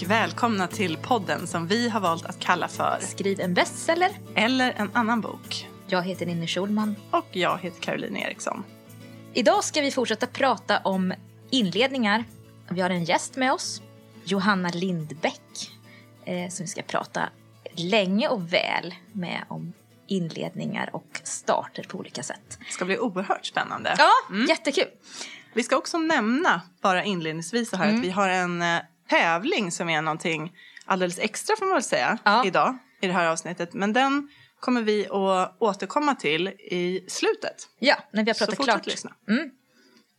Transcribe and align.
Och 0.00 0.10
välkomna 0.10 0.66
till 0.66 0.96
podden 0.96 1.46
som 1.46 1.66
vi 1.66 1.88
har 1.88 2.00
valt 2.00 2.26
att 2.26 2.38
kalla 2.38 2.68
för 2.68 2.98
Skriv 3.00 3.40
en 3.40 3.54
bestseller. 3.54 4.10
Eller 4.34 4.72
en 4.72 4.90
annan 4.92 5.20
bok. 5.20 5.68
Jag 5.86 6.02
heter 6.02 6.26
Ninni 6.26 6.46
Schulman. 6.46 6.96
Och 7.10 7.26
jag 7.32 7.58
heter 7.58 7.80
Caroline 7.80 8.16
Eriksson. 8.16 8.64
Idag 9.34 9.64
ska 9.64 9.80
vi 9.80 9.90
fortsätta 9.90 10.26
prata 10.26 10.78
om 10.78 11.14
inledningar. 11.50 12.24
Vi 12.70 12.80
har 12.80 12.90
en 12.90 13.04
gäst 13.04 13.36
med 13.36 13.52
oss, 13.52 13.82
Johanna 14.24 14.68
Lindbäck, 14.68 15.70
eh, 16.24 16.48
som 16.48 16.64
vi 16.64 16.68
ska 16.68 16.82
prata 16.82 17.28
länge 17.74 18.28
och 18.28 18.52
väl 18.52 18.94
med 19.12 19.44
om 19.48 19.72
inledningar 20.06 20.90
och 20.92 21.20
starter 21.24 21.82
på 21.82 21.98
olika 21.98 22.22
sätt. 22.22 22.58
Det 22.66 22.72
ska 22.72 22.84
bli 22.84 22.98
oerhört 22.98 23.46
spännande. 23.46 23.94
Ja, 23.98 24.10
jättekul. 24.48 24.88
Vi 25.52 25.62
ska 25.62 25.76
också 25.76 25.98
nämna, 25.98 26.62
bara 26.80 27.04
inledningsvis 27.04 27.70
så 27.70 27.76
här, 27.76 27.94
att 27.94 28.00
vi 28.00 28.10
har 28.10 28.28
en 28.28 28.62
eh, 28.62 28.78
tävling 29.10 29.70
som 29.70 29.88
är 29.88 30.02
någonting 30.02 30.52
alldeles 30.84 31.18
extra 31.18 31.56
får 31.56 31.66
man 31.66 31.74
väl 31.74 31.82
säga 31.82 32.18
Ja. 32.24 32.44
idag 32.46 32.78
i 33.00 33.06
det 33.06 33.12
här 33.12 33.26
avsnittet. 33.26 33.72
Men 33.74 33.92
den 33.92 34.28
kommer 34.60 34.82
vi 34.82 35.06
att 35.06 35.56
återkomma 35.58 36.14
till 36.14 36.48
i 36.48 37.04
slutet. 37.08 37.68
Ja, 37.78 37.96
när 38.12 38.24
vi 38.24 38.30
har 38.30 38.34
Så 38.34 38.38
pratat 38.38 38.56
fortsätt 38.56 38.74
klart. 38.74 38.86
lyssna. 38.86 39.12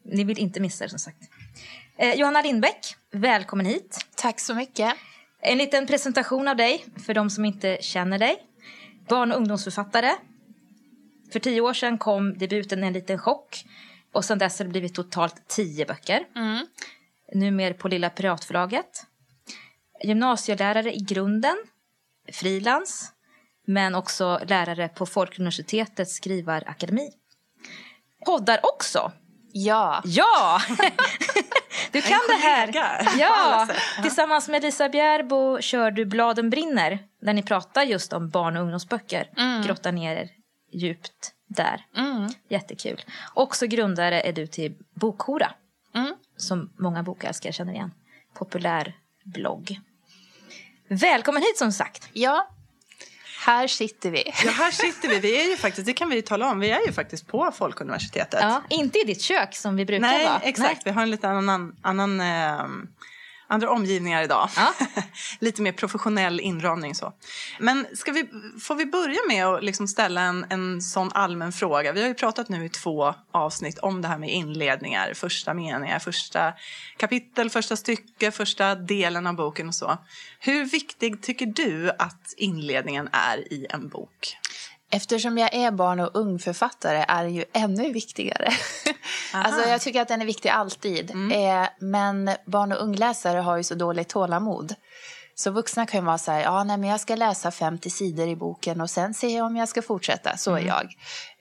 Ni 0.04 0.24
vill 0.24 0.40
inte 0.40 0.60
missa 0.60 0.84
det 0.84 0.90
som 0.90 1.00
sagt. 1.00 1.18
Eh, 1.98 2.14
Johanna 2.14 2.42
Lindbäck, 2.42 2.96
välkommen 3.12 3.66
hit. 3.66 4.06
Tack 4.16 4.40
så 4.40 4.56
mycket. 4.56 4.94
En 5.42 5.58
liten 5.58 5.88
presentation 5.88 6.48
av 6.48 6.56
dig 6.56 6.86
för 7.06 7.14
de 7.14 7.30
som 7.30 7.46
inte 7.46 7.78
känner 7.82 8.20
dig. 8.20 8.38
Barn 9.08 9.32
och 9.32 9.38
ungdomsförfattare. 9.38 10.16
För 11.32 11.40
tio 11.40 11.62
år 11.62 11.74
sedan 11.74 11.98
kom 11.98 12.38
debuten 12.38 12.84
En 12.84 12.94
liten 12.94 13.20
chock. 13.20 13.66
Och 14.12 14.26
sedan 14.26 14.38
dess 14.38 14.60
har 14.60 14.66
det 14.66 14.72
blivit 14.72 14.94
totalt 14.96 15.48
tio 15.48 15.86
böcker. 15.86 16.24
Mm. 16.36 16.66
Numera 17.34 17.74
på 17.74 17.88
Lilla 17.88 18.10
Piratförlaget. 18.10 19.06
Gymnasielärare 20.04 20.94
i 20.94 21.00
grunden. 21.00 21.58
Frilans. 22.34 23.12
Men 23.68 23.96
också 23.96 24.40
lärare 24.48 24.88
på 24.88 25.06
Folkuniversitetets 25.06 26.14
skrivarakademi. 26.16 27.10
Poddar 28.26 28.60
också. 28.64 29.12
Ja, 29.54 30.02
Ja! 30.06 30.62
Du 31.92 32.02
kan 32.02 32.20
det 32.28 32.34
här. 32.48 32.68
Ja, 33.18 33.68
tillsammans 34.02 34.48
med 34.48 34.62
Lisa 34.62 34.90
Bjärbo 34.90 35.62
kör 35.62 35.92
du 35.92 36.06
Bladen 36.06 36.50
brinner. 36.50 37.00
Där 37.22 37.34
ni 37.34 37.44
pratar 37.44 37.84
just 37.84 38.14
om 38.14 38.30
barn 38.30 38.56
och 38.58 38.64
ungdomsböcker. 38.64 39.30
Grottar 39.66 39.92
ner 39.92 40.16
er 40.16 40.30
djupt 40.74 41.32
där. 41.48 41.86
mm. 41.98 42.30
Jättekul. 42.50 43.02
Också 43.34 43.68
grundare 43.68 44.22
är 44.22 44.34
du 44.34 44.48
till 44.48 44.76
Bokhora. 44.96 45.52
Som 46.42 46.70
många 46.78 47.04
bokälskare 47.04 47.54
känner 47.54 47.74
igen. 47.74 47.92
Populär 48.34 48.94
blogg. 49.24 49.80
Välkommen 50.88 51.42
hit 51.42 51.58
som 51.58 51.72
sagt. 51.72 52.10
ja. 52.14 52.48
Här 53.46 53.68
sitter 53.68 54.12
vi. 54.12 54.24
Ja, 54.46 54.52
här 54.52 54.72
sitter 54.72 55.10
vi. 55.10 55.20
Vi 55.20 55.42
är 55.46 55.50
ju 55.50 55.58
faktiskt, 55.58 55.86
det 55.86 55.94
kan 55.94 56.10
vi 56.10 56.16
ju 56.16 56.22
tala 56.22 56.52
om, 56.52 56.60
vi 56.60 56.70
är 56.72 56.86
ju 56.88 56.92
faktiskt 56.94 57.28
på 57.28 57.52
Folkuniversitetet. 57.52 58.40
Ja, 58.42 58.64
inte 58.70 59.00
i 59.00 59.04
ditt 59.04 59.22
kök 59.22 59.56
som 59.56 59.76
vi 59.76 59.86
brukar 59.86 60.02
Nej, 60.02 60.26
vara. 60.26 60.40
exakt. 60.40 60.88
Vi 60.88 60.92
har 60.92 61.02
en 61.02 61.12
lite 61.12 61.30
annan, 61.30 61.76
annan 61.82 62.22
eh, 62.22 62.66
andra 63.52 63.70
omgivningar 63.70 64.24
idag. 64.24 64.50
Ja. 64.56 64.74
lite 65.40 65.62
mer 65.62 65.72
professionell 65.72 66.40
inramning 66.40 66.96
så. 66.96 67.14
Men 67.60 67.88
ska 67.94 68.12
vi, 68.12 68.30
får 68.62 68.76
vi 68.76 68.86
börja 68.86 69.20
med 69.28 69.46
att 69.46 69.64
liksom 69.64 69.88
ställa 69.88 70.22
en, 70.22 70.46
en 70.50 70.82
sån 70.82 71.12
allmän 71.14 71.52
fråga? 71.52 71.92
Vi 71.92 72.02
har 72.02 72.08
ju 72.08 72.14
pratat 72.14 72.50
nu 72.50 72.66
i 72.66 72.70
två 72.70 73.14
avsnitt 73.32 73.80
om 73.80 74.02
det 74.02 74.08
här 74.08 74.18
med 74.18 74.30
inledningar, 74.30 75.14
första 75.14 75.54
meningar, 75.54 76.00
första 76.00 76.54
kapitel, 76.98 77.50
första 77.50 77.76
stycke, 77.76 78.32
första 78.32 78.76
delen 78.76 79.28
av 79.28 79.36
boken 79.36 79.68
och 79.68 79.76
så. 79.76 79.98
Hur 80.40 80.66
viktig 80.66 81.22
tycker 81.22 81.46
du 81.46 81.92
att 82.00 82.34
inledningen 82.38 83.10
är 83.12 83.54
i 83.54 83.68
en 83.70 83.88
bok? 83.90 84.38
Eftersom 84.92 85.38
jag 85.38 85.54
är 85.54 85.72
barn 85.72 86.00
och 86.00 86.10
ungförfattare 86.14 87.06
är 87.08 87.24
den 87.24 87.36
ju 87.36 87.46
ännu 87.54 87.92
viktigare. 87.92 88.54
alltså 89.34 89.70
jag 89.70 89.82
tycker 89.82 90.02
att 90.02 90.08
den 90.08 90.22
är 90.22 90.26
viktig 90.26 90.50
alltid. 90.50 91.12
Eh, 91.12 91.68
men 91.80 92.32
barn 92.46 92.72
och 92.72 92.82
ungläsare 92.82 93.40
har 93.40 93.58
ju 93.58 93.64
så 93.64 93.76
dåligt 93.76 94.10
tålamod. 94.10 94.76
Så 95.36 95.52
vuxna 95.52 95.86
kan 95.86 96.00
ju 96.00 96.06
vara 96.06 96.18
så 96.18 96.32
här, 96.32 96.42
ja 96.42 96.64
nej 96.64 96.78
men 96.78 96.90
jag 96.90 97.00
ska 97.00 97.16
läsa 97.16 97.52
50 97.52 97.90
sidor 97.90 98.28
i 98.28 98.36
boken 98.36 98.82
och 98.82 98.90
sen 98.90 99.14
se 99.14 99.42
om 99.42 99.56
jag 99.56 99.70
ska 99.70 99.82
fortsätta. 99.82 100.38
Så 100.38 100.56
är 100.56 100.62
jag. 100.62 100.94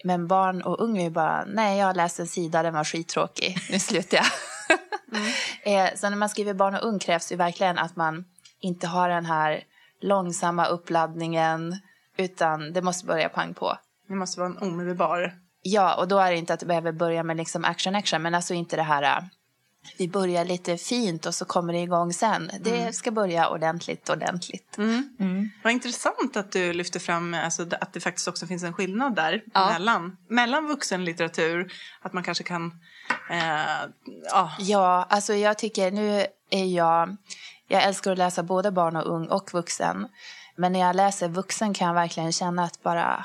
Men 0.04 0.26
barn 0.26 0.62
och 0.62 0.80
unga 0.80 1.02
är 1.02 1.10
bara, 1.10 1.44
nej 1.44 1.78
jag 1.78 1.86
har 1.86 1.94
läst 1.94 2.20
en 2.20 2.26
sida, 2.26 2.62
den 2.62 2.74
var 2.74 2.84
skittråkig, 2.84 3.58
nu 3.70 3.78
slutar 3.78 4.16
jag. 4.16 4.26
eh, 5.62 5.94
så 5.96 6.10
när 6.10 6.16
man 6.16 6.28
skriver 6.28 6.54
barn 6.54 6.74
och 6.74 6.88
ung 6.88 6.98
krävs 6.98 7.32
ju 7.32 7.36
verkligen 7.36 7.78
att 7.78 7.96
man 7.96 8.24
inte 8.60 8.86
har 8.86 9.08
den 9.08 9.26
här 9.26 9.64
långsamma 10.00 10.66
uppladdningen 10.66 11.76
utan 12.16 12.72
det 12.72 12.82
måste 12.82 13.06
börja 13.06 13.28
pang 13.28 13.54
på. 13.54 13.78
Det 14.09 14.15
måste 14.15 14.41
vara 14.41 14.50
en 14.50 14.59
omedelbar... 14.59 15.32
Ja, 15.62 15.94
och 15.97 16.09
då 16.09 16.19
är 16.19 16.31
det 16.31 16.37
inte 16.37 16.54
att 16.54 16.60
det 16.60 16.66
behöver 16.66 16.93
börja 16.93 17.22
med 17.22 17.37
liksom 17.37 17.65
action 17.65 17.94
action, 17.94 18.22
men 18.22 18.34
alltså 18.34 18.54
inte 18.54 18.76
det 18.76 18.82
här 18.82 19.03
äh, 19.03 19.25
vi 19.98 20.09
börjar 20.09 20.44
lite 20.44 20.76
fint 20.76 21.26
och 21.26 21.34
så 21.34 21.44
kommer 21.44 21.72
det 21.72 21.78
igång 21.78 22.12
sen. 22.12 22.50
Det 22.60 22.93
ska 22.93 23.10
börja 23.10 23.48
ordentligt, 23.48 24.10
ordentligt. 24.10 24.76
Vad 25.65 25.72
intressant 25.72 26.37
att 26.37 26.53
du 26.53 26.72
lyfter 26.72 27.00
fram 27.00 27.34
alltså, 27.34 27.66
att 27.81 27.93
det 27.93 28.00
faktiskt 28.00 28.28
också 28.28 28.47
finns 28.47 28.62
en 28.62 28.72
skillnad 28.72 29.15
där 29.15 29.42
Ja. 29.54 29.71
mellan, 29.72 30.16
mellan 30.28 30.66
vuxenlitteratur, 30.66 31.72
att 32.03 32.12
man 32.12 32.22
kanske 32.22 32.44
kan... 32.44 32.72
Eh, 33.31 33.91
ja, 34.31 34.53
Ja, 34.59 35.06
alltså 35.10 35.34
jag 35.34 35.59
tycker 35.59 35.91
nu 35.91 36.27
är 36.50 36.65
jag, 36.65 37.16
jag 37.69 37.82
älskar 37.82 38.12
att 38.12 38.19
läsa 38.19 38.42
både 38.42 38.71
barn 38.72 38.97
och 38.97 39.06
ung 39.15 39.27
och 39.27 39.50
vuxen. 39.53 40.09
Men 40.60 40.72
när 40.72 40.81
jag 40.81 40.97
läser 40.97 41.28
vuxen 41.28 41.75
kan 41.75 41.87
jag 41.87 41.94
verkligen 41.94 42.32
känna 42.32 42.65
att 42.65 42.82
bara, 42.82 43.25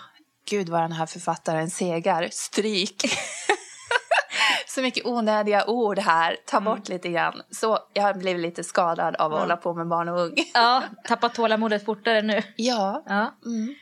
gud 0.50 0.70
vad 0.70 0.82
den 0.82 0.92
här 0.92 1.06
författaren 1.06 1.70
segar, 1.70 2.28
stryk. 2.32 3.06
Så 4.68 4.82
mycket 4.82 5.06
onödiga 5.06 5.66
ord 5.66 6.00
här, 6.00 6.38
ta 6.46 6.62
bort 6.62 6.90
lite 6.90 7.10
grann. 7.10 7.42
Så 7.52 7.80
jag 7.94 8.04
har 8.04 8.14
blivit 8.14 8.42
lite 8.42 8.64
skadad 8.64 9.16
av 9.16 9.34
att 9.34 9.40
hålla 9.40 9.58
på 9.58 9.74
med 9.74 9.88
barn 9.88 10.10
och 10.10 10.20
ung. 10.20 10.34
Ja, 10.54 10.84
tappa 11.04 11.30
tålamodet 11.30 11.86
fortare 11.86 12.22
nu. 12.22 12.42
Ja, 12.56 13.04
Ja. 13.06 13.38
Mm. 13.46 13.76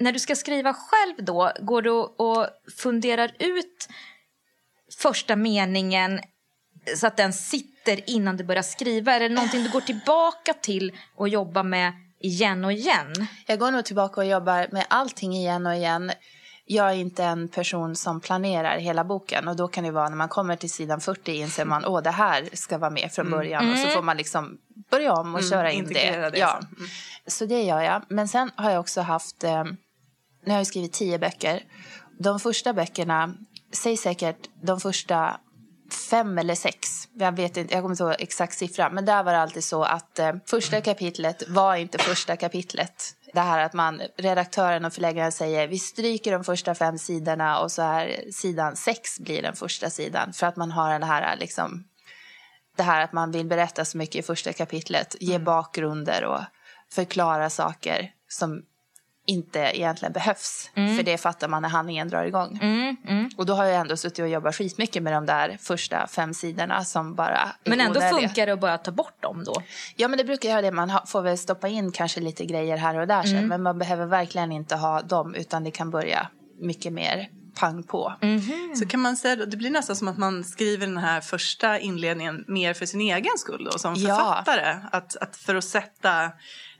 När 0.00 0.12
du 0.12 0.18
ska 0.18 0.36
skriva 0.36 0.74
själv 0.74 1.24
då, 1.24 1.52
går 1.60 1.82
du 1.82 1.90
och 1.90 2.46
funderar 2.78 3.30
ut 3.38 3.88
första 5.02 5.36
meningen 5.36 6.20
så 6.96 7.06
att 7.06 7.16
den 7.16 7.32
sitter 7.32 8.10
innan 8.10 8.36
du 8.36 8.44
börjar 8.44 8.62
skriva? 8.62 9.12
Är 9.12 9.20
det 9.20 9.28
någonting 9.28 9.62
du 9.62 9.70
går 9.70 9.80
tillbaka 9.80 10.52
till 10.52 10.92
och 11.16 11.28
jobbar 11.28 11.62
med 11.62 11.92
igen 12.20 12.64
och 12.64 12.72
igen? 12.72 13.12
Jag 13.46 13.58
går 13.58 13.70
nog 13.70 13.84
tillbaka 13.84 14.20
och 14.20 14.26
jobbar 14.26 14.68
med 14.72 14.86
allting 14.90 15.32
igen 15.32 15.66
och 15.66 15.74
igen. 15.74 16.12
Jag 16.64 16.90
är 16.90 16.94
inte 16.94 17.24
en 17.24 17.48
person 17.48 17.96
som 17.96 18.20
planerar 18.20 18.78
hela 18.78 19.04
boken 19.04 19.48
och 19.48 19.56
då 19.56 19.68
kan 19.68 19.84
det 19.84 19.90
vara 19.90 20.08
när 20.08 20.16
man 20.16 20.28
kommer 20.28 20.56
till 20.56 20.70
sidan 20.70 21.00
40 21.00 21.32
inser 21.32 21.64
man 21.64 21.84
åh 21.84 22.02
det 22.02 22.10
här 22.10 22.48
ska 22.52 22.78
vara 22.78 22.90
med 22.90 23.12
från 23.12 23.30
början 23.30 23.72
och 23.72 23.78
så 23.78 23.88
får 23.88 24.02
man 24.02 24.16
liksom 24.16 24.58
börja 24.90 25.12
om 25.12 25.34
och 25.34 25.42
köra 25.42 25.72
in 25.72 25.84
det. 25.84 26.30
det 26.30 26.38
ja. 26.38 26.56
Mm. 26.56 26.88
Så 27.26 27.46
det 27.46 27.62
gör 27.62 27.80
jag. 27.80 28.02
Men 28.08 28.28
sen 28.28 28.50
har 28.56 28.70
jag 28.70 28.80
också 28.80 29.00
haft, 29.00 29.44
eh, 29.44 29.64
nu 30.44 30.50
har 30.50 30.56
jag 30.56 30.66
skrivit 30.66 30.92
tio 30.92 31.18
böcker. 31.18 31.62
De 32.18 32.40
första 32.40 32.72
böckerna, 32.72 33.34
säg 33.72 33.96
säkert 33.96 34.48
de 34.62 34.80
första 34.80 35.40
fem 35.90 36.38
eller 36.38 36.54
sex. 36.54 37.08
Jag 37.14 37.36
vet 37.36 37.56
inte, 37.56 37.74
jag 37.74 37.82
kommer 37.82 37.92
inte 37.92 38.02
ihåg 38.02 38.14
exakt 38.18 38.58
siffra. 38.58 38.90
Men 38.90 39.04
där 39.04 39.22
var 39.22 39.32
det 39.32 39.38
alltid 39.38 39.64
så 39.64 39.82
att 39.82 40.18
eh, 40.18 40.32
första 40.46 40.80
kapitlet 40.80 41.48
var 41.48 41.76
inte 41.76 41.98
första 41.98 42.36
kapitlet. 42.36 43.14
Det 43.32 43.40
här 43.40 43.64
att 43.64 43.72
man, 43.72 44.02
redaktören 44.16 44.84
och 44.84 44.92
förläggaren 44.92 45.32
säger 45.32 45.68
vi 45.68 45.78
stryker 45.78 46.32
de 46.32 46.44
första 46.44 46.74
fem 46.74 46.98
sidorna 46.98 47.60
och 47.60 47.72
så 47.72 47.82
är 47.82 48.30
sidan 48.32 48.76
sex 48.76 49.18
blir 49.20 49.42
den 49.42 49.56
första 49.56 49.90
sidan. 49.90 50.32
För 50.32 50.46
att 50.46 50.56
man 50.56 50.70
har 50.70 50.92
den 50.92 51.02
här 51.02 51.36
liksom, 51.36 51.84
det 52.76 52.82
här 52.82 53.04
att 53.04 53.12
man 53.12 53.30
vill 53.30 53.46
berätta 53.46 53.84
så 53.84 53.98
mycket 53.98 54.16
i 54.16 54.22
första 54.22 54.52
kapitlet. 54.52 55.16
Ge 55.20 55.38
bakgrunder 55.38 56.24
och 56.24 56.40
förklara 56.92 57.50
saker 57.50 58.10
som 58.28 58.62
inte 59.28 59.58
egentligen 59.58 60.12
behövs. 60.12 60.70
För 60.74 61.02
det 61.02 61.18
fattar 61.18 61.48
man 61.48 61.62
när 61.62 61.68
handlingen 61.68 62.08
drar 62.08 62.24
igång. 62.24 62.58
Mm, 62.62 62.96
mm. 63.08 63.30
Och 63.36 63.46
då 63.46 63.54
har 63.54 63.64
jag 63.64 63.80
ändå 63.80 63.96
suttit 63.96 64.18
och 64.18 64.28
jobbat 64.28 64.54
skitmycket 64.56 65.02
med 65.02 65.12
de 65.12 65.26
där 65.26 65.56
första 65.60 66.06
fem 66.06 66.34
sidorna 66.34 66.84
som 66.84 67.14
bara 67.14 67.38
Men 67.64 67.80
ändå 67.80 68.00
onödiga. 68.00 68.18
funkar 68.20 68.46
det 68.46 68.52
att 68.52 68.60
bara 68.60 68.78
ta 68.78 68.90
bort 68.90 69.22
dem 69.22 69.44
då? 69.44 69.54
Ja, 69.96 70.08
men 70.08 70.18
det 70.18 70.24
brukar 70.24 70.48
göra 70.48 70.62
det. 70.62 70.72
Man 70.72 70.92
får 71.06 71.22
väl 71.22 71.38
stoppa 71.38 71.68
in 71.68 71.92
kanske 71.92 72.20
lite 72.20 72.44
grejer 72.44 72.76
här 72.76 72.98
och 72.98 73.06
där 73.06 73.22
sen. 73.22 73.48
Men 73.48 73.62
man 73.62 73.78
behöver 73.78 74.06
verkligen 74.06 74.52
inte 74.52 74.76
ha 74.76 75.02
dem 75.02 75.34
utan 75.34 75.64
det 75.64 75.70
kan 75.70 75.90
börja 75.90 76.28
mycket 76.60 76.92
mer 76.92 77.28
pang 77.58 77.82
på. 77.82 78.12
Så 78.78 78.86
kan 78.86 79.00
man 79.00 79.16
säga, 79.16 79.36
det 79.46 79.56
blir 79.56 79.70
nästan 79.70 79.96
som 79.96 80.08
att 80.08 80.18
man 80.18 80.44
skriver 80.44 80.86
den 80.86 80.96
här 80.98 81.20
första 81.20 81.78
inledningen 81.78 82.44
mer 82.48 82.74
för 82.74 82.86
sin 82.86 83.00
egen 83.00 83.38
skull 83.38 83.68
då, 83.72 83.78
som 83.78 83.94
Ja. 83.96 84.16
författare. 84.16 84.76
Att, 84.92 85.16
att 85.16 85.36
för 85.36 85.54
att 85.54 85.64
sätta 85.64 86.24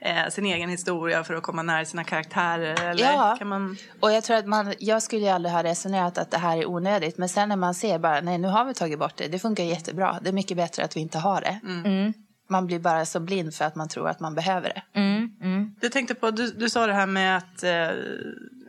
eh, 0.00 0.28
sin 0.30 0.46
egen 0.46 0.70
historia, 0.70 1.24
för 1.24 1.34
att 1.34 1.42
komma 1.42 1.62
nära 1.62 1.84
sina 1.84 2.04
karaktärer. 2.04 2.82
Eller 2.84 3.04
Ja. 3.12 3.36
kan 3.38 3.48
man... 3.48 3.76
Och 4.00 4.12
jag 4.12 4.24
tror 4.24 4.36
att 4.36 4.46
man, 4.46 4.74
jag 4.78 5.02
skulle 5.02 5.22
ju 5.22 5.28
aldrig 5.28 5.52
ha 5.52 5.62
resonerat 5.62 6.18
att 6.18 6.30
det 6.30 6.38
här 6.38 6.56
är 6.58 6.66
onödigt. 6.68 7.18
Men 7.18 7.28
sen 7.28 7.48
när 7.48 7.56
man 7.56 7.74
ser 7.74 7.98
bara, 7.98 8.20
nej 8.20 8.38
nu 8.38 8.48
har 8.48 8.64
vi 8.64 8.74
tagit 8.74 8.98
bort 8.98 9.16
det. 9.16 9.28
Det 9.28 9.38
funkar 9.38 9.64
jättebra. 9.64 10.18
Det 10.22 10.28
är 10.28 10.32
mycket 10.32 10.56
bättre 10.56 10.84
att 10.84 10.96
vi 10.96 11.00
inte 11.00 11.18
har 11.18 11.40
det. 11.40 11.60
Mm. 11.64 12.12
man 12.50 12.66
blir 12.66 12.78
bara 12.78 13.06
så 13.06 13.20
blind 13.20 13.54
för 13.54 13.64
att 13.64 13.74
man 13.74 13.88
tror 13.88 14.08
att 14.08 14.20
man 14.20 14.34
behöver 14.34 14.68
det. 14.68 14.82
Mm, 15.00 15.30
mm. 15.42 15.74
Du 15.80 15.88
tänkte 15.88 16.14
på, 16.14 16.30
du, 16.30 16.50
du 16.50 16.70
sa 16.70 16.86
det 16.86 16.92
här 16.94 17.06
med 17.06 17.36
att 17.36 17.62
eh, 17.62 17.70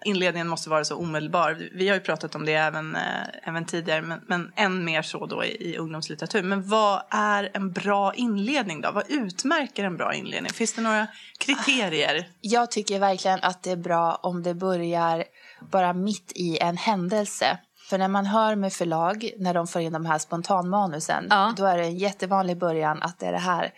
inledningen 0.05 0.47
måste 0.47 0.69
vara 0.69 0.85
så 0.85 0.95
omedelbar. 0.95 1.69
Vi 1.73 1.87
har 1.87 1.95
ju 1.95 2.01
pratat 2.01 2.35
om 2.35 2.45
det 2.45 2.53
även, 2.53 2.95
eh, 2.95 3.01
även 3.43 3.65
tidigare, 3.65 4.01
men, 4.01 4.19
men 4.27 4.51
än 4.55 4.85
mer 4.85 5.01
så 5.01 5.25
då 5.25 5.43
i, 5.43 5.73
i 5.73 5.77
ungdomslitteratur. 5.77 6.43
Men 6.43 6.69
vad 6.69 7.01
är 7.09 7.49
en 7.53 7.71
bra 7.71 8.13
inledning 8.13 8.81
då? 8.81 8.91
Vad 8.91 9.03
utmärker 9.11 9.83
en 9.83 9.97
bra 9.97 10.13
inledning? 10.13 10.51
Finns 10.53 10.73
det 10.73 10.81
några 10.81 11.07
kriterier? 11.37 12.27
Jag 12.41 12.71
tycker 12.71 12.99
verkligen 12.99 13.39
att 13.41 13.63
det 13.63 13.71
är 13.71 13.75
bra 13.77 14.19
om 14.23 14.43
det 14.43 14.53
börjar 14.53 15.23
bara 15.71 15.93
mitt 15.93 16.31
i 16.35 16.57
en 16.57 16.77
händelse. 16.77 17.57
För 17.89 17.97
när 17.97 18.07
man 18.07 18.25
hör 18.25 18.55
med 18.55 18.73
förlag, 18.73 19.31
när 19.37 19.53
de 19.53 19.67
får 19.67 19.81
in 19.81 19.93
de 19.93 20.05
här 20.05 20.17
spontanmanusen, 20.17 21.27
Ja. 21.29 21.53
då 21.57 21.65
är 21.65 21.77
det 21.77 21.83
en 21.83 21.97
jättevanlig 21.97 22.57
början 22.59 23.01
att 23.03 23.19
det 23.19 23.25
är 23.25 23.31
det 23.31 23.37
här. 23.37 23.71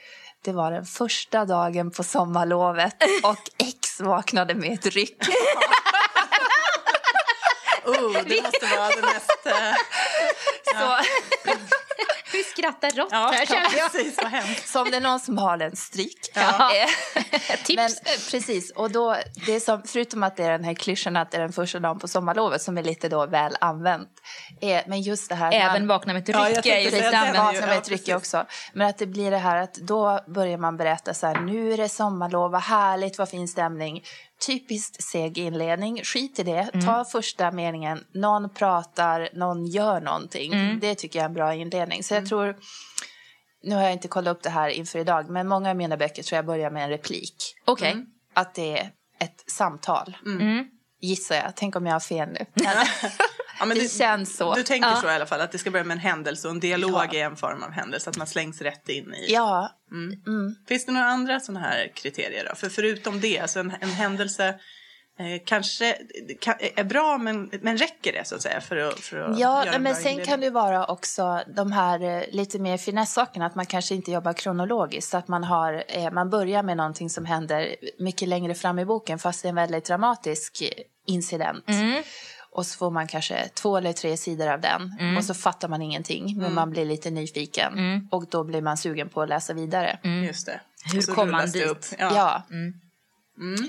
Det 0.44 0.52
var 0.52 0.72
den 0.72 0.86
första 0.86 1.46
dagen 1.46 1.92
på 1.92 2.04
sommarlovet 2.04 2.96
och 3.24 3.66
X 3.68 4.02
vaknade 4.02 4.56
med 4.56 4.72
ett 4.74 4.86
ryck. 4.86 5.18
Oh, 7.86 8.14
det 8.26 8.42
måste 8.44 8.66
vara 8.78 8.90
det 8.90 9.02
mest... 9.02 9.32
Eh, 10.74 10.80
Så, 10.80 10.98
Vi 12.34 12.44
skrattar 12.44 12.92
rått 12.92 13.08
ja, 13.12 13.32
här 13.36 13.46
känner 13.46 13.78
jag. 13.78 13.92
precis. 13.92 14.18
Vad 14.18 14.26
hemskt. 14.32 14.68
så 14.70 14.82
om 14.82 14.92
det 14.92 14.98
är 14.98 15.02
någon 15.02 15.20
som 15.20 15.38
har 15.38 15.60
en 15.60 15.76
stryk. 15.76 16.32
Ja. 16.34 16.72
Eh, 16.76 16.88
Tips. 17.64 17.76
Men 17.76 17.86
eh, 17.92 18.20
precis, 18.32 18.72
och 18.76 18.92
då, 18.92 19.16
det 19.46 19.56
är 19.56 19.60
som, 19.60 19.82
förutom 19.86 20.24
att 20.24 20.38
det 20.38 20.44
är 20.44 20.52
den 20.52 20.64
här 20.64 20.74
klyschan 20.74 21.16
att 21.16 21.32
det 21.32 21.38
är 21.38 21.42
den 21.42 21.54
första 21.54 21.80
dagen 21.80 22.00
på 22.00 22.08
sommarlovet 22.08 22.62
som 22.62 22.78
är 22.78 22.84
lite 22.84 23.10
då 23.10 23.26
väl 23.26 23.56
använt. 23.62 24.10
Eh, 24.62 24.82
men 24.88 25.02
just 25.02 25.30
det 25.30 25.36
här... 25.36 25.52
Även 25.54 25.72
man- 25.82 25.88
vakna 25.88 26.14
med 26.14 26.22
ett 26.24 26.30
Ja, 26.30 26.50
jag 26.50 26.58
ryck 26.58 26.66
är 26.66 26.92
lite 26.92 27.18
använt. 27.18 27.38
vakna 27.38 27.62
med 27.68 27.76
Ja, 27.76 27.80
ett 27.82 27.90
ryck 27.90 28.00
precis. 28.06 28.16
också. 28.16 28.46
Men 28.74 28.88
att 28.88 28.98
det 28.98 29.06
blir 29.08 29.32
det 29.32 29.38
här 29.38 29.58
att 29.58 29.74
då 29.74 30.20
börjar 30.28 30.58
man 30.58 30.78
berätta 30.78 31.14
så 31.14 31.28
här, 31.28 31.36
nu 31.40 31.74
är 31.74 31.78
det 31.78 31.90
sommarlov, 31.90 32.52
vad 32.52 32.62
härligt, 32.62 33.18
vad 33.18 33.30
fin 33.30 33.48
stämning. 33.48 34.04
Typiskt 34.46 35.04
seg 35.04 35.38
inledning, 35.38 36.04
skit 36.04 36.40
i 36.40 36.44
det. 36.44 36.70
Mm. 36.74 36.86
Ta 36.86 37.06
första 37.06 37.52
meningen, 37.52 38.04
någon 38.14 38.50
pratar, 38.54 39.30
någon 39.34 39.66
gör 39.66 40.02
någonting. 40.02 40.54
Mm. 40.54 40.80
Det 40.80 40.96
tycker 40.96 41.20
jag 41.20 41.24
är 41.24 41.30
en 41.30 41.34
bra 41.34 41.54
inledning. 41.56 42.04
Så 42.04 42.14
jag 42.14 42.26
tror, 42.30 42.56
nu 43.64 43.76
har 43.76 43.84
jag 43.84 43.92
inte 43.92 44.08
kollat 44.08 44.38
upp 44.38 44.44
det 44.44 44.50
här 44.50 44.70
inför 44.70 45.00
idag, 45.00 45.30
men 45.30 45.48
många 45.48 45.70
av 45.70 45.76
mina 45.76 45.98
böcker 45.98 46.24
tror 46.24 46.36
jag 46.36 46.46
börjar 46.46 46.72
med 46.72 46.84
en 46.84 46.90
replik. 46.90 47.36
Okej. 47.66 48.06
Att 48.34 48.56
det 48.56 48.78
är 48.80 48.90
ett 49.20 49.44
samtal, 49.48 50.18
Mm. 50.26 50.66
gissar 51.02 51.36
jag. 51.36 51.56
Tänk 51.56 51.76
om 51.76 51.86
jag 51.86 51.94
har 51.94 52.00
fel 52.00 52.30
nu. 52.30 52.46
Ja, 53.62 53.66
men 53.66 53.78
Det 53.78 53.92
känns 53.92 54.38
så. 54.38 54.54
Du 54.54 54.64
tänker 54.64 54.90
Ja. 54.90 54.96
så 54.96 55.08
i 55.08 55.14
alla 55.16 55.26
fall, 55.26 55.42
att 55.42 55.52
det 55.52 55.58
ska 55.58 55.72
börja 55.72 55.84
med 55.86 55.96
en 55.96 56.02
händelse 56.02 56.48
och 56.48 56.54
en 56.54 56.60
dialog 56.60 56.92
Ja. 57.12 57.14
är 57.14 57.26
en 57.26 57.36
form 57.36 57.64
av 57.64 57.72
händelse, 57.72 58.10
att 58.10 58.18
man 58.18 58.28
slängs 58.28 58.62
rätt 58.62 58.90
in 58.90 59.14
i. 59.14 59.26
Ja, 59.34 59.70
Finns 60.68 60.86
det 60.86 60.92
några 60.92 61.06
andra 61.08 61.40
sådana 61.40 61.60
här 61.60 61.92
kriterier 61.96 62.46
då? 62.50 62.56
För 62.56 62.70
förutom 62.70 63.20
det, 63.20 63.40
alltså 63.40 63.60
en, 63.60 63.74
en 63.82 63.90
händelse 63.90 64.48
eh, 65.20 65.42
kanske 65.46 65.98
kan, 66.40 66.54
är 66.76 66.84
bra 66.84 67.18
men, 67.18 67.50
men 67.62 67.78
räcker 67.78 68.14
det 68.14 68.28
så 68.28 68.36
att 68.36 68.42
säga 68.42 68.62
för 68.62 68.76
att, 68.78 69.00
för 69.00 69.18
att 69.18 69.40
Ja, 69.40 69.66
göra 69.66 69.76
en 69.76 69.84
men 69.84 69.96
sen 69.96 70.02
inledning? 70.08 70.26
kan 70.26 70.40
det 70.42 70.50
vara 70.50 70.86
också 70.86 71.44
de 71.56 71.72
här 71.72 72.02
eh, 72.04 72.24
lite 72.32 72.60
mer 72.60 72.78
finesssakerna, 72.78 73.46
att 73.46 73.56
man 73.56 73.66
kanske 73.66 73.96
inte 73.96 74.12
jobbar 74.12 74.34
kronologiskt. 74.34 75.12
Så 75.12 75.18
att 75.18 75.28
man, 75.28 75.44
har, 75.44 75.84
eh, 75.88 76.12
man 76.12 76.30
börjar 76.30 76.64
med 76.64 76.78
någonting 76.78 77.10
som 77.10 77.26
händer 77.26 77.76
mycket 78.00 78.28
längre 78.28 78.56
fram 78.56 78.80
i 78.80 78.86
boken 78.86 79.20
fast 79.20 79.42
det 79.42 79.48
är 79.48 79.50
en 79.50 79.56
väldigt 79.56 79.86
dramatisk 79.86 80.64
incident. 81.08 81.70
Mm. 81.70 82.04
Och 82.54 82.66
så 82.66 82.78
får 82.78 82.92
man 82.92 83.08
kanske 83.08 83.50
två 83.54 83.78
eller 83.78 83.94
tre 83.94 84.18
sidor 84.18 84.48
av 84.48 84.62
den 84.62 84.96
Mm. 85.00 85.18
och 85.18 85.24
så 85.26 85.34
fattar 85.34 85.68
man 85.68 85.82
ingenting 85.82 86.38
men 86.38 86.54
man 86.54 86.70
blir 86.70 86.86
lite 86.86 87.12
nyfiken 87.12 87.74
Mm. 87.74 88.08
och 88.12 88.26
då 88.30 88.44
blir 88.44 88.62
man 88.62 88.78
sugen 88.78 89.10
på 89.10 89.22
att 89.22 89.30
läsa 89.30 89.54
vidare. 89.54 90.00
Just 90.28 90.46
det. 90.46 90.62
Hur 90.94 91.02
kom 91.16 91.32
man 91.32 91.52
dit? 91.52 91.66
Upp. 91.66 91.86
Ja. 92.00 92.12
Ja. 92.16 92.44
Mm. 92.50 92.74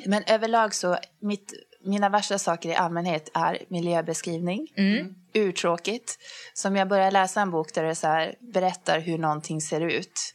Men 0.06 0.23
överlag 0.26 0.75
så, 0.75 0.99
mitt, 1.20 1.52
mina 1.84 2.08
värsta 2.08 2.38
saker 2.38 2.69
i 2.69 2.75
allmänhet 2.75 3.31
är 3.34 3.58
miljöbeskrivning. 3.69 4.69
Mm. 4.76 5.14
Urtråkigt. 5.34 6.19
Så 6.55 6.69
om 6.69 6.76
jag 6.76 6.88
börjar 6.88 7.11
läsa 7.11 7.40
en 7.40 7.50
bok 7.50 7.75
där 7.75 7.82
det 7.84 7.94
så 7.94 8.06
här, 8.06 8.34
berättar 8.40 9.00
hur 9.00 9.19
någonting 9.19 9.61
ser 9.61 9.81
ut. 9.81 10.34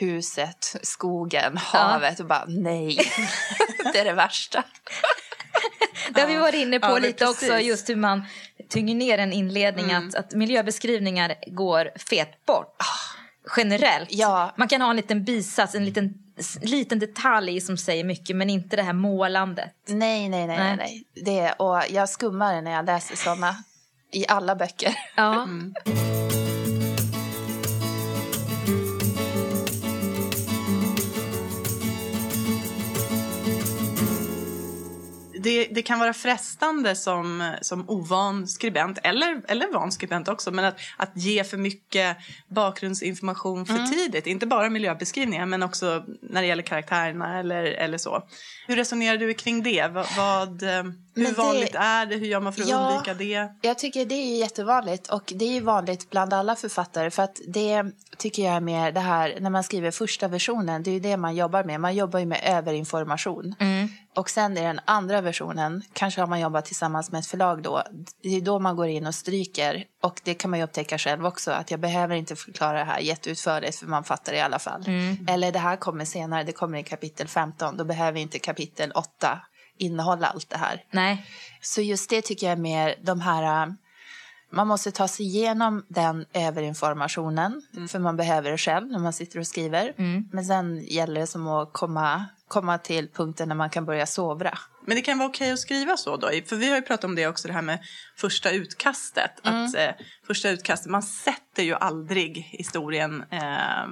Huset, 0.00 0.76
skogen, 0.82 1.56
havet 1.56 2.20
och 2.20 2.26
bara 2.26 2.44
nej. 2.48 2.98
det 3.92 3.98
är 3.98 4.04
det 4.04 4.12
värsta. 4.12 4.64
Det 6.14 6.20
har 6.20 6.28
vi 6.28 6.36
varit 6.36 6.54
inne 6.54 6.80
på 6.80 6.86
Ja, 6.86 6.98
lite 6.98 7.26
också, 7.26 7.46
precis. 7.46 7.66
just 7.68 7.88
hur 7.88 7.96
man 7.96 8.24
tynger 8.68 8.94
ner 8.94 9.18
en 9.18 9.32
inledning, 9.32 9.92
att, 9.92 10.14
att 10.14 10.32
miljöbeskrivningar 10.32 11.34
går 11.46 11.90
fet 11.96 12.46
bort. 12.46 12.76
Generellt. 13.56 14.12
Ja. 14.12 14.54
Man 14.56 14.68
kan 14.68 14.80
ha 14.80 14.90
en 14.90 14.96
liten 14.96 15.24
bisats, 15.24 15.74
en 15.74 15.84
liten, 15.84 16.14
liten 16.62 16.98
detalj 16.98 17.60
som 17.60 17.76
säger 17.76 18.04
mycket, 18.04 18.36
men 18.36 18.50
inte 18.50 18.76
det 18.76 18.82
här 18.82 18.92
målandet. 18.92 19.70
Nej, 19.86 20.28
nej, 20.28 20.46
nej, 20.46 20.58
nej. 20.58 20.76
nej. 20.76 21.04
Det, 21.24 21.52
och 21.52 21.82
jag 21.90 22.08
skummar 22.08 22.62
när 22.62 22.70
jag 22.70 22.86
läser 22.86 23.16
såna 23.16 23.56
i 24.12 24.24
alla 24.28 24.56
böcker. 24.56 24.96
Ja. 25.14 25.46
Det, 35.42 35.64
det 35.64 35.82
kan 35.82 35.98
vara 35.98 36.12
frestande 36.12 36.96
som, 36.96 37.52
som 37.62 37.90
ovan 37.90 38.48
skribent, 38.48 38.98
eller, 39.02 39.42
eller 39.48 39.72
van 39.72 39.92
skribent 39.92 40.28
också, 40.28 40.50
men 40.50 40.64
att, 40.64 40.76
att 40.96 41.10
ge 41.14 41.44
för 41.44 41.56
mycket 41.56 42.16
bakgrundsinformation 42.48 43.66
för 43.66 43.86
tidigt. 43.86 44.26
Inte 44.26 44.46
bara 44.46 44.70
miljöbeskrivningar, 44.70 45.46
men 45.46 45.62
också 45.62 46.04
när 46.22 46.42
det 46.42 46.46
gäller 46.48 46.62
karaktärerna 46.62 47.38
eller, 47.38 47.64
eller 47.64 47.98
så. 47.98 48.22
Hur 48.66 48.76
resonerar 48.76 49.16
du 49.18 49.34
kring 49.34 49.62
det? 49.62 49.86
Vad, 49.92 50.06
vad, 50.16 50.62
eh, 50.62 50.68
hur 51.14 51.24
det- 51.26 51.32
vanligt 51.32 51.74
är 51.74 52.06
det? 52.06 52.16
Hur 52.16 52.26
gör 52.26 52.40
man 52.40 52.52
för 52.52 52.62
att 52.62 52.68
Ja. 52.68 52.90
undvika 52.90 53.14
det? 53.14 53.48
Jag 53.62 53.78
tycker 53.78 54.04
det 54.04 54.14
är 54.14 54.38
jättevanligt 54.38 55.08
och 55.08 55.32
det 55.36 55.56
är 55.56 55.60
vanligt 55.60 56.10
bland 56.10 56.32
alla 56.34 56.56
författare 56.56 57.10
för 57.10 57.22
att 57.22 57.40
det 57.48 57.84
tycker 58.18 58.42
jag 58.44 58.54
är 58.54 58.60
mer 58.60 58.92
det 58.92 59.00
här 59.00 59.36
när 59.40 59.50
man 59.50 59.64
skriver 59.64 59.90
första 59.90 60.28
versionen, 60.28 60.82
det 60.82 60.90
är 60.90 60.92
ju 60.92 61.00
det 61.00 61.16
man 61.16 61.36
jobbar 61.36 61.64
med. 61.64 61.80
Man 61.80 61.94
jobbar 61.94 62.18
ju 62.18 62.26
med 62.26 62.40
överinformation. 62.44 63.54
Och 64.14 64.30
sen 64.30 64.58
i 64.58 64.60
den 64.60 64.80
andra 64.84 65.20
versionen, 65.20 65.82
kanske 65.92 66.20
har 66.20 66.26
man 66.28 66.40
jobbat 66.40 66.64
tillsammans 66.64 67.10
med 67.12 67.18
ett 67.18 67.26
förlag 67.26 67.62
då, 67.62 67.82
det 68.22 68.36
är 68.36 68.40
då 68.40 68.58
man 68.58 68.76
går 68.76 68.86
in 68.86 69.06
och 69.06 69.14
stryker. 69.14 69.84
Och 70.02 70.20
det 70.24 70.34
kan 70.34 70.50
man 70.50 70.58
ju 70.58 70.64
upptäcka 70.64 70.98
själv 70.98 71.26
också, 71.26 71.50
att 71.50 71.70
jag 71.70 71.80
behöver 71.80 72.14
inte 72.14 72.36
förklara 72.36 72.78
det 72.78 72.84
här 72.84 72.98
jätteutförligt 73.00 73.78
för 73.78 73.86
man 73.86 74.04
fattar 74.04 74.32
det 74.32 74.38
i 74.38 74.40
alla 74.40 74.58
fall. 74.58 74.84
Eller 75.28 75.52
det 75.52 75.58
här 75.58 75.76
kommer 75.76 76.04
senare, 76.04 76.44
det 76.44 76.52
kommer 76.52 76.78
i 76.78 76.82
kapitel 76.82 77.28
15, 77.28 77.76
då 77.76 77.84
behöver 77.84 78.20
inte 78.20 78.38
kapitel 78.38 78.92
8 78.92 79.40
innehålla 79.78 80.26
allt 80.26 80.50
det 80.50 80.58
här. 80.58 80.84
Nej. 80.90 81.26
Så 81.60 81.80
just 81.80 82.10
det 82.10 82.22
tycker 82.22 82.46
jag 82.46 82.52
är 82.52 82.62
mer 82.62 82.94
de 83.02 83.20
här... 83.20 83.62
äh, 83.66 83.72
Man 84.52 84.68
måste 84.68 84.90
ta 84.92 85.08
sig 85.08 85.26
igenom 85.26 85.84
den 85.88 86.24
överinformationen, 86.32 87.62
för 87.88 87.98
man 87.98 88.16
behöver 88.16 88.50
det 88.50 88.58
själv 88.58 88.86
när 88.88 88.98
man 88.98 89.12
sitter 89.12 89.38
och 89.38 89.46
skriver. 89.46 89.94
Men 90.32 90.44
sen 90.44 90.84
gäller 90.84 91.20
det 91.20 91.26
som 91.26 91.48
att 91.48 91.72
komma, 91.72 92.24
komma 92.50 92.78
till 92.78 93.08
punkten 93.08 93.48
när 93.48 93.54
man 93.54 93.70
kan 93.70 93.84
börja 93.84 94.06
sovra. 94.06 94.58
Men 94.86 94.96
det 94.96 95.02
kan 95.02 95.18
vara 95.18 95.28
okej 95.28 95.52
att 95.52 95.58
skriva 95.58 95.96
så 95.96 96.16
då? 96.16 96.30
För 96.46 96.56
vi 96.56 96.68
har 96.68 96.76
ju 96.76 96.82
pratat 96.82 97.04
om 97.04 97.14
det 97.14 97.26
också, 97.26 97.48
det 97.48 97.54
här 97.54 97.62
med 97.62 97.78
första 98.16 98.50
utkastet. 98.50 99.30
Att 99.42 99.74
eh, 99.74 99.90
första 100.26 100.50
utkastet, 100.50 100.90
man 100.90 101.02
sätter 101.02 101.62
ju 101.62 101.74
aldrig 101.74 102.36
historien 102.36 103.24
eh, 103.30 103.88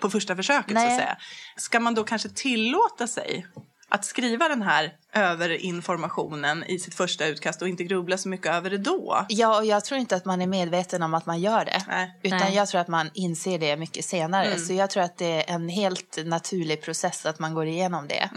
på 0.00 0.10
första 0.10 0.36
försöket 0.36 0.68
så 0.68 0.74
Nej. 0.74 0.92
att 0.92 0.98
säga. 0.98 1.16
Ska 1.56 1.80
man 1.80 1.94
då 1.94 2.04
kanske 2.04 2.28
tillåta 2.28 3.06
sig 3.06 3.46
att 3.94 4.04
skriva 4.04 4.48
den 4.48 4.62
här 4.62 4.92
överinformationen 5.12 6.64
i 6.64 6.78
sitt 6.78 6.94
första 6.94 7.26
utkast 7.26 7.62
och 7.62 7.68
inte 7.68 7.84
grubbla 7.84 8.18
så 8.18 8.28
mycket 8.28 8.52
över 8.52 8.70
det 8.70 8.78
då? 8.78 9.26
Ja, 9.28 9.58
och 9.58 9.64
jag 9.64 9.84
tror 9.84 10.00
inte 10.00 10.16
att 10.16 10.24
man 10.24 10.42
är 10.42 10.46
medveten 10.46 11.02
om 11.02 11.14
att 11.14 11.26
man 11.26 11.40
gör 11.40 11.64
det. 11.64 11.84
Nej. 11.88 12.18
Utan 12.22 12.38
Nej. 12.38 12.54
jag 12.54 12.68
tror 12.68 12.80
att 12.80 12.88
man 12.88 13.10
inser 13.14 13.58
det 13.58 13.76
mycket 13.76 14.04
senare. 14.04 14.58
Så 14.58 14.72
jag 14.72 14.90
tror 14.90 15.02
att 15.02 15.18
det 15.18 15.50
är 15.50 15.54
en 15.54 15.68
helt 15.68 16.18
naturlig 16.24 16.82
process 16.82 17.26
att 17.26 17.38
man 17.38 17.54
går 17.54 17.66
igenom 17.66 18.08
det. 18.08 18.30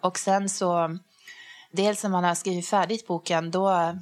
Och 0.00 0.18
sen 0.18 0.48
så, 0.48 0.98
dels 1.72 2.02
när 2.02 2.10
man 2.10 2.24
har 2.24 2.34
skrivit 2.34 2.68
färdigt 2.68 3.06
boken, 3.06 3.50
då 3.50 3.98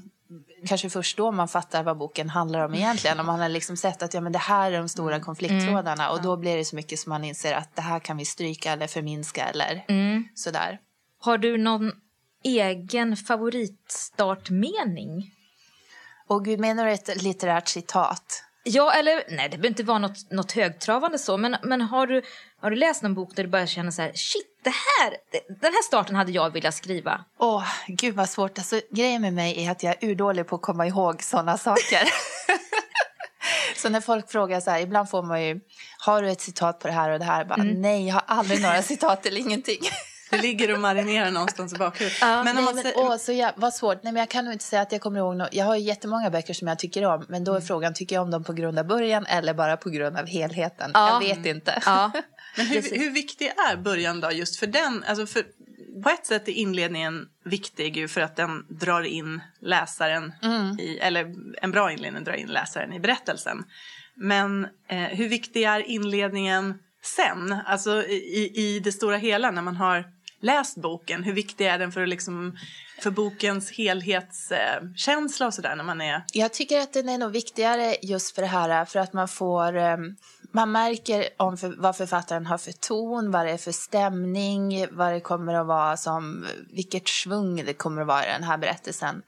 kanske 0.66 0.90
först 0.90 1.16
då 1.16 1.32
man 1.32 1.48
fattar 1.48 1.82
vad 1.82 1.98
boken 1.98 2.30
handlar 2.30 2.64
om 2.64 2.74
egentligen. 2.74 3.20
Om 3.20 3.26
man 3.26 3.40
har 3.40 3.48
liksom 3.48 3.76
sett 3.76 4.02
att 4.02 4.14
ja, 4.14 4.20
men 4.20 4.32
det 4.32 4.38
här 4.38 4.72
är 4.72 4.78
de 4.78 4.88
stora 4.88 5.20
konflikttrådarna. 5.20 6.10
Och 6.10 6.22
då 6.22 6.36
blir 6.36 6.56
det 6.56 6.64
så 6.64 6.76
mycket 6.76 6.98
som 6.98 7.10
man 7.10 7.24
inser 7.24 7.54
att 7.54 7.76
det 7.76 7.82
här 7.82 7.98
kan 7.98 8.16
vi 8.16 8.24
stryka 8.24 8.72
eller 8.72 8.86
förminska 8.86 9.44
eller 9.44 9.84
sådär. 10.34 10.78
Har 11.20 11.38
du 11.38 11.58
någon 11.58 11.92
egen 12.44 13.16
favoritstartmening? 13.16 15.34
Och 16.26 16.44
gud, 16.44 16.60
menar 16.60 16.86
du 16.86 16.92
ett 16.92 17.22
litterärt 17.22 17.68
citat? 17.68 18.44
Ja, 18.64 18.92
eller 18.92 19.24
nej, 19.28 19.48
det 19.48 19.56
behöver 19.56 19.68
inte 19.68 19.82
vara 19.82 19.98
något, 19.98 20.30
något 20.30 20.52
högtravande 20.52 21.18
så, 21.18 21.36
men, 21.36 21.56
men 21.62 21.80
har, 21.80 22.06
du, 22.06 22.22
har 22.60 22.70
du 22.70 22.76
läst 22.76 23.02
någon 23.02 23.14
bok 23.14 23.36
där 23.36 23.42
du 23.42 23.48
börjar 23.48 23.66
känna 23.66 23.92
så 23.92 24.02
här, 24.02 24.12
shit, 24.14 24.60
det 24.64 24.70
här, 24.70 25.16
den 25.48 25.72
här 25.72 25.82
starten 25.82 26.16
hade 26.16 26.32
jag 26.32 26.52
velat 26.52 26.74
skriva? 26.74 27.24
Åh, 27.38 27.64
gud 27.86 28.14
vad 28.14 28.28
svårt. 28.28 28.58
Alltså, 28.58 28.80
grejen 28.90 29.22
med 29.22 29.32
mig 29.32 29.64
är 29.64 29.70
att 29.70 29.82
jag 29.82 30.02
är 30.02 30.08
urdålig 30.10 30.46
på 30.46 30.56
att 30.56 30.62
komma 30.62 30.86
ihåg 30.86 31.22
sådana 31.22 31.58
saker. 31.58 32.08
Så 33.76 33.88
när 33.88 34.00
folk 34.00 34.30
frågar 34.30 34.60
så 34.60 34.70
här, 34.70 34.80
ibland 34.80 35.10
får 35.10 35.22
man 35.22 35.42
ju, 35.44 35.60
har 35.98 36.22
du 36.22 36.30
ett 36.30 36.40
citat 36.40 36.80
på 36.80 36.88
det 36.88 36.94
här 36.94 37.10
och 37.10 37.18
det 37.18 37.24
här? 37.24 37.44
Bara, 37.44 37.62
Nej, 37.62 38.06
jag 38.06 38.14
har 38.14 38.24
aldrig 38.26 38.62
några 38.62 38.82
citat 38.82 39.26
eller 39.26 39.40
ingenting. 39.40 39.80
Det 40.32 40.42
ligger 40.42 40.72
och 40.72 40.80
marinerar 40.80 41.30
någonstans 41.30 41.74
i 41.74 41.76
bakhuvudet. 41.76 42.18
men 42.20 42.44
men 42.44 42.58
om 42.58 42.64
man 42.64 42.74
Nej, 42.74 42.84
säger, 42.84 42.98
åh, 42.98 43.16
så 43.16 43.32
jag, 43.32 43.52
vad 43.56 43.74
svårt. 43.74 44.02
Nej, 44.02 44.12
men 44.12 44.20
jag 44.20 44.28
kan 44.28 44.44
nog 44.44 44.54
inte 44.54 44.64
säga 44.64 44.82
att 44.82 44.92
jag 44.92 45.00
kommer 45.00 45.18
ihåg 45.18 45.36
något. 45.36 45.54
Jag 45.54 45.64
har 45.64 45.76
ju 45.76 45.82
jättemånga 45.82 46.30
böcker 46.30 46.54
som 46.54 46.68
jag 46.68 46.78
tycker 46.78 47.04
om. 47.04 47.26
Men 47.28 47.44
då 47.44 47.54
är 47.54 47.60
frågan, 47.60 47.94
tycker 47.94 48.16
jag 48.16 48.22
om 48.22 48.30
dem 48.30 48.44
på 48.44 48.52
grund 48.52 48.78
av 48.78 48.86
början 48.86 49.26
eller 49.26 49.54
bara 49.54 49.76
på 49.76 49.90
grund 49.90 50.16
av 50.16 50.26
helheten? 50.26 50.90
Ja. 50.94 51.12
Jag 51.12 51.36
vet 51.36 51.46
inte. 51.46 51.82
Ja. 51.86 52.10
Men 52.56 52.66
hur, 52.66 52.98
hur 52.98 53.10
viktig 53.10 53.46
är 53.46 53.76
början 53.76 54.20
då 54.20 54.32
just 54.32 54.56
för 54.56 54.66
den? 54.66 55.04
Alltså 55.06 55.26
för, 55.26 55.42
på 56.02 56.10
ett 56.10 56.26
sätt 56.26 56.48
är 56.48 56.52
inledningen 56.52 57.28
viktig 57.44 57.96
ju 57.96 58.08
för 58.08 58.20
att 58.20 58.36
den 58.36 58.66
drar 58.68 59.02
in 59.02 59.40
läsaren 59.60 60.32
i, 60.78 60.98
eller 60.98 61.34
en 61.62 61.70
bra 61.70 61.92
inledning 61.92 62.24
drar 62.24 62.34
in 62.34 62.48
läsaren 62.48 62.92
i 62.92 63.00
berättelsen. 63.00 63.64
Men 64.14 64.66
eh, 64.88 64.98
hur 64.98 65.28
viktig 65.28 65.62
är 65.62 65.80
inledningen 65.80 66.78
sen? 67.02 67.56
Alltså 67.66 68.02
i, 68.02 68.52
i 68.54 68.80
det 68.80 68.92
stora 68.92 69.16
hela 69.16 69.50
när 69.50 69.62
man 69.62 69.76
har 69.76 70.04
läst 70.42 70.76
boken. 70.76 71.24
Hur 71.24 71.32
viktig 71.32 71.66
är 71.66 71.78
den 71.78 71.92
för, 71.92 72.06
liksom, 72.06 72.56
för 73.02 73.10
bokens 73.10 73.70
helhetskänsla 73.70 75.46
och 75.46 75.54
sådär 75.54 75.76
när 75.76 75.84
man 75.84 76.00
är... 76.00 76.24
Jag 76.32 76.52
tycker 76.52 76.80
att 76.80 76.92
den 76.92 77.08
är 77.08 77.18
nog 77.18 77.32
viktigare 77.32 77.96
just 78.02 78.34
för 78.34 78.42
det 78.42 78.48
här 78.48 78.84
för 78.84 79.00
att 79.00 79.12
man 79.12 79.28
får 79.28 79.76
ehm, 79.76 80.16
man 80.52 80.72
märker 80.72 81.28
om 81.36 81.56
för, 81.56 81.74
vad 81.78 81.96
författaren 81.96 82.46
har 82.46 82.58
för 82.58 82.72
ton, 82.72 83.30
vad 83.30 83.46
det 83.46 83.52
är 83.52 83.58
för 83.58 83.72
stämning, 83.72 84.86
vad 84.90 85.12
det 85.12 85.20
kommer 85.20 85.54
att 85.54 85.66
vara 85.66 85.96
som, 85.96 86.46
vilket 86.70 87.08
svung 87.08 87.64
det 87.64 87.74
kommer 87.74 88.02
att 88.02 88.08
vara 88.08 88.26
i 88.26 88.32
den 88.32 88.42
här 88.42 88.58
berättelsen. 88.58 89.22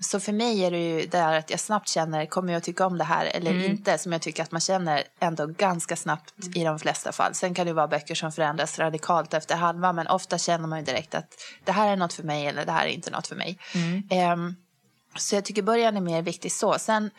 Så 0.00 0.20
för 0.20 0.32
mig 0.32 0.64
är 0.64 0.70
det 0.70 0.78
ju 0.78 1.06
där 1.06 1.38
att 1.38 1.50
jag 1.50 1.60
snabbt 1.60 1.88
känner, 1.88 2.26
kommer 2.26 2.52
jag 2.52 2.62
tycka 2.62 2.86
om 2.86 2.98
det 2.98 3.04
här 3.04 3.26
eller 3.26 3.64
inte? 3.64 3.98
Som 3.98 4.12
jag 4.12 4.22
tycker 4.22 4.42
att 4.42 4.52
man 4.52 4.60
känner 4.60 5.04
ändå 5.20 5.46
ganska 5.46 5.96
snabbt 5.96 6.56
i 6.56 6.64
de 6.64 6.78
flesta 6.78 7.12
fall. 7.12 7.34
Sen 7.34 7.54
kan 7.54 7.66
det 7.66 7.72
vara 7.72 7.88
böcker 7.88 8.14
som 8.14 8.32
förändras 8.32 8.78
radikalt 8.78 9.34
efter 9.34 9.56
halva, 9.56 9.92
men 9.92 10.06
ofta 10.06 10.38
känner 10.38 10.66
man 10.68 10.78
ju 10.78 10.84
direkt 10.84 11.14
att 11.14 11.34
det 11.64 11.72
här 11.72 11.92
är 11.92 11.96
något 11.96 12.12
för 12.12 12.22
mig 12.22 12.46
eller 12.46 12.66
det 12.66 12.72
här 12.72 12.86
är 12.86 12.90
inte 12.90 13.10
något 13.10 13.26
för 13.26 13.36
mig. 13.36 13.58
Ehm, 14.10 14.54
så 15.16 15.34
jag 15.34 15.44
tycker 15.44 15.62
början 15.62 15.96
är 15.96 16.00
mer 16.00 16.22
viktig 16.22 16.52
så. 16.52 16.78
Sen 16.78 17.10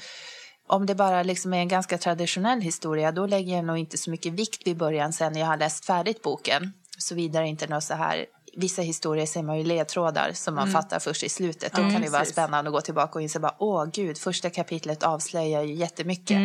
om 0.68 0.86
det 0.86 0.96
bara 0.96 1.24
liksom 1.24 1.54
är 1.54 1.58
en 1.58 1.68
ganska 1.68 1.98
traditionell 1.98 2.62
historia, 2.62 3.12
då 3.12 3.26
lägger 3.26 3.56
jag 3.56 3.66
nog 3.66 3.78
inte 3.78 3.98
så 3.98 4.10
mycket 4.10 4.34
vikt 4.34 4.68
vid 4.68 4.78
början 4.78 5.14
sen 5.14 5.34
när 5.34 5.40
jag 5.40 5.48
har 5.48 5.58
läst 5.58 5.86
färdigt 5.86 6.22
boken. 6.24 6.74
Såvida 6.98 7.40
det 7.40 7.48
inte 7.48 7.66
är 7.66 7.70
något 7.70 7.84
så 7.84 7.94
här 7.94 8.26
Vissa 8.60 8.82
historier 8.82 9.26
ser 9.26 9.44
man 9.44 9.58
ju 9.58 9.64
ledtrådar 9.64 10.32
som 10.34 10.56
man 10.56 10.72
fattar 10.72 11.00
först 11.00 11.24
i 11.24 11.30
slutet. 11.30 11.74
Då 11.74 11.82
kan 11.82 12.02
det 12.02 12.10
vara 12.10 12.26
spännande 12.26 12.70
att 12.70 12.74
gå 12.74 12.82
tillbaka 12.82 13.14
och 13.14 13.22
inse 13.22 13.40
bara, 13.40 13.56
åh 13.60 13.86
gud, 13.94 14.18
första 14.18 14.50
kapitlet 14.50 15.04
avslöjar 15.04 15.64
ju 15.64 15.74
jättemycket. 15.74 16.38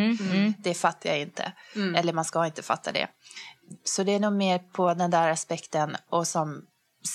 Det 0.59 0.75
fattar 0.75 1.11
jag 1.11 1.21
inte. 1.21 1.53
Eller 1.97 2.13
man 2.13 2.25
ska 2.25 2.47
inte 2.47 2.63
fatta 2.63 2.93
det. 2.93 3.09
Så 3.85 4.03
det 4.03 4.13
är 4.13 4.21
nog 4.21 4.33
mer 4.33 4.59
på 4.59 4.95
den 4.95 5.11
där 5.11 5.31
aspekten 5.31 5.97
och 6.11 6.27
som 6.27 6.63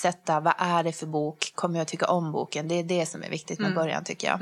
sätta, 0.02 0.40
vad 0.40 0.54
är 0.58 0.82
det 0.82 0.92
för 0.92 1.06
bok? 1.06 1.52
Kommer 1.54 1.78
jag 1.78 1.88
tycka 1.88 2.06
om 2.06 2.32
boken? 2.32 2.68
Det 2.68 2.74
är 2.74 2.84
det 2.84 3.06
som 3.06 3.22
är 3.22 3.30
viktigt 3.30 3.58
med 3.58 3.74
början 3.74 4.04
tycker 4.04 4.28
jag. 4.28 4.38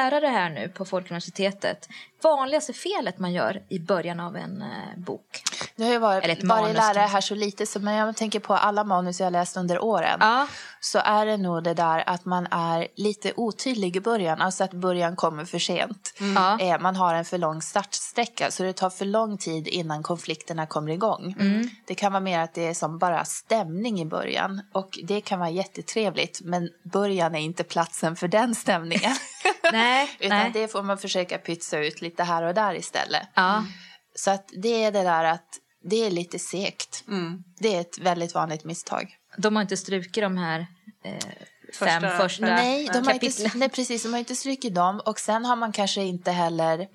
Lärare 0.00 0.26
här 0.26 0.50
nu 0.50 0.68
på 0.68 0.84
Folkuniversitetet. 0.84 1.88
Vanligaste 2.22 2.72
felet 2.72 3.18
man 3.18 3.32
gör 3.32 3.62
i 3.68 3.78
början 3.78 4.20
av 4.20 4.36
en 4.36 4.62
eh, 4.62 4.98
bok? 4.98 5.42
Nu 5.76 5.86
har 5.86 5.92
jag 5.92 6.00
varit, 6.00 6.24
Eller 6.24 6.36
ett 6.36 6.44
varit 6.44 6.76
lärare 6.76 7.06
här 7.06 7.20
så 7.20 7.34
lite, 7.34 7.66
så 7.66 7.80
men 7.80 7.94
jag 7.94 8.16
tänker 8.16 8.40
på 8.40 8.54
alla 8.54 8.84
manus 8.84 9.20
jag 9.20 9.32
läst 9.32 9.56
under 9.56 9.84
åren. 9.84 10.18
Ja. 10.20 10.46
Så 10.80 10.98
är 11.04 11.26
det 11.26 11.36
nog 11.36 11.64
det 11.64 11.74
där 11.74 12.04
att 12.06 12.24
man 12.24 12.46
är 12.50 12.88
lite 12.96 13.32
otydlig 13.36 13.96
i 13.96 14.00
början. 14.00 14.40
Alltså 14.40 14.64
att 14.64 14.70
början 14.72 15.16
kommer 15.16 15.44
för 15.44 15.58
sent. 15.58 16.14
Ja. 16.34 16.60
Eh, 16.60 16.80
Man 16.80 16.96
har 16.96 17.14
en 17.14 17.24
för 17.24 17.38
lång 17.38 17.62
startsträcka 17.62 18.50
så 18.50 18.62
det 18.62 18.72
tar 18.72 18.90
för 18.90 19.04
lång 19.04 19.38
tid 19.38 19.68
innan 19.68 20.02
konflikterna 20.02 20.66
kommer 20.66 20.92
igång. 20.92 21.36
Mm. 21.40 21.70
Det 21.86 21.94
kan 21.94 22.12
vara 22.12 22.20
mer 22.20 22.38
att 22.40 22.54
det 22.54 22.66
är 22.68 22.74
som 22.74 22.98
bara 22.98 23.24
stämning 23.24 24.00
i 24.00 24.04
början. 24.04 24.60
Och 24.72 24.98
det 25.02 25.20
kan 25.20 25.38
vara 25.38 25.50
jättetrevligt 25.50 26.40
men 26.42 26.70
början 26.82 27.34
är 27.34 27.40
inte 27.40 27.64
platsen 27.64 28.16
för 28.16 28.28
den 28.28 28.54
stämningen. 28.54 29.16
Nej, 29.72 30.10
Utan 30.18 30.38
nej. 30.38 30.50
det 30.54 30.68
får 30.68 30.82
man 30.82 30.98
försöka 30.98 31.38
pytsa 31.38 31.78
ut 31.78 32.00
lite 32.02 32.09
här 32.18 32.42
och 32.42 32.54
där 32.54 32.74
istället. 32.74 33.28
Ja. 33.34 33.64
Så 34.14 34.30
att 34.30 34.50
det 34.62 34.84
är 34.84 34.92
det 34.92 35.02
där 35.02 35.24
att 35.24 35.48
det 35.84 36.06
är 36.06 36.10
lite 36.10 36.38
segt. 36.38 37.04
Mm. 37.08 37.44
Det 37.58 37.76
är 37.76 37.80
ett 37.80 37.98
väldigt 37.98 38.34
vanligt 38.34 38.64
misstag. 38.64 39.16
De 39.36 39.56
har 39.56 39.62
inte 39.62 39.76
strukit 39.76 40.22
de 40.22 40.36
här 40.36 40.66
eh, 41.04 41.12
fem 41.78 42.02
Första- 42.02 42.16
första 42.18 42.46
Nej, 42.46 42.86
de 42.86 42.92
har 42.92 42.98
inte, 42.98 43.12
kapitlen. 43.26 43.50
nej, 43.54 43.68
precis. 43.68 44.02
De 44.02 44.12
har 44.12 44.18
inte 44.18 44.36
strukit 44.36 44.74
dem. 44.74 45.00
Och 45.06 45.20
sen 45.20 45.44
har 45.44 45.56
man 45.56 45.72
kanske 45.72 46.02
inte 46.02 46.30
heller... 46.30 46.88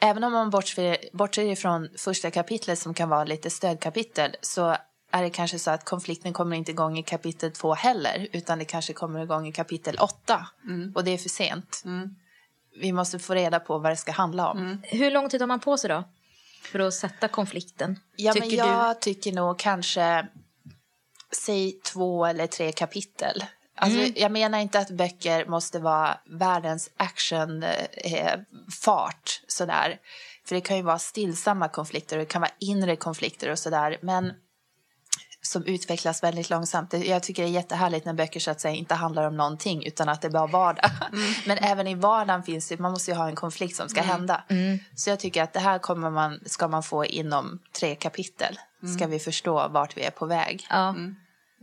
Även 0.00 0.24
om 0.24 0.32
man 0.32 0.50
bortser, 0.50 0.96
bortser 1.12 1.42
ifrån 1.42 1.88
första 1.98 2.30
kapitlet 2.30 2.78
som 2.78 2.94
kan 2.94 3.08
vara 3.08 3.24
lite 3.24 3.50
stödkapitel 3.50 4.36
så 4.40 4.76
är 5.10 5.22
det 5.22 5.30
kanske 5.30 5.58
så 5.58 5.70
att 5.70 5.84
konflikten 5.84 6.32
kommer 6.32 6.56
inte 6.56 6.70
igång 6.70 6.98
i 6.98 7.02
kapitel 7.02 7.52
två 7.52 7.74
heller 7.74 8.28
utan 8.32 8.58
det 8.58 8.64
kanske 8.64 8.92
kommer 8.92 9.22
igång 9.22 9.46
i 9.46 9.52
kapitel 9.52 9.96
åtta. 9.98 10.46
Och 10.94 11.04
det 11.04 11.10
är 11.10 11.18
för 11.18 11.28
sent. 11.28 11.82
Vi 12.80 12.92
måste 12.92 13.18
få 13.18 13.34
reda 13.34 13.60
på 13.60 13.78
vad 13.78 13.92
det 13.92 13.96
ska 13.96 14.12
handla 14.12 14.50
om. 14.50 14.82
Hur 14.84 15.10
lång 15.10 15.28
tid 15.28 15.40
har 15.40 15.48
man 15.48 15.60
på 15.60 15.76
sig 15.78 15.88
då? 15.88 16.04
För 16.62 16.78
att 16.78 16.94
sätta 16.94 17.28
konflikten? 17.28 18.00
Ja, 18.16 18.32
men 18.34 18.42
tycker 18.42 18.56
jag 18.56 19.00
tycker 19.00 19.32
nog 19.32 19.58
kanske, 19.58 20.26
säg 21.44 21.72
två 21.72 22.26
eller 22.26 22.46
tre 22.46 22.72
kapitel. 22.72 23.44
Alltså, 23.80 24.20
Jag 24.20 24.32
menar 24.32 24.58
inte 24.58 24.78
att 24.78 24.90
böcker 24.90 25.46
måste 25.46 25.78
vara 25.78 26.18
världens 26.26 26.90
actionfart 26.96 27.72
sådär. 29.46 29.98
För 30.46 30.54
det 30.54 30.60
kan 30.60 30.76
ju 30.76 30.82
vara 30.82 30.98
stillsamma 30.98 31.68
konflikter 31.68 32.16
och 32.16 32.20
det 32.20 32.26
kan 32.26 32.40
vara 32.40 32.52
inre 32.58 32.96
konflikter 32.96 33.50
och 33.50 33.58
sådär. 33.58 33.98
Men 34.02 34.32
som 35.42 35.64
utvecklas 35.64 36.22
väldigt 36.22 36.50
långsamt. 36.50 36.92
Jag 36.92 37.22
tycker 37.22 37.42
det 37.42 37.48
är 37.48 37.52
jättehärligt 37.52 38.04
när 38.06 38.12
böcker 38.12 38.40
så 38.40 38.50
att 38.50 38.60
säga 38.60 38.74
inte 38.74 38.94
handlar 38.94 39.24
om 39.24 39.36
någonting 39.36 39.86
utan 39.86 40.08
att 40.08 40.22
det 40.22 40.28
är 40.28 40.32
bara 40.32 40.46
vardag. 40.46 40.90
Men 41.46 41.58
även 41.58 41.86
i 41.86 41.94
vardagen 41.94 42.42
finns 42.42 42.68
det, 42.68 42.78
man 42.78 42.92
måste 42.92 43.10
ju 43.10 43.16
ha 43.16 43.28
en 43.28 43.36
konflikt 43.36 43.76
som 43.76 43.88
ska 43.88 44.02
hända. 44.02 44.44
Så 44.94 45.10
jag 45.10 45.20
tycker 45.20 45.42
att 45.42 45.52
det 45.52 45.60
här 45.60 45.78
kommer 45.78 46.10
man, 46.10 46.40
ska 46.46 46.68
man 46.68 46.82
få 46.82 47.04
inom 47.04 47.58
tre 47.78 47.94
kapitel. 47.94 48.58
Ska 48.96 49.06
vi 49.06 49.18
förstå 49.18 49.68
vart 49.68 49.96
vi 49.96 50.02
är 50.02 50.10
på 50.10 50.26
väg. 50.26 50.66
Ja. 50.70 50.94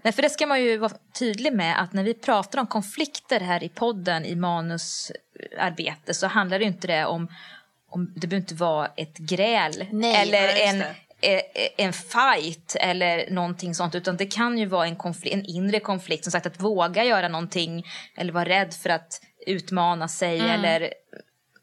Nej, 0.03 0.13
för 0.13 0.21
det 0.21 0.29
ska 0.29 0.47
man 0.47 0.61
ju 0.61 0.77
vara 0.77 0.91
tydlig 1.19 1.53
med 1.53 1.81
att 1.81 1.93
när 1.93 2.03
vi 2.03 2.13
pratar 2.13 2.59
om 2.59 2.67
konflikter 2.67 3.39
här 3.39 3.63
i 3.63 3.69
podden 3.69 4.25
i 4.25 4.35
manusarbete 4.35 6.13
så 6.13 6.27
handlar 6.27 6.59
det 6.59 6.65
inte 6.65 6.87
det 6.87 7.05
om, 7.05 7.27
om 7.89 8.13
det 8.15 8.27
behöver 8.27 8.41
inte 8.41 8.55
vara 8.55 8.87
ett 8.87 9.17
gräl 9.17 9.87
Nej, 9.91 10.15
eller 10.15 10.47
en, 10.47 10.83
en 11.77 11.93
fight 11.93 12.75
eller 12.79 13.29
någonting 13.29 13.75
sånt 13.75 13.95
utan 13.95 14.17
det 14.17 14.25
kan 14.25 14.57
ju 14.57 14.65
vara 14.65 14.87
en, 14.87 14.95
konflikt, 14.95 15.35
en 15.35 15.45
inre 15.45 15.79
konflikt 15.79 16.23
som 16.23 16.31
sagt 16.31 16.45
att 16.45 16.61
våga 16.61 17.03
göra 17.03 17.27
någonting 17.27 17.85
eller 18.17 18.33
vara 18.33 18.45
rädd 18.45 18.73
för 18.73 18.89
att 18.89 19.21
utmana 19.47 20.07
sig 20.07 20.39
Mm. 20.39 20.51
eller 20.51 20.81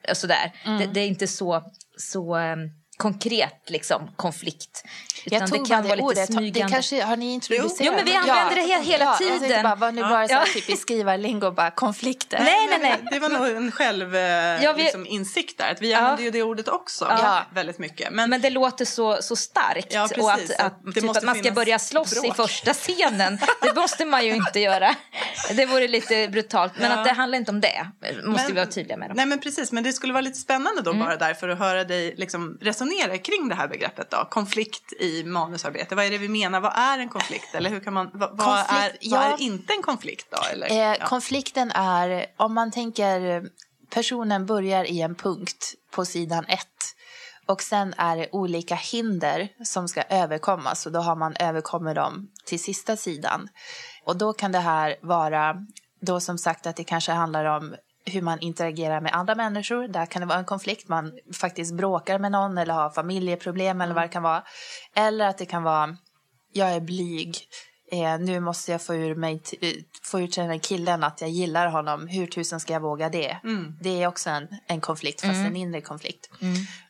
eh, 0.09 0.15
sådär. 0.15 0.53
Det, 0.79 0.87
det 0.87 1.01
är 1.01 1.07
inte 1.07 1.27
så, 1.27 1.63
så 1.97 2.37
eh, 2.39 2.57
konkret 2.97 3.63
liksom 3.71 4.11
konflikt. 4.17 4.85
Utan 5.25 5.39
Jag 5.39 5.49
tog 5.51 5.65
det 5.65 5.69
kan 5.69 5.83
bara 5.83 5.89
vara 5.89 5.97
det 5.97 5.97
lite 5.97 6.05
ordet. 6.05 6.27
Det 6.29 6.33
smygande. 6.33 6.73
kanske, 6.73 7.03
har 7.05 7.17
ni 7.17 7.33
introducerat 7.33 7.81
Jo, 7.87 7.93
men 7.97 8.05
vi 8.05 8.17
använder 8.17 8.55
det 8.57 8.63
he- 8.63 8.83
hela 8.83 9.05
ja, 9.05 9.17
Jag 9.21 9.29
tänkte 9.29 9.47
tiden. 9.49 9.63
bara, 9.63 9.75
var 9.75 9.93
nu 9.93 10.03
bara 10.03 10.29
så 10.29 10.35
Ja. 10.35 10.45
typiskt 10.55 10.83
skrivarlingo, 10.83 11.51
bara 11.51 11.71
konflikter. 11.71 12.39
Nej, 12.45 12.67
nej, 12.67 12.79
nej. 12.81 12.99
Det 13.11 13.19
var 13.19 13.29
nog 13.29 13.49
en 13.49 13.73
själv, 13.73 14.17
eh, 14.17 14.23
Ja, 14.65 14.73
vi- 14.73 14.83
liksom, 14.83 15.07
insikt 15.07 15.59
där. 15.59 15.71
Att 15.73 15.83
vi 15.83 15.95
använder 15.95 16.25
ju 16.25 16.31
det 16.31 16.43
ordet 16.43 16.69
också 16.69 17.05
Ja. 17.09 17.43
väldigt 17.55 17.79
mycket. 17.79 18.13
Men, 18.13 18.31
Men 18.31 18.41
det 18.41 18.51
låter 18.51 18.85
så, 18.85 19.23
så 19.23 19.37
starkt. 19.37 19.93
Ja, 19.93 20.05
och 20.05 20.11
precis. 20.11 20.51
att, 20.51 20.61
att, 20.61 20.67
Att 20.67 20.85
det 20.85 20.93
typ 20.93 21.05
måste 21.05 21.19
att 21.19 21.25
man 21.25 21.35
ska 21.39 21.51
börja 21.53 21.79
slåss 21.79 22.17
i 22.17 22.21
bråk. 22.21 22.37
första 22.37 22.75
scenen. 22.75 23.39
Det 23.63 23.75
måste 23.75 24.05
man 24.05 24.25
ju 24.27 24.35
inte 24.35 24.61
göra. 24.61 24.95
Det 25.57 25.67
vore 25.67 25.89
lite 25.89 26.29
brutalt. 26.29 26.73
Men 26.79 26.91
Ja. 26.91 26.97
att 26.99 27.05
det 27.05 27.12
handlar 27.12 27.39
inte 27.39 27.51
om 27.51 27.61
det. 27.61 27.87
Måste 28.03 28.23
Men- 28.31 28.47
vi 28.47 28.53
vara 28.53 28.67
tydliga 28.67 28.97
med. 28.97 29.11
Dem. 29.11 29.17
Nej 29.17 29.27
men 29.27 29.41
precis, 29.41 29.73
men 29.73 29.85
det 29.85 29.93
skulle 29.93 30.12
vara 30.12 30.21
lite 30.21 30.39
spännande 30.39 30.83
då 30.83 30.91
Mm. 30.91 31.03
bara 31.07 31.17
därför 31.17 31.49
att 31.49 31.59
höra 31.59 31.85
dig 31.85 32.15
liksom 32.17 32.59
resonera 32.61 33.19
kring 33.19 33.49
det 33.49 33.55
här 33.55 33.69
begreppet 33.69 34.11
då. 34.11 34.29
Konflikt 34.31 34.93
i 35.01 35.25
manusarbete. 35.25 35.95
Vad 35.95 36.05
är 36.05 36.11
det 36.11 36.19
vi 36.19 36.29
menar? 36.29 36.61
Vad 36.61 36.73
är 36.77 36.99
en 36.99 37.09
konflikt? 37.09 37.55
Eller 37.55 37.71
hur 37.71 37.81
kan 37.81 37.93
man, 37.93 38.11
vad, 38.15 38.37
vad, 38.39 38.59
är, 38.59 38.65
Konflikt, 38.65 39.12
vad 39.12 39.21
ja. 39.25 39.35
är 39.35 39.41
inte 39.43 39.73
en 39.73 39.83
konflikt 39.83 40.27
då? 40.31 40.39
Eller? 40.53 40.71
Eh, 40.71 40.77
ja. 40.77 40.97
Konflikten 41.07 41.71
är, 41.71 42.27
om 42.37 42.55
man 42.55 42.71
tänker, 42.71 43.43
personen 43.91 44.47
börjar 44.47 44.85
i 44.85 45.01
en 45.01 45.15
punkt 45.15 45.75
på 45.91 46.05
sidan 46.05 46.45
ett. 46.49 46.69
Och 47.47 47.62
sen 47.62 47.95
är 47.99 48.17
det 48.17 48.29
olika 48.33 48.75
hinder 48.75 49.49
som 49.65 49.89
ska 49.89 50.03
överkommas 50.03 50.87
och 50.87 50.93
då 50.93 51.01
har 51.01 51.17
man 51.17 51.37
överkommit 51.41 51.95
dem 51.97 52.29
till 52.47 52.62
sista 52.62 52.97
sidan. 52.97 53.49
Och 54.05 54.17
då 54.17 54.33
kan 54.33 54.53
det 54.53 54.59
här 54.59 54.97
vara, 55.03 55.67
då 56.01 56.21
som 56.21 56.39
sagt 56.39 56.67
att 56.67 56.77
det 56.77 56.85
kanske 56.85 57.13
handlar 57.13 57.45
om 57.45 57.75
hur 58.05 58.23
man 58.23 58.41
interagerar 58.41 59.01
med 59.01 59.15
andra 59.15 59.35
människor. 59.35 59.89
Där 59.89 60.07
kan 60.07 60.21
det 60.21 60.27
vara 60.27 60.39
en 60.39 60.45
konflikt, 60.45 60.89
man 60.89 61.13
faktiskt 61.41 61.75
bråkar 61.75 62.19
med 62.19 62.33
någon 62.33 62.59
eller 62.59 62.75
har 62.75 62.91
familjeproblem 62.91 63.81
eller 63.81 63.95
vad 63.95 64.05
det 64.05 64.09
kan 64.09 64.23
vara. 64.23 64.43
Eller 64.95 65.27
att 65.27 65.39
det 65.39 65.47
kan 65.47 65.63
vara 65.63 65.97
jag 66.53 66.73
är 66.73 66.81
blyg. 66.81 67.37
Eh, 67.93 68.19
nu 68.19 68.41
måste 68.41 68.73
jag 68.73 68.83
få 68.83 68.95
ur, 68.95 69.15
mig 69.15 69.43
eh, 69.61 69.73
få 70.03 70.19
till 70.19 70.31
den 70.31 70.51
här 70.51 70.59
killen 70.59 71.05
att 71.05 71.21
jag 71.21 71.31
gillar 71.31 71.67
honom. 71.67 72.09
Hur 72.09 72.27
tusen 72.27 72.61
ska 72.61 72.73
jag 72.73 72.81
våga 72.81 73.09
det? 73.09 73.39
Mm. 73.45 73.79
Det 73.81 74.03
är 74.03 74.07
också 74.07 74.31
en, 74.31 74.49
en 74.67 74.81
konflikt, 74.81 75.21
fast 75.21 75.33
en 75.33 75.57
inre 75.57 75.81
konflikt. 75.81 76.31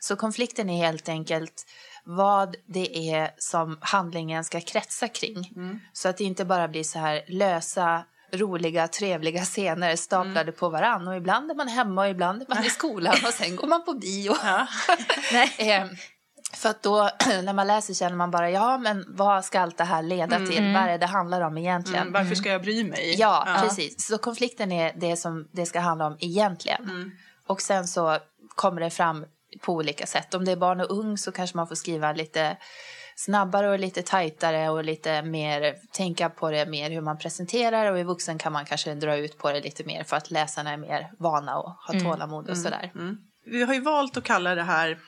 Så 0.01 0.17
konflikten 0.17 0.71
är 0.71 0.87
helt 0.87 1.09
enkelt 1.09 1.67
vad 2.05 2.57
det 2.67 3.11
är 3.11 3.31
som 3.39 3.79
handlingen 3.81 4.45
ska 4.45 4.61
kretsa 4.61 5.09
kring. 5.09 5.51
Så 5.93 6.09
att 6.09 6.17
det 6.17 6.25
inte 6.25 6.45
bara 6.45 6.69
blir 6.69 6.85
så 6.85 6.99
här 6.99 7.23
lösa, 7.29 8.05
roliga, 8.33 8.89
trevliga 8.89 9.45
scener 9.45 9.97
staplade 9.97 10.53
på 10.53 10.69
varann. 10.69 11.09
Och 11.09 11.17
ibland 11.17 11.51
är 11.51 11.55
man 11.55 11.69
hemma 11.69 12.03
och 12.03 12.09
ibland 12.09 12.43
är 12.43 12.47
man 12.55 12.65
i 12.65 12.71
skolan 12.71 13.15
och 13.27 13.33
sen 13.33 13.57
går 13.57 13.67
man 13.69 13.85
på 13.85 13.93
bio. 13.95 14.33
Ja. 14.43 14.67
Eh, 15.59 15.87
för 16.53 16.69
att 16.69 16.83
då 16.83 17.11
när 17.43 17.53
man 17.53 17.67
läser 17.67 17.95
känner 17.95 18.17
man 18.17 18.31
bara, 18.31 18.51
ja 18.51 18.79
men 18.79 19.05
vad 19.09 19.45
ska 19.45 19.61
allt 19.61 19.79
det 19.79 19.85
här 19.85 20.03
leda 20.03 20.39
till? 20.39 20.73
Vad 20.75 20.83
är 20.83 20.89
det 20.89 20.99
det 20.99 21.07
handlar 21.07 21.41
om 21.41 21.59
egentligen? 21.59 22.01
Mm, 22.01 22.13
varför 22.13 22.35
ska 22.35 22.49
jag 22.49 22.63
bry 22.63 22.85
mig? 22.85 23.15
Ja, 23.19 23.59
precis. 23.63 24.07
Så 24.07 24.19
konflikten 24.19 24.73
är 24.73 24.93
det 24.97 25.17
som 25.17 25.49
det 25.53 25.67
ska 25.67 25.81
handla 25.81 26.07
om 26.07 26.17
egentligen. 26.21 27.13
Och 27.47 27.61
sen 27.61 27.87
så 27.87 28.19
kommer 28.49 28.81
det 28.81 28.91
fram 28.91 29.25
på 29.61 29.73
olika 29.73 30.07
sätt. 30.07 30.35
Om 30.35 30.45
det 30.45 30.53
är 30.53 30.57
barn 30.57 30.81
och 30.81 30.91
ung 30.91 31.19
så 31.19 31.33
kanske 31.33 31.57
man 31.57 31.69
får 31.69 31.75
skriva 31.75 32.13
lite 32.13 32.57
snabbare 33.17 33.71
och 33.71 33.79
lite 33.79 34.03
tajtare 34.03 34.71
och 34.71 34.85
lite 34.85 35.23
mer 35.23 35.77
tänka 35.93 36.31
på 36.31 36.51
det 36.51 36.67
mer 36.67 36.91
hur 36.91 37.01
man 37.01 37.19
presenterar 37.19 37.93
och 37.93 37.99
i 37.99 38.03
vuxen 38.03 38.39
kan 38.39 38.53
man 38.53 38.65
kanske 38.65 38.95
dra 38.95 39.17
ut 39.17 39.39
på 39.39 39.53
det 39.53 39.61
lite 39.61 39.85
mer 39.85 40.05
för 40.05 40.17
att 40.17 40.31
läsarna 40.31 40.73
är 40.73 40.77
mer 40.77 41.13
vana 41.19 41.59
och 41.59 41.75
har 41.79 42.01
tålamod 42.01 42.51
och 42.51 42.57
sådär. 42.57 42.93
Vi 43.45 43.63
har 43.63 43.75
ju 43.75 43.81
valt 43.81 44.17
att 44.17 44.25
kalla 44.25 44.55
det 44.55 44.63
här 44.63 44.99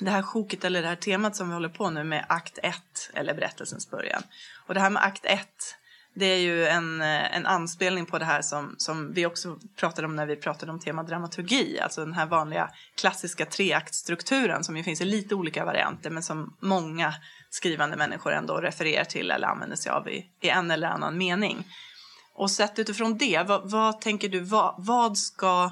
det 0.00 0.10
här 0.10 0.22
sjoket 0.22 0.64
eller 0.64 0.82
det 0.82 0.88
här 0.88 0.96
temat 0.96 1.36
som 1.36 1.48
vi 1.48 1.54
håller 1.54 1.68
på 1.68 1.90
nu 1.90 2.04
med 2.04 2.26
akt 2.28 2.58
1 2.62 2.74
eller 3.14 3.34
berättelsens 3.34 3.90
början. 3.90 4.22
Och 4.66 4.74
det 4.74 4.80
här 4.80 4.90
med 4.90 5.04
akt 5.04 5.24
1 5.24 5.48
det 6.14 6.26
är 6.26 6.38
ju 6.38 6.66
en, 6.66 7.00
eh, 7.00 7.36
en 7.36 7.46
anspelning 7.46 8.06
på 8.06 8.18
det 8.18 8.24
här 8.24 8.42
som, 8.42 8.74
som 8.78 9.12
vi 9.12 9.26
också 9.26 9.58
pratade 9.76 10.06
om 10.06 10.16
när 10.16 10.26
vi 10.26 10.36
pratade 10.36 10.72
om 10.72 10.80
tema 10.80 11.02
dramaturgi. 11.02 11.80
Alltså 11.80 12.04
den 12.04 12.14
här 12.14 12.26
vanliga 12.26 12.70
klassiska 12.96 13.46
treaktstrukturen 13.46 14.64
som 14.64 14.76
ju 14.76 14.82
finns 14.82 15.00
i 15.00 15.04
lite 15.04 15.34
olika 15.34 15.64
varianter 15.64 16.10
men 16.10 16.22
som 16.22 16.56
många 16.60 17.14
skrivande 17.50 17.96
människor 17.96 18.32
ändå 18.32 18.56
refererar 18.56 19.04
till 19.04 19.30
eller 19.30 19.46
använder 19.46 19.76
sig 19.76 19.92
av 19.92 20.08
i, 20.08 20.26
i 20.40 20.48
en 20.48 20.70
eller 20.70 20.88
annan 20.88 21.18
mening. 21.18 21.64
Och 22.34 22.50
sett 22.50 22.78
utifrån 22.78 23.18
det, 23.18 23.42
vad, 23.46 23.70
vad 23.70 24.00
tänker 24.00 24.28
du, 24.28 24.40
vad, 24.40 24.74
vad 24.78 25.18
ska 25.18 25.70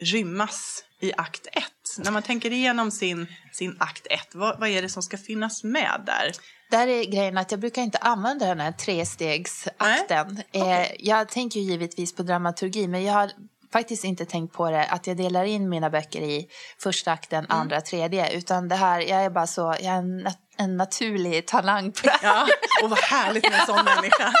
rymmas 0.00 0.84
i 1.00 1.12
akt 1.12 1.46
1? 1.52 1.64
När 1.98 2.10
man 2.10 2.22
tänker 2.22 2.52
igenom 2.52 2.90
sin, 2.90 3.26
sin 3.52 3.76
akt 3.80 4.06
1, 4.10 4.34
vad, 4.34 4.60
vad 4.60 4.68
är 4.68 4.82
det 4.82 4.88
som 4.88 5.02
ska 5.02 5.18
finnas 5.18 5.64
med 5.64 6.02
där? 6.06 6.32
Där 6.70 6.88
är 6.88 7.04
grejen 7.04 7.38
att 7.38 7.50
jag 7.50 7.60
brukar 7.60 7.82
inte 7.82 7.98
använda 7.98 8.46
den 8.46 8.60
här 8.60 8.72
trestegsakten. 8.72 10.42
Eh, 10.52 10.86
jag 10.98 11.28
tänker 11.28 11.60
ju 11.60 11.70
givetvis 11.70 12.14
på 12.14 12.22
dramaturgi, 12.22 12.88
men 12.88 13.04
jag 13.04 13.12
har 13.12 13.30
faktiskt 13.72 14.04
inte 14.04 14.24
tänkt 14.24 14.52
på 14.52 14.70
det 14.70 14.84
att 14.84 15.06
jag 15.06 15.16
delar 15.16 15.44
in 15.44 15.68
mina 15.68 15.90
böcker 15.90 16.20
i 16.20 16.48
första 16.78 17.12
akten, 17.12 17.46
andra, 17.48 17.80
tredje. 17.80 18.32
Utan 18.32 18.68
det 18.68 18.74
här, 18.74 19.00
jag 19.00 19.24
är 19.24 19.30
bara 19.30 19.46
så, 19.46 19.60
jag 19.60 19.84
är 19.84 19.98
en, 19.98 20.28
en 20.60 20.76
naturlig 20.76 21.46
talang 21.46 21.92
på 21.92 22.00
det 22.02 22.10
här. 22.10 22.18
Ja, 22.22 22.46
och 22.82 22.90
vad 22.90 22.98
härligt 22.98 23.50
med 23.50 23.60
en 23.60 23.66
sån 23.66 23.84
människa. 23.84 24.32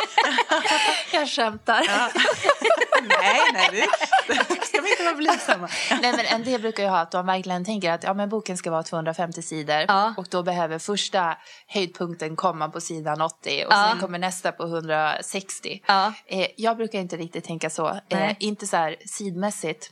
Jag 1.12 1.28
skämtar. 1.28 1.82
Ja. 1.88 2.08
Nej, 3.08 3.40
nej, 3.52 3.86
det 4.28 4.66
ska 4.66 4.80
vi 4.80 4.90
inte 4.90 5.04
vara 5.04 5.14
blygsamma. 5.14 5.68
Nej, 6.02 6.12
men 6.16 6.26
en 6.26 6.44
del 6.44 6.60
brukar 6.60 6.82
ju 6.82 6.88
ha 6.88 6.98
att 6.98 7.10
de 7.10 7.26
verkligen 7.26 7.64
tänker 7.64 7.90
att 7.92 8.04
ja, 8.04 8.14
men 8.14 8.28
boken 8.28 8.56
ska 8.56 8.70
vara 8.70 8.82
250 8.82 9.42
sidor 9.42 9.84
Ja. 9.88 10.14
och 10.16 10.26
då 10.30 10.42
behöver 10.42 10.78
första 10.78 11.36
höjdpunkten 11.66 12.36
komma 12.36 12.68
på 12.68 12.80
sidan 12.80 13.20
80 13.22 13.64
och 13.66 13.72
Ja. 13.72 13.88
sen 13.90 14.00
kommer 14.00 14.18
nästa 14.18 14.52
på 14.52 14.62
160. 14.64 15.82
Ja. 15.86 16.12
Eh, 16.26 16.46
jag 16.56 16.76
brukar 16.76 16.98
inte 16.98 17.16
riktigt 17.16 17.44
tänka 17.44 17.70
så, 17.70 17.88
eh, 17.88 17.94
Nej. 18.08 18.36
inte 18.40 18.66
så 18.66 18.76
här 18.76 18.96
sidmässigt. 19.06 19.90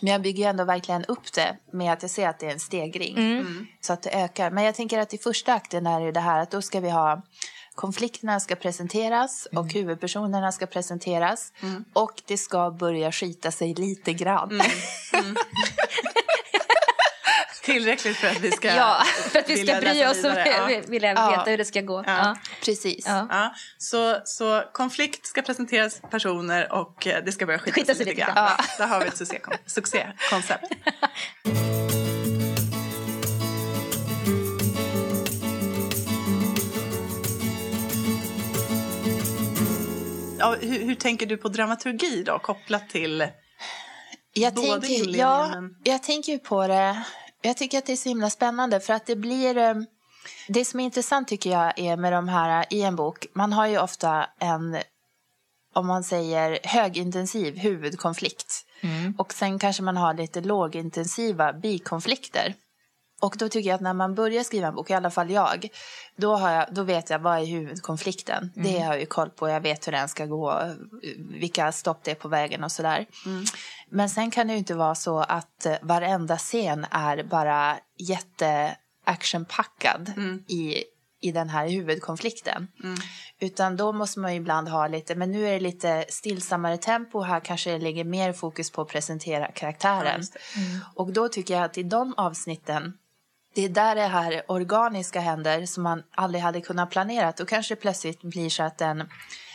Men 0.00 0.12
jag 0.12 0.22
bygger 0.22 0.44
ju 0.44 0.50
ändå 0.50 0.64
verkligen 0.64 1.04
upp 1.04 1.32
det 1.32 1.56
med 1.72 1.92
att 1.92 2.02
jag 2.02 2.10
ser 2.10 2.28
att 2.28 2.38
det 2.38 2.46
är 2.46 2.50
en 2.50 2.60
stegring. 2.60 3.16
Mm. 3.16 3.66
Så 3.80 3.92
att 3.92 4.02
det 4.02 4.10
ökar. 4.10 4.50
Men 4.50 4.64
jag 4.64 4.74
tänker 4.74 4.98
att 4.98 5.14
i 5.14 5.18
första 5.18 5.54
akten 5.54 5.86
är 5.86 6.00
det 6.00 6.12
det 6.12 6.20
här 6.20 6.40
att 6.40 6.50
då 6.50 6.62
ska 6.62 6.80
vi 6.80 6.90
ha 6.90 7.22
konflikterna 7.74 8.40
ska 8.40 8.54
presenteras 8.54 9.46
och 9.46 9.58
Mm. 9.58 9.68
huvudpersonerna 9.74 10.52
ska 10.52 10.66
presenteras. 10.66 11.52
Och 11.92 12.22
det 12.26 12.38
ska 12.38 12.70
börja 12.70 13.12
skita 13.12 13.50
sig 13.50 13.74
lite 13.74 14.12
grann. 14.12 14.60
Tillräckligt 17.62 18.16
för 18.16 18.28
att 18.28 18.40
vi 18.40 18.50
ska 18.50 18.68
Ja, 18.74 19.02
för 19.32 19.38
att 19.38 19.50
vi 19.50 19.66
ska 19.66 19.80
bry 19.80 20.06
oss 20.06 20.24
och. 20.24 20.30
Ja. 20.30 20.80
vilja 20.88 21.12
Ja. 21.12 21.30
veta 21.30 21.50
hur 21.50 21.58
det 21.58 21.64
ska 21.64 21.80
gå. 21.80 22.04
Ja. 22.06 22.36
Precis. 22.64 23.04
Ja. 23.06 23.26
Ja, 23.30 23.54
så, 23.78 24.20
så 24.24 24.62
konflikt 24.72 25.26
ska 25.26 25.42
presenteras 25.42 26.00
personer 26.10 26.72
och 26.72 27.06
eh, 27.06 27.24
det 27.24 27.32
ska 27.32 27.46
börja 27.46 27.58
skita, 27.58 27.74
Skita 27.74 27.94
sig 27.94 28.06
lite 28.06 28.10
lite 28.16 28.32
grann. 28.32 28.32
Ja, 28.58 28.64
där 28.78 28.86
har 28.86 29.00
vi 29.00 29.06
ett 29.06 29.14
succékon- 29.20 29.56
succékoncept. 29.66 30.64
Ja, 40.38 40.56
hur, 40.60 40.84
hur 40.84 40.94
tänker 40.94 41.26
du 41.26 41.36
på 41.36 41.48
dramaturgi 41.48 42.22
då, 42.26 42.38
kopplat 42.38 42.88
till... 42.90 43.26
Jag 44.32 44.54
Både 44.54 44.68
tänker, 44.80 44.88
inledningen, 44.88 45.76
ja, 45.84 45.92
jag 45.92 46.02
tänker 46.02 46.32
ju 46.32 46.38
på 46.38 46.66
det. 46.66 47.02
Jag 47.42 47.56
tycker 47.56 47.78
att 47.78 47.86
det 47.86 47.92
är 47.92 47.96
så 47.96 48.08
himla 48.08 48.30
spännande 48.30 48.80
för 48.80 48.92
att 48.94 49.06
det 49.06 49.16
blir... 49.16 49.56
eh, 49.56 49.74
Det 50.48 50.64
som 50.64 50.80
är 50.80 50.84
intressant 50.84 51.28
tycker 51.28 51.50
jag 51.50 51.78
är 51.78 51.96
med 51.96 52.12
de 52.12 52.28
här 52.28 52.64
i 52.70 52.82
en 52.82 52.96
bok, 52.96 53.26
man 53.32 53.52
har 53.52 53.66
ju 53.66 53.78
ofta 53.78 54.26
en, 54.38 54.78
om 55.74 55.86
man 55.86 56.04
säger 56.04 56.58
högintensiv 56.64 57.56
huvudkonflikt. 57.58 58.64
Och 59.18 59.32
sen 59.32 59.58
kanske 59.58 59.82
man 59.82 59.96
har 59.96 60.14
lite 60.14 60.40
lågintensiva 60.40 61.52
bikonflikter. 61.52 62.54
Och 63.20 63.34
då 63.38 63.48
tycker 63.48 63.68
jag 63.68 63.74
att 63.74 63.80
när 63.80 63.94
man 63.94 64.14
börjar 64.14 64.42
skriva 64.42 64.68
en 64.68 64.74
bok, 64.74 64.90
i 64.90 64.94
alla 64.94 65.10
fall 65.10 65.30
jag, 65.30 65.68
då, 66.16 66.36
har 66.36 66.50
jag, 66.50 66.66
då 66.74 66.82
vet 66.82 67.10
jag 67.10 67.18
vad 67.18 67.38
är 67.38 67.46
huvudkonflikten. 67.46 68.52
Det 68.54 68.78
har 68.78 68.92
jag 68.92 69.00
ju 69.00 69.06
koll 69.06 69.30
på, 69.30 69.48
jag 69.48 69.60
vet 69.60 69.86
hur 69.86 69.92
den 69.92 70.08
ska 70.08 70.26
gå, 70.26 70.62
vilka 71.30 71.72
stopp 71.72 72.04
det 72.04 72.10
är 72.10 72.14
på 72.14 72.28
vägen 72.28 72.64
och 72.64 72.72
sådär. 72.72 73.06
Men 73.90 74.10
sen 74.10 74.30
kan 74.30 74.46
det 74.46 74.52
ju 74.52 74.58
inte 74.58 74.74
vara 74.74 74.94
så 74.94 75.18
att 75.18 75.66
eh, 75.66 75.74
varenda 75.82 76.36
scen 76.38 76.86
är 76.90 77.22
bara 77.22 77.78
jätte 77.98 78.76
actionpackad 79.04 80.12
i, 80.48 80.84
i 81.20 81.32
den 81.32 81.48
här 81.48 81.68
huvudkonflikten. 81.68 82.68
Utan 83.40 83.76
då 83.76 83.92
måste 83.92 84.20
man 84.20 84.32
ju 84.34 84.40
ibland 84.40 84.68
ha 84.68 84.86
lite, 84.86 85.14
men 85.14 85.32
nu 85.32 85.48
är 85.48 85.52
det 85.52 85.60
lite 85.60 86.04
stillsammare 86.08 86.76
tempo. 86.76 87.20
Här 87.20 87.40
kanske 87.40 87.70
det 87.70 87.78
ligger 87.78 88.04
mer 88.04 88.32
fokus 88.32 88.70
på 88.70 88.82
att 88.82 88.88
presentera 88.88 89.40
Ja, 89.44 89.50
karaktären. 89.54 90.16
just 90.20 90.32
det. 90.32 90.40
Och 90.94 91.12
då 91.12 91.28
tycker 91.28 91.54
jag 91.54 91.64
att 91.64 91.78
i 91.78 91.82
de 91.82 92.14
avsnitten, 92.16 92.92
det 93.58 93.64
är 93.64 93.68
där 93.68 93.94
det 93.94 94.02
här 94.02 94.42
organiska 94.48 95.20
händer 95.20 95.66
som 95.66 95.82
man 95.82 96.02
aldrig 96.14 96.42
hade 96.42 96.60
kunnat 96.60 96.90
planera. 96.90 97.32
Då 97.36 97.44
kanske 97.44 97.74
det 97.74 97.80
plötsligt 97.80 98.22
blir 98.22 98.50
så 98.50 98.62
att 98.62 98.80
en 98.80 99.08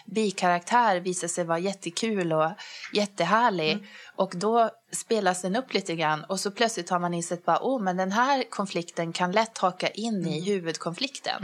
bikaraktär 0.05 0.99
visar 0.99 1.27
sig 1.27 1.43
vara 1.43 1.59
jättekul 1.59 2.33
och 2.33 2.51
jättehärlig. 2.93 3.87
Och 4.15 4.33
då 4.35 4.69
spelas 4.91 5.41
den 5.41 5.55
upp 5.55 5.73
lite 5.73 5.95
grann 5.95 6.23
och 6.23 6.39
så 6.39 6.51
plötsligt 6.51 6.89
har 6.89 6.99
man 6.99 7.13
insett 7.13 7.45
bara, 7.45 7.59
oh, 7.61 7.83
men 7.83 7.97
den 7.97 8.11
här 8.11 8.43
konflikten 8.49 9.13
kan 9.13 9.31
lätt 9.31 9.57
haka 9.57 9.87
in 9.87 10.27
i 10.27 10.41
huvudkonflikten. 10.41 11.41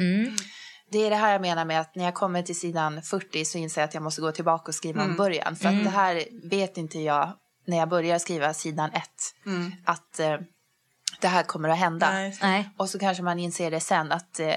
Det 0.92 1.06
är 1.06 1.10
det 1.10 1.16
här 1.16 1.32
jag 1.32 1.42
menar 1.42 1.66
med 1.66 1.80
att 1.82 1.96
när 1.96 2.06
jag 2.06 2.14
kommer 2.14 2.42
till 2.42 2.60
sidan 2.60 3.02
40 3.02 3.46
så 3.46 3.58
inser 3.58 3.82
jag 3.82 3.88
att 3.88 3.94
jag 3.94 4.04
måste 4.04 4.22
gå 4.22 4.32
tillbaka 4.32 4.66
och 4.68 4.76
skriva 4.76 5.04
om 5.04 5.16
början. 5.16 5.56
För 5.56 5.70
att 5.70 5.84
det 5.84 5.90
här 5.90 6.24
vet 6.50 6.78
inte 6.78 7.00
jag 7.00 7.34
när 7.66 7.78
jag 7.78 7.90
börjar 7.90 8.20
skriva 8.20 8.54
sidan 8.54 8.90
1. 8.92 9.04
Att 9.86 10.20
eh, 10.20 10.38
det 11.20 11.28
här 11.28 11.44
kommer 11.44 11.70
att 11.70 11.78
hända. 11.78 12.12
Nej. 12.12 12.38
Nej. 12.42 12.70
Och 12.78 12.90
så 12.90 13.00
kanske 13.00 13.24
man 13.24 13.40
inser 13.40 13.72
det 13.72 13.80
sen 13.80 14.12
att 14.12 14.40
eh, 14.40 14.54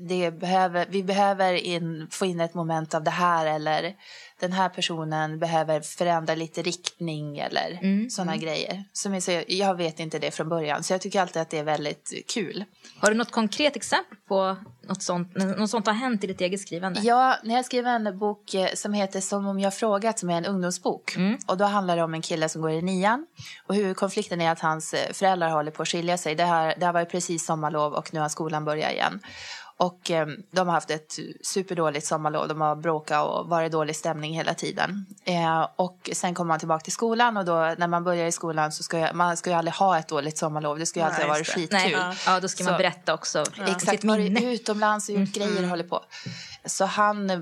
det 0.00 0.30
behöver, 0.30 0.86
vi 0.88 1.02
behöver 1.02 1.52
in, 1.52 2.08
få 2.10 2.26
in 2.26 2.40
ett 2.40 2.54
moment 2.54 2.94
av 2.94 3.04
det 3.04 3.10
här 3.10 3.46
eller 3.46 3.94
den 4.40 4.52
här 4.52 4.68
personen 4.68 5.38
behöver 5.38 5.80
förändra 5.80 6.34
lite 6.34 6.62
riktning 6.62 7.38
eller 7.38 8.08
sådana 8.10 8.36
grejer. 8.36 8.84
Som 8.92 9.14
jag, 9.14 9.22
säger, 9.22 9.44
jag 9.48 9.74
vet 9.74 10.00
inte 10.00 10.18
det 10.18 10.30
från 10.30 10.48
början 10.48 10.82
så 10.82 10.92
jag 10.92 11.00
tycker 11.00 11.20
alltid 11.20 11.42
att 11.42 11.50
det 11.50 11.58
är 11.58 11.64
väldigt 11.64 12.12
kul. 12.28 12.64
Har 13.00 13.10
du 13.10 13.16
något 13.16 13.30
konkret 13.30 13.76
exempel 13.76 14.18
på 14.28 14.56
något 14.88 15.02
sånt, 15.02 15.36
något 15.36 15.70
sånt 15.70 15.86
har 15.86 15.94
hänt 15.94 16.24
i 16.24 16.26
ditt 16.26 16.40
eget 16.40 16.60
skrivande? 16.60 17.00
Ja, 17.00 17.36
när 17.42 17.54
jag 17.54 17.64
skrev 17.64 17.86
en 17.86 18.18
bok 18.18 18.54
eh, 18.54 18.74
som 18.74 18.92
heter 18.92 19.20
Som 19.20 19.46
om 19.46 19.60
jag 19.60 19.74
frågat 19.74 20.18
som 20.18 20.30
är 20.30 20.34
en 20.34 20.46
ungdomsbok. 20.46 21.16
Och 21.46 21.56
då 21.56 21.64
handlar 21.64 21.96
det 21.96 22.02
om 22.02 22.14
en 22.14 22.22
kille 22.22 22.48
som 22.48 22.62
går 22.62 22.70
i 22.70 22.82
nian. 22.82 23.26
Och 23.66 23.74
huvudkonflikten 23.74 24.40
är 24.40 24.50
att 24.50 24.60
hans 24.60 24.94
eh, 24.94 25.12
föräldrar 25.12 25.50
håller 25.50 25.70
på 25.70 25.82
att 25.82 25.88
skilja 25.88 26.18
sig. 26.18 26.34
Det, 26.34 26.44
här, 26.44 26.74
det 26.78 26.86
har 26.86 26.92
varit 26.92 27.10
precis 27.10 27.46
sommarlov 27.46 27.92
och 27.92 28.14
nu 28.14 28.20
har 28.20 28.28
skolan 28.28 28.64
börjat 28.64 28.92
igen. 28.92 29.20
Och 29.80 30.10
eh, 30.10 30.26
de 30.50 30.66
har 30.66 30.74
haft 30.74 30.90
ett 30.90 31.18
superdåligt 31.42 32.06
sommarlov. 32.06 32.48
De 32.48 32.60
har 32.60 32.76
bråkat 32.76 33.26
och 33.28 33.48
varit 33.48 33.72
dålig 33.72 33.96
stämning 33.96 34.34
hela 34.34 34.54
tiden. 34.54 35.06
Eh, 35.24 35.68
och 35.76 36.10
sen 36.12 36.34
kommer 36.34 36.48
man 36.48 36.58
tillbaka 36.58 36.82
till 36.84 36.92
skolan 36.92 37.36
och 37.36 37.44
då 37.44 37.74
när 37.78 37.86
man 37.86 38.04
börjar 38.04 38.26
i 38.26 38.32
skolan 38.32 38.72
så 38.72 38.82
ska 38.82 38.98
jag, 38.98 39.14
man 39.14 39.36
ska 39.36 39.50
ju 39.50 39.56
aldrig 39.56 39.74
ha 39.74 39.98
ett 39.98 40.08
dåligt 40.08 40.38
sommarlov. 40.38 40.78
Det 40.78 40.86
ska 40.86 41.00
ju 41.00 41.06
alltid 41.06 41.24
ha 41.24 41.32
varit 41.32 41.46
skitkul. 41.48 41.78
Nej, 41.78 41.92
ja. 41.92 42.14
ja, 42.26 42.40
då 42.40 42.48
ska 42.48 42.64
man 42.64 42.72
Så- 42.72 42.78
berätta 42.78 43.14
också 43.14 43.40
om 43.58 43.64
Exakt, 43.64 44.04
varit 44.04 44.42
utomlands 44.42 45.08
och 45.08 45.14
gjort 45.14 45.32
grejer 45.32 45.62
och 45.62 45.68
håller 45.68 45.84
på. 45.84 46.04
Så 46.64 46.84
han 46.84 47.30
eh, 47.30 47.38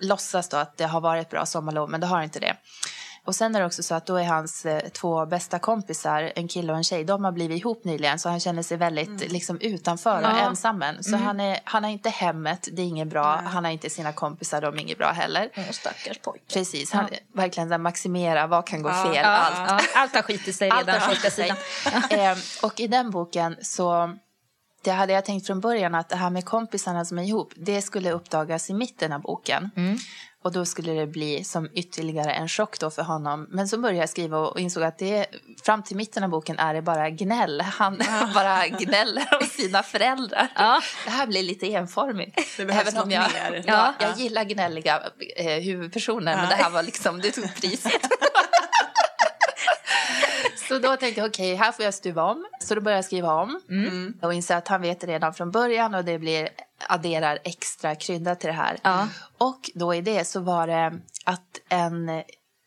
låtsas 0.00 0.48
då 0.48 0.56
att 0.56 0.76
det 0.76 0.84
har 0.84 1.00
varit 1.00 1.26
ett 1.26 1.30
bra 1.30 1.46
sommarlov, 1.46 1.90
men 1.90 2.00
det 2.00 2.06
har 2.06 2.22
inte 2.22 2.40
det. 2.40 2.56
Och 3.24 3.34
sen 3.34 3.54
är 3.54 3.60
det 3.60 3.66
också 3.66 3.82
så 3.82 3.94
att 3.94 4.06
då 4.06 4.16
är 4.16 4.24
hans 4.24 4.66
eh, 4.66 4.88
två 4.88 5.26
bästa 5.26 5.58
kompisar, 5.58 6.32
en 6.36 6.48
kille 6.48 6.72
och 6.72 6.78
en 6.78 6.84
tjej, 6.84 7.04
de 7.04 7.24
har 7.24 7.32
blivit 7.32 7.58
ihop 7.60 7.84
nyligen 7.84 8.18
så 8.18 8.28
han 8.28 8.40
känner 8.40 8.62
sig 8.62 8.76
väldigt 8.76 9.32
liksom 9.32 9.58
utanför 9.60 10.16
och 10.18 10.22
Ja. 10.30 10.38
ensam 10.38 10.82
än. 10.82 11.04
Så 11.04 11.16
han, 11.16 11.40
är, 11.40 11.60
han 11.64 11.84
har 11.84 11.90
inte 11.90 12.08
hemmet, 12.10 12.68
det 12.72 12.82
är 12.82 12.86
inget 12.86 13.08
bra. 13.08 13.36
Han 13.46 13.64
har 13.64 13.70
inte 13.72 13.90
sina 13.90 14.12
kompisar, 14.12 14.60
de 14.60 14.74
är 14.74 14.80
inget 14.80 14.98
bra 14.98 15.10
heller. 15.10 15.50
Åh, 15.56 15.70
stackars 15.70 16.18
pojke. 16.18 16.44
Precis, 16.54 16.92
han 16.92 17.08
verkligen 17.34 17.68
så 17.68 17.72
här 17.72 17.78
maximera 17.78 18.46
vad 18.46 18.66
kan 18.66 18.82
gå 18.82 18.88
Ja. 18.88 19.04
fel. 19.04 19.14
Ja, 19.14 19.22
Allt. 19.28 19.70
ja, 19.94 20.00
allt 20.00 20.14
har 20.14 20.22
skitit 20.22 20.56
sig 20.56 20.70
Allt 20.70 20.86
redan 20.88 21.00
har 21.00 21.08
första 21.08 21.30
skitit 21.30 21.54
sig. 21.84 22.02
sidan. 22.08 22.30
eh, 22.32 22.36
och 22.62 22.80
i 22.80 22.86
den 22.86 23.10
boken 23.10 23.56
så 23.62 24.16
det 24.84 24.90
hade 24.90 25.12
jag 25.12 25.24
tänkt 25.24 25.46
från 25.46 25.60
början 25.60 25.94
att 25.94 26.08
det 26.08 26.16
här 26.16 26.30
med 26.30 26.44
kompisarna 26.44 27.04
som 27.04 27.18
är 27.18 27.22
ihop, 27.22 27.52
det 27.56 27.82
skulle 27.82 28.10
uppdagas 28.12 28.70
i 28.70 28.74
mitten 28.74 29.12
av 29.12 29.20
boken. 29.20 29.70
Och 30.42 30.52
då 30.52 30.64
skulle 30.64 30.92
det 30.92 31.06
bli 31.06 31.44
som 31.44 31.68
ytterligare 31.74 32.32
en 32.32 32.48
chock 32.48 32.78
då 32.80 32.90
för 32.90 33.02
honom. 33.02 33.46
Men 33.50 33.68
så 33.68 33.78
började 33.78 33.98
jag 33.98 34.08
skriva 34.08 34.38
och 34.38 34.60
insåg 34.60 34.82
att 34.82 34.98
det, 34.98 35.26
fram 35.64 35.82
till 35.82 35.96
mitten 35.96 36.24
av 36.24 36.30
boken 36.30 36.58
är 36.58 36.74
det 36.74 36.82
bara 36.82 37.10
gnäll. 37.10 37.60
Han 37.60 37.98
bara 38.34 38.66
gnäller 38.68 39.28
om 39.40 39.46
sina 39.46 39.82
föräldrar. 39.82 40.48
Ja. 40.54 40.80
Det 41.04 41.10
här 41.10 41.26
blir 41.26 41.42
lite 41.42 41.66
enformigt. 41.72 42.40
Det 42.56 42.64
behövs 42.64 42.88
Även 42.88 43.02
om 43.02 43.10
jag, 43.10 43.32
mer. 43.32 43.64
Ja, 43.66 43.94
Ja. 43.98 44.06
jag 44.06 44.18
gillar 44.18 44.44
gnälliga 44.44 45.02
eh, 45.36 45.46
huvudpersoner, 45.62 46.36
men 46.36 46.48
det 46.48 46.54
här 46.54 46.70
var 46.70 46.82
liksom, 46.82 47.20
det 47.20 47.30
tog 47.30 47.54
priset. 47.54 47.92
Så 50.68 50.78
då 50.78 50.96
tänkte 50.96 51.20
jag 51.20 51.28
okej, 51.28 51.54
här 51.54 51.72
får 51.72 51.84
jag 51.84 51.94
stuva 51.94 52.22
om. 52.22 52.46
Så 52.60 52.74
då 52.74 52.80
började 52.80 52.98
jag 52.98 53.04
skriva 53.04 53.34
om 53.34 53.60
Mm. 53.70 54.14
och 54.22 54.34
inser 54.34 54.56
att 54.56 54.68
han 54.68 54.82
vet 54.82 55.04
redan 55.04 55.34
från 55.34 55.50
början 55.50 55.94
och 55.94 56.04
det 56.04 56.18
blir 56.18 56.48
adderar 56.92 57.38
extra 57.44 57.94
krydda 57.94 58.34
till 58.34 58.46
det 58.46 58.52
här. 58.52 58.78
Ja. 58.82 59.08
Och 59.38 59.70
då 59.74 59.94
i 59.94 60.00
det 60.00 60.24
så 60.24 60.40
var 60.40 60.66
det 60.66 61.00
att 61.24 61.60
en 61.68 62.22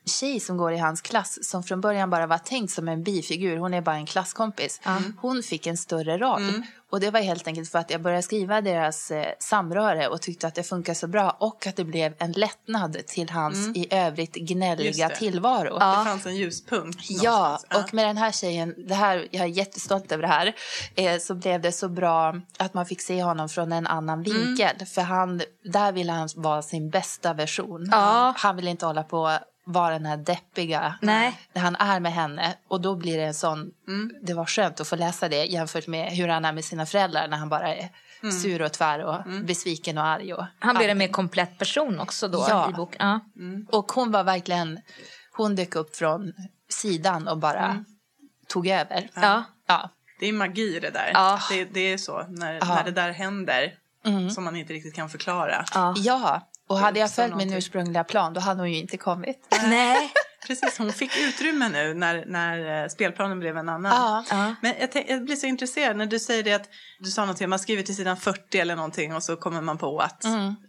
tjej 0.05 0.39
som 0.39 0.57
går 0.57 0.73
i 0.73 0.77
hans 0.77 1.01
klass 1.01 1.49
som 1.49 1.63
från 1.63 1.81
början 1.81 2.09
bara 2.09 2.27
var 2.27 2.37
tänkt 2.37 2.73
som 2.73 2.87
en 2.87 3.03
bifigur, 3.03 3.57
hon 3.57 3.73
är 3.73 3.81
bara 3.81 3.95
en 3.95 4.05
klasskompis. 4.05 4.81
Hon 5.21 5.43
fick 5.43 5.67
en 5.67 5.77
större 5.77 6.17
roll. 6.17 6.49
Mm. 6.49 6.63
Och 6.91 6.99
det 6.99 7.11
var 7.11 7.19
helt 7.19 7.47
enkelt 7.47 7.69
för 7.71 7.79
att 7.79 7.89
jag 7.91 8.01
började 8.01 8.23
skriva 8.23 8.61
deras 8.61 9.11
eh, 9.11 9.25
samröre 9.39 10.07
och 10.07 10.21
tyckte 10.21 10.47
att 10.47 10.55
det 10.55 10.63
funkar 10.63 10.93
så 10.93 11.07
bra 11.07 11.37
och 11.39 11.67
att 11.67 11.75
det 11.75 11.83
blev 11.83 12.13
en 12.17 12.31
lättnad 12.31 12.97
till 13.07 13.29
hans 13.29 13.77
i 13.77 13.87
övrigt 13.91 14.33
gnälliga 14.35 15.09
tillvaro. 15.09 15.73
Det 15.73 16.09
fanns 16.09 16.25
en 16.25 16.35
ljuspunkt 16.35 16.99
Ja, 17.09 17.43
någonstans. 17.43 17.85
och 17.85 17.93
med 17.93 18.07
den 18.07 18.17
här 18.17 18.31
tjejen, 18.31 18.75
det 18.87 18.93
här, 18.95 19.27
jag 19.31 19.43
är 19.43 19.47
jättestolt 19.47 20.11
över 20.11 20.21
det 20.21 20.27
här, 20.27 20.53
eh, 20.95 21.19
så 21.19 21.35
blev 21.35 21.61
det 21.61 21.71
så 21.71 21.89
bra 21.89 22.35
att 22.57 22.73
man 22.73 22.85
fick 22.85 23.01
se 23.01 23.23
honom 23.23 23.49
från 23.49 23.71
en 23.71 23.87
annan 23.87 24.23
vinkel. 24.23 24.85
För 24.85 25.01
han, 25.01 25.41
där 25.63 25.91
ville 25.91 26.11
han 26.11 26.29
vara 26.35 26.61
sin 26.61 26.89
bästa 26.89 27.33
version. 27.33 27.87
Ja. 27.91 28.33
Han 28.37 28.55
vill 28.55 28.67
inte 28.67 28.85
hålla 28.85 29.03
på 29.03 29.37
vara 29.65 29.93
den 29.93 30.05
här 30.05 30.17
deppiga 30.17 30.95
Nej. 31.01 31.39
när 31.53 31.61
han 31.61 31.75
är 31.75 31.99
med 31.99 32.13
henne. 32.13 32.55
Och 32.67 32.81
då 32.81 32.95
blir 32.95 33.17
det 33.17 33.23
en 33.23 33.33
sån, 33.33 33.71
det 34.21 34.33
var 34.33 34.45
skönt 34.45 34.79
att 34.79 34.87
få 34.87 34.95
läsa 34.95 35.29
det 35.29 35.45
jämfört 35.45 35.87
med 35.87 36.11
hur 36.11 36.27
han 36.27 36.45
är 36.45 36.53
med 36.53 36.65
sina 36.65 36.85
föräldrar 36.85 37.27
när 37.27 37.37
han 37.37 37.49
bara 37.49 37.75
är 37.75 37.89
sur 38.41 38.61
och 38.61 38.71
tvär 38.71 38.99
och 38.99 39.23
besviken 39.45 39.97
och 39.97 40.03
arg. 40.05 40.33
Och 40.33 40.45
Han 40.59 40.75
blir 40.75 40.89
en 40.89 40.97
mer 40.97 41.07
komplett 41.07 41.57
person 41.59 41.99
också 41.99 42.27
då 42.27 42.45
Ja. 42.49 42.69
i 42.69 42.73
boken. 42.73 42.97
Ja. 43.07 43.19
och 43.77 43.91
hon 43.91 44.11
var 44.11 44.23
verkligen, 44.23 44.79
hon 45.31 45.55
dök 45.55 45.75
upp 45.75 45.95
från 45.95 46.33
sidan 46.69 47.27
och 47.27 47.37
bara 47.37 47.85
tog 48.47 48.67
över. 48.67 49.09
Ja. 49.15 49.43
Ja. 49.67 49.89
Det 50.19 50.25
är 50.29 50.33
magi 50.33 50.79
det 50.79 50.89
där. 50.89 51.11
Ja. 51.13 51.39
Det, 51.49 51.65
det 51.65 51.79
är 51.93 51.97
så 51.97 52.25
när, 52.27 52.53
Ja. 52.53 52.65
när 52.65 52.83
det 52.83 52.91
där 52.91 53.11
händer 53.11 53.73
som 54.35 54.43
man 54.43 54.55
inte 54.55 54.73
riktigt 54.73 54.95
kan 54.95 55.09
förklara. 55.09 55.65
Ja. 55.97 56.41
Och 56.67 56.77
hade 56.77 56.99
jag 56.99 57.11
följt 57.13 57.35
min 57.35 57.53
ursprungliga 57.53 58.03
plan 58.03 58.33
då 58.33 58.39
hade 58.39 58.59
hon 58.61 58.71
ju 58.71 58.77
inte 58.79 58.97
kommit. 58.97 59.47
Nej. 59.63 60.11
Precis, 60.47 60.77
hon 60.77 60.93
fick 60.93 61.17
utrymme 61.17 61.69
nu 61.69 61.93
när, 61.93 62.25
när 62.25 62.83
eh, 62.83 62.87
spelplanen 62.87 63.39
blev 63.39 63.57
en 63.57 63.69
annan. 63.69 63.91
Ja. 63.91 64.23
Ja. 64.29 64.55
Men 64.61 64.73
jag, 64.79 64.91
tänk, 64.91 65.09
jag 65.09 65.25
blir 65.25 65.35
så 65.35 65.45
intresserad 65.47 65.97
när 65.97 66.05
du 66.05 66.19
säger 66.19 66.43
det 66.43 66.53
att 66.53 66.69
du 66.99 67.09
sa 67.11 67.21
någonting, 67.21 67.49
man 67.49 67.59
skriver 67.59 67.83
till 67.83 67.95
sidan 67.95 68.17
40 68.17 68.59
eller 68.59 68.75
någonting 68.75 69.15
och 69.15 69.23
så 69.23 69.35
kommer 69.35 69.61
man 69.61 69.77
på 69.77 69.99
att 69.99 70.23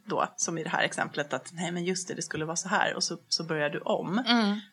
då, 0.07 0.29
som 0.37 0.59
i 0.59 0.63
det 0.63 0.69
här 0.71 0.83
exemplet, 0.83 1.33
att 1.33 1.49
nej 1.53 1.71
men 1.73 1.85
just 1.85 2.09
det, 2.09 2.15
det 2.15 2.23
skulle 2.23 2.45
vara 2.45 2.57
så 2.57 2.69
här 2.69 2.95
och 2.95 3.05
så, 3.05 3.17
så 3.29 3.45
börjar 3.45 3.71
du 3.71 3.81
om. 3.81 4.23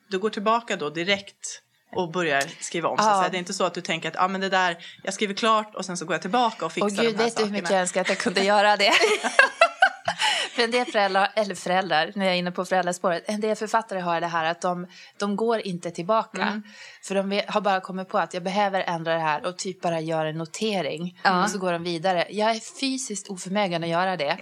Du 0.09 0.19
går 0.19 0.29
tillbaka 0.29 0.75
då 0.75 0.89
direkt 0.89 1.61
och 1.95 2.11
börjar 2.11 2.43
skriva 2.59 2.89
om. 2.89 2.97
Så 2.97 3.03
Ja. 3.03 3.17
säga. 3.19 3.29
Det 3.29 3.37
är 3.37 3.39
inte 3.39 3.53
så 3.53 3.63
att 3.63 3.73
du 3.73 3.81
tänker 3.81 4.09
att 4.09 4.15
ah, 4.19 4.27
men 4.27 4.41
det 4.41 4.49
där, 4.49 4.77
jag 5.03 5.13
skriver 5.13 5.33
klart 5.33 5.75
och 5.75 5.85
sen 5.85 5.97
så 5.97 6.05
går 6.05 6.13
jag 6.13 6.21
tillbaka 6.21 6.65
och 6.65 6.71
fixar 6.71 6.85
Och 6.87 6.91
gud, 6.91 7.13
de 7.13 7.17
här 7.17 7.23
vet 7.25 7.35
du 7.37 7.43
hur 7.43 7.47
sakerna. 7.47 7.51
mycket 7.51 7.69
jag 7.71 7.81
önskar 7.81 8.01
att 8.01 8.09
jag 8.09 8.17
kunde 8.17 8.41
göra 8.43 8.77
det? 8.77 8.91
För 10.55 10.63
en 10.63 10.71
del 10.71 10.85
föräldrar, 10.85 11.31
eller 11.35 11.55
föräldrar, 11.55 12.11
när 12.15 12.25
jag 12.25 12.33
är 12.35 12.39
inne 12.39 12.51
på 12.51 12.65
föräldraspåret, 12.65 13.23
en 13.27 13.41
del 13.41 13.55
författare 13.55 13.99
har 13.99 14.21
det 14.21 14.27
här 14.27 14.45
att 14.45 14.61
de, 14.61 14.87
de 15.17 15.35
går 15.35 15.59
inte 15.59 15.91
tillbaka. 15.91 16.61
För 17.03 17.15
de 17.15 17.41
har 17.47 17.61
bara 17.61 17.79
kommit 17.81 18.09
på 18.09 18.17
att 18.17 18.33
jag 18.33 18.43
behöver 18.43 18.81
ändra 18.81 19.13
det 19.13 19.19
här 19.19 19.45
och 19.45 19.57
typ 19.57 19.81
bara 19.81 19.99
gör 19.99 20.25
en 20.25 20.37
notering. 20.37 21.19
Och 21.43 21.49
så 21.49 21.57
går 21.59 21.71
de 21.71 21.83
vidare. 21.83 22.27
Jag 22.29 22.51
är 22.51 22.79
fysiskt 22.79 23.29
oförmögen 23.29 23.83
att 23.83 23.89
göra 23.89 24.17
det. 24.17 24.37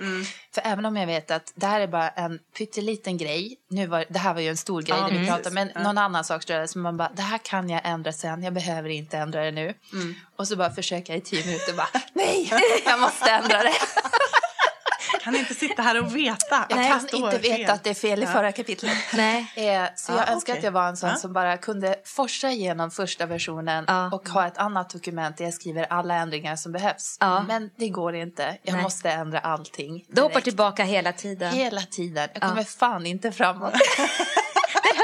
För 0.53 0.61
även 0.65 0.85
om 0.85 0.95
jag 0.97 1.07
vet 1.07 1.31
att 1.31 1.53
det 1.55 1.65
här 1.65 1.81
är 1.81 1.87
bara 1.87 2.09
en 2.09 2.39
pytteliten 2.57 3.17
grej. 3.17 3.55
Nu 3.69 3.87
var, 3.87 4.05
det 4.09 4.19
här 4.19 4.33
var 4.33 4.41
ju 4.41 4.49
en 4.49 4.57
stor 4.57 4.81
grej 4.81 4.97
det 5.09 5.17
vi 5.19 5.27
pratade 5.27 5.55
men 5.55 5.83
någon 5.83 5.97
annan 5.97 6.23
sak 6.23 6.43
som 6.67 6.81
man 6.81 6.97
bara, 6.97 7.11
det 7.15 7.21
här 7.21 7.37
kan 7.37 7.69
jag 7.69 7.81
ändra 7.83 8.11
sen, 8.13 8.43
jag 8.43 8.53
behöver 8.53 8.89
inte 8.89 9.17
ändra 9.17 9.43
det 9.45 9.51
nu. 9.51 9.73
Och 10.37 10.47
så 10.47 10.55
bara 10.55 10.69
försöka 10.71 11.15
i 11.15 11.21
tio 11.21 11.45
minuter 11.45 11.73
bara, 11.73 11.87
nej, 12.13 12.51
jag 12.85 12.99
måste 12.99 13.31
ändra 13.31 13.57
det. 13.57 13.73
kan 15.19 15.35
inte 15.35 15.53
sitta 15.53 15.81
här 15.81 15.99
och 16.03 16.15
veta. 16.15 16.65
Jag 16.69 16.79
att 16.79 16.87
kan 16.87 16.99
står 17.01 17.25
inte 17.25 17.37
veta 17.37 17.55
fel. 17.55 17.69
att 17.69 17.83
det 17.83 17.89
är 17.89 17.93
fel 17.93 18.23
i 18.23 18.25
förra 18.25 18.51
kapitlet. 18.51 18.97
Nej. 19.13 19.51
Eh, 19.55 19.83
så 19.95 20.11
jag 20.11 20.19
Ja, 20.19 20.25
önskar 20.33 20.53
att 20.57 20.63
jag 20.63 20.71
var 20.71 20.87
en 20.87 20.97
sån 20.97 21.09
Ja. 21.09 21.15
som 21.15 21.33
bara 21.33 21.57
kunde 21.57 21.95
forsa 22.05 22.49
igenom 22.49 22.91
första 22.91 23.25
versionen 23.25 23.85
Ja. 23.87 24.11
och 24.13 24.29
ha 24.29 24.47
ett 24.47 24.57
annat 24.57 24.89
dokument 24.89 25.37
där 25.37 25.45
jag 25.45 25.53
skriver 25.53 25.83
alla 25.89 26.15
ändringar 26.15 26.55
som 26.55 26.71
behövs. 26.71 27.17
Ja. 27.19 27.43
Men 27.47 27.69
det 27.75 27.89
går 27.89 28.15
inte. 28.15 28.57
Jag 28.63 28.73
Nej. 28.73 28.81
måste 28.83 29.09
ändra 29.11 29.39
allting. 29.39 30.05
Du 30.07 30.21
hoppar 30.21 30.41
tillbaka 30.41 30.83
hela 30.83 31.11
tiden. 31.13 31.53
Hela 31.53 31.81
tiden. 31.81 32.29
Jag 32.33 32.41
kommer 32.41 32.63
fan 32.63 33.05
inte 33.05 33.31
framåt. 33.31 33.73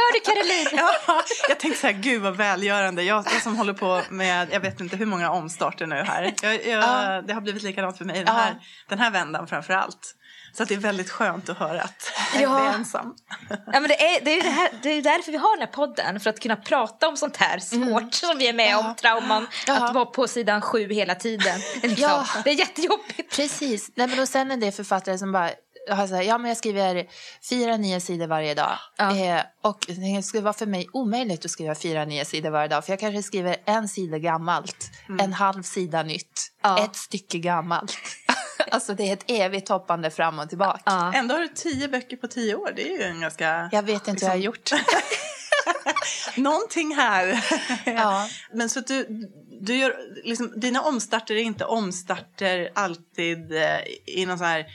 Hör 0.05 0.13
du 0.13 0.19
Caroline! 0.19 0.69
Ja, 1.07 1.23
jag 1.49 1.59
tänkte 1.59 1.81
så 1.81 1.87
här, 1.87 1.93
gud 1.93 2.21
vad 2.21 2.35
välgörande. 2.37 3.03
Jag, 3.03 3.25
jag 3.33 3.41
som 3.41 3.57
håller 3.57 3.73
på 3.73 4.01
med, 4.09 4.47
jag 4.51 4.59
vet 4.59 4.81
inte 4.81 4.95
hur 4.97 5.05
många 5.05 5.31
omstarter 5.31 5.85
nu 5.87 5.95
här. 5.95 6.33
Jag, 6.41 6.53
jag, 6.53 6.83
Ja. 6.83 7.21
Det 7.27 7.33
har 7.33 7.41
blivit 7.41 7.63
likadant 7.63 7.97
för 7.97 8.05
mig 8.05 8.17
den 8.23 8.35
här, 8.35 8.49
Ja. 8.49 8.65
den 8.89 8.99
här 8.99 9.11
vändan 9.11 9.47
framför 9.47 9.73
allt. 9.73 10.15
Så 10.53 10.63
att 10.63 10.69
det 10.69 10.75
är 10.75 10.79
väldigt 10.79 11.09
skönt 11.09 11.49
att 11.49 11.57
höra 11.57 11.81
att 11.81 12.11
jag 12.33 12.41
Ja. 12.43 12.57
inte 12.59 12.71
är 12.71 12.73
ensam. 12.73 13.13
Ja, 13.49 13.55
men 13.79 13.83
det, 13.87 14.03
är, 14.15 14.25
det, 14.25 14.31
är 14.31 14.35
ju 14.35 14.41
det, 14.41 14.49
här, 14.49 14.69
det 14.83 14.89
är 14.89 15.01
därför 15.01 15.31
vi 15.31 15.37
har 15.37 15.57
den 15.57 15.67
här 15.67 15.73
podden, 15.73 16.19
för 16.19 16.29
att 16.29 16.39
kunna 16.39 16.55
prata 16.55 17.07
om 17.07 17.17
sånt 17.17 17.37
här 17.37 17.59
svårt 17.59 18.13
som 18.13 18.37
vi 18.37 18.47
är 18.47 18.53
med 18.53 18.77
om, 18.77 18.95
trauman, 18.95 19.47
Ja. 19.67 19.85
att 19.85 19.93
vara 19.93 20.05
på 20.05 20.27
sidan 20.27 20.61
sju 20.61 20.93
hela 20.93 21.15
tiden. 21.15 21.59
Liksom. 21.81 21.95
Ja. 21.97 22.25
Det 22.43 22.49
är 22.49 22.53
jättejobbigt. 22.55 23.35
Precis. 23.35 23.91
Nej, 23.95 24.07
men 24.07 24.19
och 24.19 24.27
sen 24.27 24.51
är 24.51 24.57
det 24.57 24.71
författare 24.71 25.17
som 25.17 25.31
bara 25.31 25.49
har 25.89 26.07
så 26.07 26.15
här, 26.15 26.21
ja 26.23 26.37
men 26.37 26.47
jag 26.49 26.57
skriver 26.57 27.05
fyra 27.49 27.77
nya 27.77 27.99
sidor 27.99 28.27
varje 28.27 28.53
dag. 28.53 28.77
Ja. 28.97 29.17
Eh, 29.17 29.41
och 29.63 29.85
det 29.87 30.23
skulle 30.23 30.43
vara 30.43 30.53
för 30.53 30.65
mig 30.65 30.87
omöjligt 30.93 31.45
att 31.45 31.51
skriva 31.51 31.75
fyra 31.75 32.05
nya 32.05 32.25
sidor 32.25 32.49
varje 32.49 32.67
dag. 32.67 32.85
För 32.85 32.91
jag 32.91 32.99
kanske 32.99 33.23
skriver 33.23 33.57
en 33.65 33.87
sida 33.87 34.17
gammalt, 34.19 34.91
en 35.19 35.33
halv 35.33 35.63
sida 35.63 36.03
nytt, 36.03 36.51
Ja. 36.63 36.85
ett 36.85 36.95
stycke 36.95 37.37
gammalt. 37.37 37.97
alltså 38.71 38.93
det 38.93 39.09
är 39.09 39.13
ett 39.13 39.25
evigt 39.27 39.69
hoppande 39.69 40.11
fram 40.11 40.39
och 40.39 40.49
tillbaka. 40.49 40.81
Ja. 40.85 41.13
Ändå 41.13 41.35
har 41.35 41.41
du 41.41 41.47
tio 41.47 41.87
böcker 41.87 42.17
på 42.17 42.27
tio 42.27 42.55
år. 42.55 42.71
Det 42.75 42.93
är 42.93 42.97
ju 42.97 43.03
en 43.03 43.21
ganska... 43.21 43.69
Jag 43.71 43.83
vet 43.83 44.07
inte 44.07 44.25
hur 44.25 44.31
jag 44.31 44.37
har 44.37 44.43
gjort. 44.43 44.71
Någonting 46.37 46.95
här. 46.95 47.45
Ja. 47.85 48.27
Men 48.53 48.69
så 48.69 48.79
att 48.79 48.87
du, 48.87 49.29
du 49.61 49.75
gör, 49.77 49.95
liksom, 50.23 50.53
dina 50.59 50.81
omstarter 50.81 51.35
är 51.35 51.39
inte 51.41 51.65
omstarter 51.65 52.69
alltid 52.75 53.51
eh, 53.51 53.79
i 54.05 54.25
någon 54.25 54.37
så 54.37 54.43
här 54.43 54.65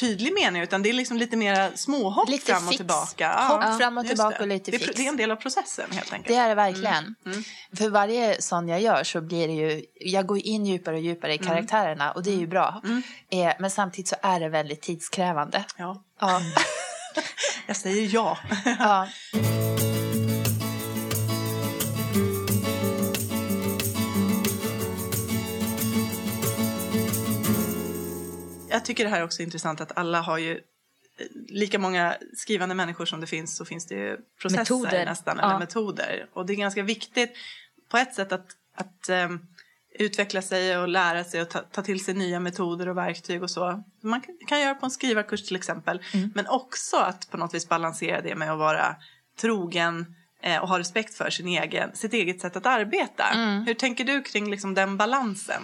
tydlig 0.00 0.32
mening 0.34 0.62
utan 0.62 0.82
det 0.82 0.88
är 0.88 0.92
liksom 0.92 1.16
lite 1.16 1.36
mer 1.36 1.72
småhopp 1.76 2.28
Lite 2.28 2.46
fram 2.46 2.62
och 2.62 2.68
fix. 2.68 2.76
tillbaka. 2.76 3.32
Hopp 3.48 3.78
fram 3.78 3.98
och 3.98 4.06
tillbaka 4.06 4.36
det. 4.36 4.42
och 4.42 4.48
lite 4.48 4.72
fix. 4.72 4.90
Det 4.96 5.04
är 5.04 5.08
en 5.08 5.16
del 5.16 5.30
av 5.30 5.36
processen 5.36 5.90
helt 5.92 6.12
enkelt. 6.12 6.28
Det 6.28 6.40
är 6.40 6.48
det 6.48 6.54
verkligen. 6.54 7.14
För 7.76 7.90
varje 7.90 8.42
sån 8.42 8.68
jag 8.68 8.80
gör 8.80 9.04
så 9.04 9.20
blir 9.20 9.48
det 9.48 9.54
ju, 9.54 9.84
jag 10.00 10.26
går 10.26 10.38
in 10.38 10.66
djupare 10.66 10.94
och 10.96 11.02
djupare 11.02 11.34
i 11.34 11.38
karaktärerna 11.38 12.12
och 12.12 12.22
det 12.22 12.30
är 12.30 12.38
ju 12.38 12.46
bra. 12.46 12.82
Eh, 13.30 13.52
men 13.58 13.70
samtidigt 13.70 14.08
så 14.08 14.16
är 14.22 14.40
det 14.40 14.48
väldigt 14.48 14.82
tidskrävande. 14.82 15.64
Ja. 15.76 16.02
Ja. 16.20 16.40
Jag 17.66 17.76
säger 17.76 18.14
ja. 18.14 18.38
ja. 18.78 19.08
jag 28.72 28.84
tycker 28.84 29.04
det 29.04 29.10
här 29.10 29.18
är 29.20 29.24
också 29.24 29.42
intressant 29.42 29.80
att 29.80 29.98
alla 29.98 30.20
har 30.20 30.38
ju 30.38 30.52
eh, 30.52 31.26
lika 31.48 31.78
många 31.78 32.16
skrivande 32.36 32.74
människor 32.74 33.06
som 33.06 33.20
det 33.20 33.26
finns 33.26 33.56
så 33.56 33.64
finns 33.64 33.86
det 33.86 33.94
ju 33.94 34.16
processer 34.40 34.58
Metoder. 34.74 35.04
nästan, 35.04 35.36
Ja. 35.40 35.48
eller 35.48 35.58
metoder. 35.58 36.26
Och 36.32 36.46
det 36.46 36.52
är 36.52 36.56
ganska 36.56 36.82
viktigt 36.82 37.32
på 37.90 37.96
ett 37.98 38.14
sätt 38.14 38.32
att, 38.32 38.46
att 38.76 39.08
ehm, 39.08 39.40
utveckla 39.98 40.42
sig 40.42 40.78
och 40.78 40.88
lära 40.88 41.24
sig 41.24 41.42
och 41.42 41.50
ta, 41.50 41.58
ta 41.58 41.82
till 41.82 42.04
sig 42.04 42.14
nya 42.14 42.40
metoder 42.40 42.88
och 42.88 42.96
verktyg 42.96 43.42
och 43.42 43.50
så. 43.50 43.82
Man 44.02 44.20
kan, 44.20 44.38
kan 44.48 44.60
göra 44.60 44.74
på 44.74 44.86
en 44.86 44.90
skrivarkurs 44.90 45.42
till 45.42 45.56
exempel. 45.56 46.02
Mm. 46.14 46.32
Men 46.34 46.46
också 46.46 46.96
att 46.96 47.30
på 47.30 47.36
något 47.36 47.54
vis 47.54 47.68
balansera 47.68 48.20
det 48.20 48.34
med 48.34 48.52
att 48.52 48.58
vara 48.58 48.96
trogen 49.40 50.14
eh, 50.42 50.62
och 50.62 50.68
ha 50.68 50.78
respekt 50.78 51.14
för 51.14 51.30
sin 51.30 51.48
egen, 51.48 51.96
sitt 51.96 52.12
eget 52.12 52.40
sätt 52.40 52.56
att 52.56 52.66
arbeta. 52.66 53.24
Mm. 53.24 53.64
Hur 53.66 53.74
tänker 53.74 54.04
du 54.04 54.22
kring 54.22 54.50
liksom 54.50 54.74
den 54.74 54.96
balansen? 54.96 55.62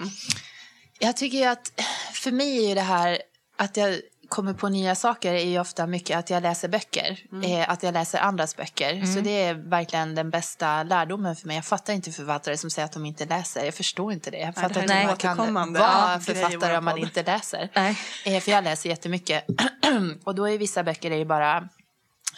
Jag 0.98 1.16
tycker 1.16 1.48
att 1.48 1.72
för 2.12 2.32
mig 2.32 2.70
är 2.70 2.74
det 2.74 2.80
här 2.80 3.18
att 3.56 3.76
jag 3.76 4.00
kommer 4.28 4.54
på 4.54 4.68
nya 4.68 4.94
saker 4.94 5.34
är 5.34 5.44
ju 5.44 5.60
ofta 5.60 5.86
mycket 5.86 6.18
att 6.18 6.30
jag 6.30 6.42
läser 6.42 6.68
böcker. 6.68 7.18
Eh, 7.44 7.70
att 7.70 7.82
jag 7.82 7.94
läser 7.94 8.18
andras 8.18 8.56
böcker. 8.56 9.04
Så 9.04 9.20
det 9.20 9.44
är 9.44 9.54
verkligen 9.54 10.14
den 10.14 10.30
bästa 10.30 10.82
lärdomen 10.82 11.36
för 11.36 11.46
mig. 11.46 11.56
Jag 11.56 11.64
fattar 11.64 11.92
inte 11.92 12.12
författare 12.12 12.56
som 12.56 12.70
säger 12.70 12.86
att 12.86 12.92
de 12.92 13.06
inte 13.06 13.24
läser. 13.24 13.64
Jag 13.64 13.74
förstår 13.74 14.12
inte 14.12 14.30
det. 14.30 14.38
Jag 14.38 14.54
fattar 14.54 14.74
det 14.74 14.80
inte 14.80 14.94
hur 14.94 15.06
man 15.06 15.16
kan 15.16 15.72
vara 15.72 16.20
författare 16.20 16.76
om 16.76 16.84
man 16.84 16.98
inte 16.98 17.22
läser. 17.22 17.68
Nej. 17.74 17.98
Eh, 18.24 18.40
för 18.40 18.50
jag 18.50 18.64
läser 18.64 18.88
jättemycket. 18.88 19.44
och 20.24 20.34
då 20.34 20.48
är 20.48 20.58
vissa 20.58 20.82
böcker 20.82 21.10
är 21.10 21.16
ju 21.16 21.24
bara 21.24 21.68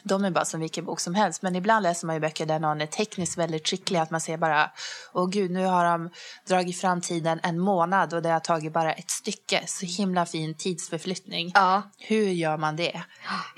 de 0.03 0.25
är 0.25 0.31
bara 0.31 0.45
som 0.45 0.61
vilken 0.61 0.85
bok 0.85 1.01
som 1.01 1.15
helst. 1.15 1.43
Men 1.43 1.57
ibland 1.57 1.83
läser 1.83 2.07
man 2.07 2.17
ju 2.17 2.21
böcker 2.21 2.47
där 2.47 2.59
någon 2.59 2.81
är 2.81 2.87
tekniskt 2.87 3.39
väldigt 3.39 3.69
skicklig. 3.69 3.99
Att 3.99 4.11
man 4.11 4.21
ser 4.21 4.37
bara, 4.37 4.71
åh 5.13 5.29
gud, 5.31 5.51
nu 5.51 5.65
har 5.65 5.85
de 5.85 6.11
dragit 6.49 6.81
fram 6.81 7.01
tiden 7.01 7.41
en 7.43 7.59
månad 7.59 8.15
och 8.15 8.23
det 8.23 8.29
har 8.29 8.41
tagit 8.41 8.73
bara 8.73 8.93
ett 8.93 9.11
stycke. 9.11 9.63
Så 9.67 9.87
himla 9.87 10.27
fin 10.27 10.55
tidsförflyttning. 10.55 11.51
Ja. 11.55 11.83
Hur 11.99 12.29
gör 12.29 12.57
man 12.57 12.77
det? 12.77 13.03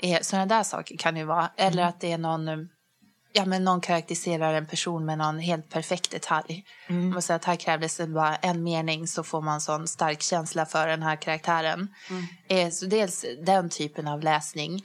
Eh, 0.01 0.21
sådana 0.21 0.45
där 0.45 0.63
saker 0.63 0.97
kan 0.97 1.17
ju 1.17 1.23
vara. 1.23 1.49
Eller 1.57 1.83
att 1.83 2.01
det 2.01 2.11
är 2.11 2.17
någon, 2.17 2.69
ja, 3.33 3.45
men 3.45 3.63
någon 3.63 3.81
karaktäriserar 3.81 4.53
en 4.53 4.65
person 4.65 5.05
med 5.05 5.17
någon 5.17 5.39
helt 5.39 5.69
perfekt 5.69 6.11
detalj. 6.11 6.65
Om 6.89 7.09
man 7.09 7.21
säger 7.21 7.35
att 7.35 7.45
här 7.45 7.55
krävdes 7.55 7.97
det 7.97 8.07
bara 8.07 8.35
en 8.35 8.63
mening 8.63 9.07
så 9.07 9.23
får 9.23 9.41
man 9.41 9.61
sån 9.61 9.87
stark 9.87 10.21
känsla 10.21 10.65
för 10.65 10.87
den 10.87 11.03
här 11.03 11.15
karaktären. 11.15 11.87
Eh, 12.47 12.69
så 12.69 12.85
dels 12.85 13.25
den 13.45 13.69
typen 13.69 14.07
av 14.07 14.21
läsning. 14.21 14.81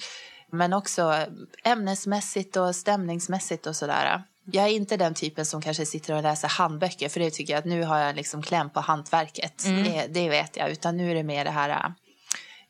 Men 0.50 0.72
också 0.72 1.26
ämnesmässigt 1.64 2.56
och 2.56 2.76
stämningsmässigt 2.76 3.66
och 3.66 3.76
sådär. 3.76 4.22
Jag 4.44 4.64
är 4.64 4.68
inte 4.70 4.96
den 4.96 5.14
typen 5.14 5.46
som 5.46 5.62
kanske 5.62 5.86
sitter 5.86 6.14
och 6.14 6.22
läser 6.22 6.48
handböcker 6.48 7.08
för 7.08 7.20
det 7.20 7.30
tycker 7.30 7.52
jag 7.52 7.58
att 7.58 7.64
nu 7.64 7.82
har 7.82 7.98
jag 7.98 8.16
liksom 8.16 8.42
kläm 8.42 8.70
på 8.70 8.80
hantverket. 8.80 9.64
Det, 9.84 10.06
det 10.06 10.28
vet 10.28 10.56
jag. 10.56 10.70
Utan 10.70 10.96
nu 10.96 11.10
är 11.10 11.14
det 11.14 11.22
mer 11.22 11.44
det 11.44 11.50
här 11.50 11.68
äh, 11.70 11.90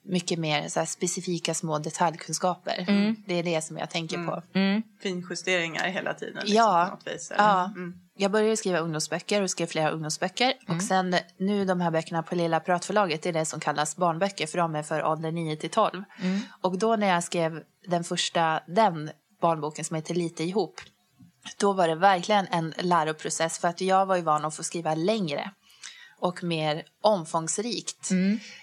mycket 0.09 0.38
mer 0.38 0.68
så 0.68 0.79
här 0.81 0.87
specifika 0.87 1.55
små 1.55 1.79
detaljkunskaper. 1.79 2.87
Det 3.27 3.35
är 3.35 3.42
det 3.42 3.64
som 3.64 3.77
jag 3.79 3.90
tänker 3.90 4.27
på. 4.27 4.42
Finjusteringar 5.03 5.88
hela 5.88 6.14
tiden 6.14 6.35
liksom, 6.35 6.57
Ja, 6.57 6.87
på 6.90 6.94
något 6.97 7.16
vis? 7.16 7.31
eller? 7.31 7.44
ja. 7.44 7.64
Mm. 7.77 7.94
Jag 8.21 8.31
började 8.31 8.57
skriva 8.57 8.79
ungdomsböcker 8.79 9.42
och 9.42 9.51
skrev 9.51 9.66
flera 9.66 9.90
ungdomsböcker. 9.90 10.53
Och 10.68 10.83
sen 10.83 11.16
nu 11.38 11.64
de 11.64 11.81
här 11.81 11.90
böckerna 11.90 12.23
på 12.23 12.35
Lilla 12.35 12.61
Piratförlaget 12.61 13.23
det 13.23 13.29
är 13.29 13.33
det 13.33 13.44
som 13.44 13.61
kallas 13.61 13.97
barnböcker 13.97 14.47
för 14.47 14.59
de 14.59 14.75
är 14.75 14.83
för 14.83 15.05
ålder 15.05 15.33
9 15.33 15.57
till 15.57 15.71
12. 15.71 16.03
Och 16.61 16.79
då 16.79 16.97
när 16.97 17.09
jag 17.09 17.25
skrev 17.25 17.62
den 17.87 18.05
första, 18.05 18.61
den 18.66 19.11
barnboken 19.40 19.85
som 19.85 19.97
heter 19.97 20.14
Lite 20.14 20.44
ihop. 20.44 20.81
Då 21.61 21.73
var 21.73 21.88
det 21.88 21.94
verkligen 21.94 22.47
en 22.51 22.75
läroprocess 22.81 23.59
för 23.59 23.68
att 23.68 23.81
jag 23.81 24.07
var 24.07 24.16
ju 24.16 24.23
van 24.23 24.44
att 24.44 24.57
få 24.57 24.62
skriva 24.62 24.94
längre 24.94 25.51
och 26.20 26.42
mer 26.44 26.85
omfångsrikt. 27.02 28.11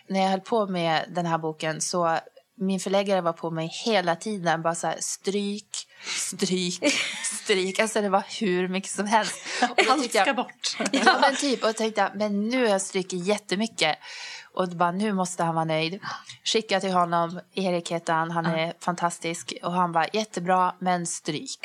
När 0.07 0.21
jag 0.21 0.29
höll 0.29 0.39
på 0.41 0.67
med 0.67 1.05
den 1.15 1.25
här 1.25 1.37
boken 1.37 1.81
så 1.81 2.19
min 2.57 2.79
förläggare 2.79 3.21
var 3.21 3.33
på 3.33 3.51
mig 3.51 3.67
hela 3.85 4.15
tiden. 4.15 4.61
Bara 4.61 4.75
så 4.75 4.87
här, 4.87 4.97
stryk, 4.99 5.67
stryk, 6.05 6.83
stryk. 7.43 7.79
Alltså 7.79 8.01
det 8.01 8.09
var 8.09 8.23
hur 8.39 8.67
mycket 8.67 8.89
som 8.91 9.05
helst. 9.07 9.35
Och 9.69 9.79
Allt 9.89 10.01
tyckte 10.03 10.17
jag- 10.17 10.25
ska 10.27 10.33
bort. 10.33 10.77
Ja, 10.91 11.17
men 11.21 11.35
typ. 11.35 11.61
Och 11.63 11.69
jag 11.69 11.75
tänkte, 11.77 12.11
men 12.15 12.49
nu 12.49 12.63
har 12.63 12.69
jag 12.71 12.81
strukit 12.81 13.25
jättemycket. 13.25 13.97
Och 14.53 14.69
bara, 14.69 14.91
nu 14.91 15.13
måste 15.13 15.43
han 15.43 15.55
vara 15.55 15.65
nöjd. 15.65 15.99
Skicka 16.43 16.79
till 16.79 16.91
honom, 16.91 17.39
Erik 17.53 17.91
heter 17.91 18.13
han, 18.13 18.31
han 18.31 18.45
är 18.45 18.73
fantastisk. 18.79 19.53
Och 19.63 19.71
han 19.71 19.91
bara, 19.91 20.07
jättebra, 20.13 20.75
men 20.79 21.05
stryk. 21.07 21.59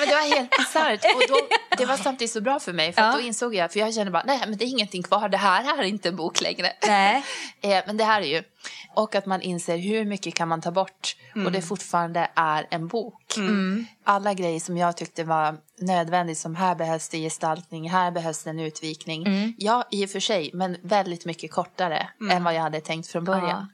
Ja, 0.00 0.06
men 0.06 0.08
det 0.08 0.14
var 0.30 0.36
helt 0.36 0.50
bisarrt. 0.58 1.04
Och 1.14 1.22
då, 1.28 1.36
det 1.78 1.84
var 1.84 1.96
samtidigt 2.04 2.32
så 2.32 2.40
bra 2.40 2.60
för 2.60 2.72
mig, 2.72 2.92
för 2.92 3.02
att 3.02 3.14
Ja. 3.14 3.20
då 3.20 3.26
insåg 3.26 3.54
jag, 3.54 3.72
för 3.72 3.80
jag 3.80 3.94
kände 3.94 4.10
bara, 4.10 4.22
nej 4.26 4.40
men 4.46 4.56
det 4.58 4.64
är 4.64 4.68
ingenting 4.68 5.02
kvar, 5.02 5.28
det 5.28 5.36
här 5.36 5.78
är 5.78 5.82
inte 5.82 6.08
en 6.08 6.16
bok 6.16 6.40
längre. 6.40 6.72
Nej. 6.86 7.24
Eh, 7.62 7.82
men 7.86 7.96
det 7.96 8.04
här 8.04 8.20
är 8.20 8.26
ju, 8.26 8.42
och 8.94 9.14
att 9.14 9.26
man 9.26 9.42
inser 9.42 9.76
hur 9.76 10.04
mycket 10.04 10.34
kan 10.34 10.48
man 10.48 10.60
ta 10.60 10.70
bort 10.70 11.16
och 11.46 11.52
det 11.52 11.62
fortfarande 11.62 12.30
är 12.34 12.66
en 12.70 12.88
bok. 12.88 13.34
Alla 14.04 14.34
grejer 14.34 14.60
som 14.60 14.76
jag 14.76 14.96
tyckte 14.96 15.24
var 15.24 15.56
nödvändigt, 15.78 16.38
som 16.38 16.56
här 16.56 16.74
behövs 16.74 17.08
det 17.08 17.18
gestaltning, 17.18 17.90
här 17.90 18.10
behövs 18.10 18.44
det 18.44 18.50
en 18.50 18.60
utvikning. 18.60 19.54
Ja, 19.58 19.88
i 19.90 20.06
och 20.06 20.10
för 20.10 20.20
sig, 20.20 20.50
men 20.54 20.76
väldigt 20.82 21.24
mycket 21.26 21.52
kortare 21.52 22.08
än 22.30 22.44
vad 22.44 22.54
jag 22.54 22.60
hade 22.62 22.80
tänkt 22.80 23.08
från 23.08 23.24
början. 23.24 23.72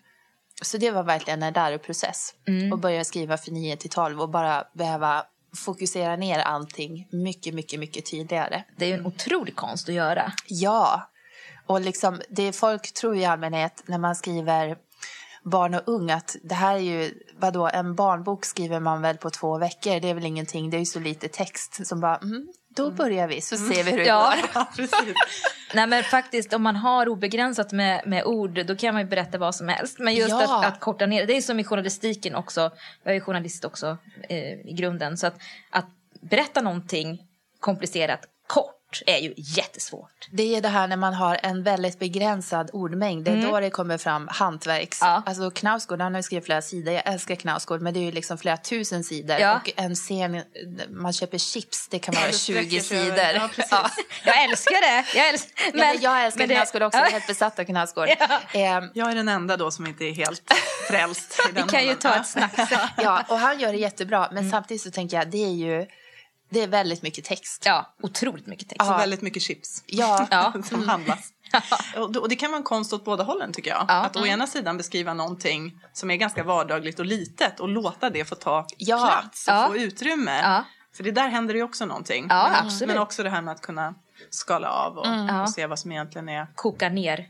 Så 0.63 0.79
det 0.79 0.91
var 0.91 1.03
verkligen 1.03 1.43
en 1.43 1.53
läroprocess. 1.53 2.35
Och 2.73 2.79
börja 2.79 3.05
skriva 3.05 3.37
för 3.37 3.51
9 3.51 3.77
till 3.77 3.91
12 3.91 4.21
och 4.21 4.29
bara 4.29 4.65
behöva 4.75 5.25
fokusera 5.57 6.17
ner 6.17 6.39
allting 6.39 7.09
mycket, 7.11 7.55
mycket, 7.55 7.81
mycket 7.81 8.11
tydligare. 8.11 8.65
Det 8.77 8.85
är 8.85 8.89
ju 8.89 8.95
en 8.95 9.07
otrolig 9.07 9.57
konst 9.57 9.89
att 9.89 9.95
göra. 9.95 10.33
Ja, 10.49 11.11
och 11.67 11.81
liksom, 11.81 12.21
det 12.29 12.53
folk 12.53 12.95
tror 12.95 13.17
i 13.17 13.25
allmänhet 13.25 13.83
när 13.87 13.99
man 13.99 14.17
skriver 14.17 14.77
barn 15.45 15.75
och 15.75 15.83
ung 15.87 16.11
att 16.11 16.37
det 16.43 16.55
här 16.55 16.75
är 16.75 16.81
ju, 16.81 17.15
vadå, 17.39 17.69
en 17.69 17.95
barnbok 17.95 18.45
skriver 18.45 18.81
man 18.81 19.03
väl 19.03 19.17
på 19.17 19.31
två 19.31 19.59
veckor, 19.59 20.01
det 20.01 20.09
är 20.09 20.15
väl 20.15 20.27
ingenting, 20.27 20.71
det 20.71 20.77
är 20.77 20.79
ju 20.79 20.87
så 20.87 21.01
lite 21.01 21.29
text 21.29 21.87
som 21.87 22.01
bara, 22.01 22.17
mm, 22.17 22.49
då 22.77 22.91
börjar 22.91 23.29
vi 23.29 23.41
så 23.41 23.57
ser 23.57 23.85
vi 23.85 23.91
hur 23.91 23.99
det 23.99 24.05
Ja. 24.07 24.35
går. 24.55 24.87
Nej 25.75 25.87
men 25.87 26.03
faktiskt 26.05 26.53
om 26.53 26.63
man 26.63 26.77
har 26.77 27.09
obegränsat 27.09 27.73
med, 27.73 28.03
med 28.07 28.25
ord 28.25 28.67
då 28.67 28.77
kan 28.77 28.95
man 28.95 29.03
ju 29.03 29.09
berätta 29.09 29.39
vad 29.39 29.55
som 29.55 29.69
helst. 29.69 29.99
Men 29.99 30.15
just 30.15 30.31
Ja. 30.31 30.59
att, 30.59 30.73
att 30.73 30.81
korta 30.81 31.07
ner, 31.07 31.27
det 31.27 31.37
är 31.37 31.41
som 31.41 31.61
i 31.61 31.65
journalistiken 31.65 32.35
också. 32.35 32.71
Jag 33.05 33.17
är 33.17 33.21
journalist 33.21 33.65
också 33.65 33.99
eh, 34.29 34.39
i 34.53 34.75
grunden. 34.79 35.17
Så 35.17 35.27
att, 35.27 35.35
att 35.71 35.87
berätta 36.21 36.61
någonting 36.61 37.23
komplicerat 37.61 38.21
kort 38.47 38.76
är 39.07 39.19
ju 39.19 39.35
jättesvårt. 39.37 40.29
Det 40.33 40.57
är 40.57 40.61
det 40.61 40.69
här 40.69 40.89
när 40.89 40.97
man 40.97 41.15
har 41.15 41.39
en 41.43 41.63
väldigt 41.63 41.99
begränsad 41.99 42.71
ordmängd. 42.73 43.25
Det 43.25 43.31
är 43.31 43.43
då 43.43 43.61
det 43.61 43.71
kommer 43.71 43.99
fram 43.99 44.29
hantverks... 44.33 44.99
Ja. 45.01 45.23
Alltså 45.27 45.51
Knausgård, 45.51 46.01
han 46.01 46.15
har 46.15 46.19
ju 46.19 46.23
skrivit 46.23 46.45
flera 46.45 46.63
sidor. 46.63 46.95
Jag 46.95 47.03
älskar 47.07 47.35
Knausgård, 47.35 47.81
men 47.83 47.95
det 47.95 48.01
är 48.01 48.05
ju 48.05 48.11
liksom 48.13 48.39
flera 48.39 48.57
tusen 48.57 49.05
sidor. 49.05 49.37
Ja. 49.39 49.57
Och 49.57 49.71
en 49.77 49.95
scen, 49.95 50.43
man 50.89 51.13
köper 51.13 51.39
chips, 51.39 51.89
det 51.89 51.99
kan 51.99 52.15
vara 52.21 52.27
det 52.27 52.33
20 52.33 52.53
sträcker 52.53 52.81
sig 52.81 53.05
sidor. 53.05 53.19
ja, 53.35 53.49
precis. 53.55 53.69
Ja. 53.73 53.91
Jag 54.25 54.45
älskar 54.45 54.81
det! 54.81 55.19
Jag, 55.19 55.29
älsk, 55.29 55.49
Men, 55.75 55.81
ja, 55.81 55.93
men 55.93 56.03
jag 56.03 56.25
älskar 56.25 56.39
men 56.39 56.49
det- 56.49 56.55
Knausgård 56.55 56.83
också, 56.83 56.99
jag 56.99 57.07
är 57.09 57.13
helt 57.13 57.27
besatt 57.27 57.59
av 57.59 57.65
Knausgård. 57.65 58.09
Ja. 58.19 58.41
Ehm, 58.61 58.85
Jag 58.95 59.11
är 59.11 59.15
den 59.15 59.29
enda 59.29 59.57
då 59.57 59.71
som 59.71 59.87
inte 59.87 60.05
är 60.05 60.13
helt 60.15 60.43
frälst. 60.89 61.33
i 61.49 61.53
Vi 61.53 61.61
den 61.61 61.69
kan 61.69 61.81
ju 61.81 61.87
rollen. 61.87 61.99
ta 62.01 62.15
ett 62.15 62.27
snack 62.27 62.53
ja, 62.97 63.25
och 63.29 63.39
han 63.39 63.61
gör 63.61 63.73
det 63.73 63.79
jättebra. 63.79 64.27
Mm. 64.27 64.35
Men 64.35 64.51
samtidigt 64.51 64.83
så 64.83 64.91
tänker 64.91 65.17
jag, 65.17 65.31
det 65.31 65.45
är 65.45 65.49
ju 65.55 65.87
det 66.49 66.63
är 66.63 66.69
väldigt 66.69 67.03
mycket 67.03 67.25
text. 67.25 67.63
Ja, 67.67 67.95
otroligt 68.03 68.47
mycket 68.47 68.69
text. 68.69 68.83
Ja. 68.91 68.97
väldigt 68.97 69.23
mycket 69.23 69.43
chips 69.43 69.83
Ja, 69.87 70.27
Ja. 70.31 70.53
som 70.69 70.89
handlas. 70.89 71.33
Och 71.97 72.13
det- 72.13 72.19
och 72.19 72.29
det 72.29 72.37
kan 72.37 72.51
vara 72.51 72.59
en 72.59 72.63
konst 72.65 72.93
åt 72.93 73.05
båda 73.05 73.25
hållen 73.25 73.53
tycker 73.53 73.71
jag. 73.71 73.85
Ja. 73.89 73.95
Att 73.95 74.17
å 74.17 74.27
ena 74.27 74.47
sidan 74.47 74.77
beskriva 74.77 75.15
någonting 75.15 75.79
som 75.93 76.11
är 76.11 76.17
ganska 76.17 76.45
vardagligt 76.45 76.99
och 76.99 77.07
litet 77.07 77.61
och 77.61 77.69
låta 77.69 78.11
det 78.11 78.25
få 78.25 78.35
ta 78.35 78.67
Ja. 78.79 79.21
plats 79.21 79.49
och 79.49 79.55
Ja. 79.55 79.67
få 79.69 79.77
utrymme. 79.77 80.41
Ja. 80.43 80.65
För 80.97 81.05
det 81.05 81.11
där 81.13 81.29
händer 81.29 81.55
ju 81.55 81.63
också 81.63 81.87
någonting. 81.87 82.27
Ja, 82.29 82.49
men, 82.53 82.67
absolut. 82.67 82.89
men 82.95 82.99
också 83.03 83.23
det 83.23 83.31
här 83.31 83.43
med 83.43 83.53
att 83.55 83.61
kunna 83.61 83.95
skala 84.31 84.69
av 84.71 84.99
och, 84.99 85.07
Ja. 85.07 85.43
och 85.43 85.51
se 85.51 85.67
vad 85.67 85.79
som 85.79 85.93
egentligen 85.93 86.29
är 86.29 86.47
Koka 86.55 86.89
ner 86.89 87.27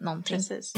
någonting. 0.00 0.36
precis. 0.36 0.72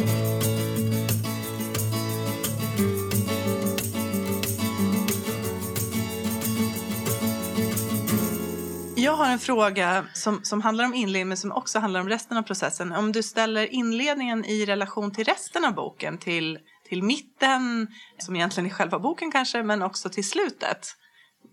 Har 9.26 9.32
en 9.32 9.38
fråga 9.38 10.04
som, 10.12 10.40
som 10.44 10.60
handlar 10.62 10.84
om 10.84 10.94
inledningen 10.94 11.28
men 11.28 11.36
som 11.36 11.52
också 11.52 11.78
handlar 11.78 12.00
om 12.00 12.08
resten 12.08 12.36
av 12.36 12.42
processen. 12.42 12.92
Om 12.92 13.12
du 13.12 13.22
ställer 13.22 13.66
inledningen 13.74 14.44
i 14.44 14.64
relation 14.66 15.12
till 15.14 15.24
resten 15.24 15.64
av 15.64 15.74
boken, 15.74 16.18
till, 16.18 16.58
till 16.88 17.02
mitten, 17.02 17.86
som 18.18 18.36
egentligen 18.36 18.70
är 18.70 18.74
själva 18.74 18.98
boken 18.98 19.30
kanske, 19.32 19.62
men 19.62 19.82
också 19.82 20.08
till 20.08 20.28
slutet. 20.28 20.88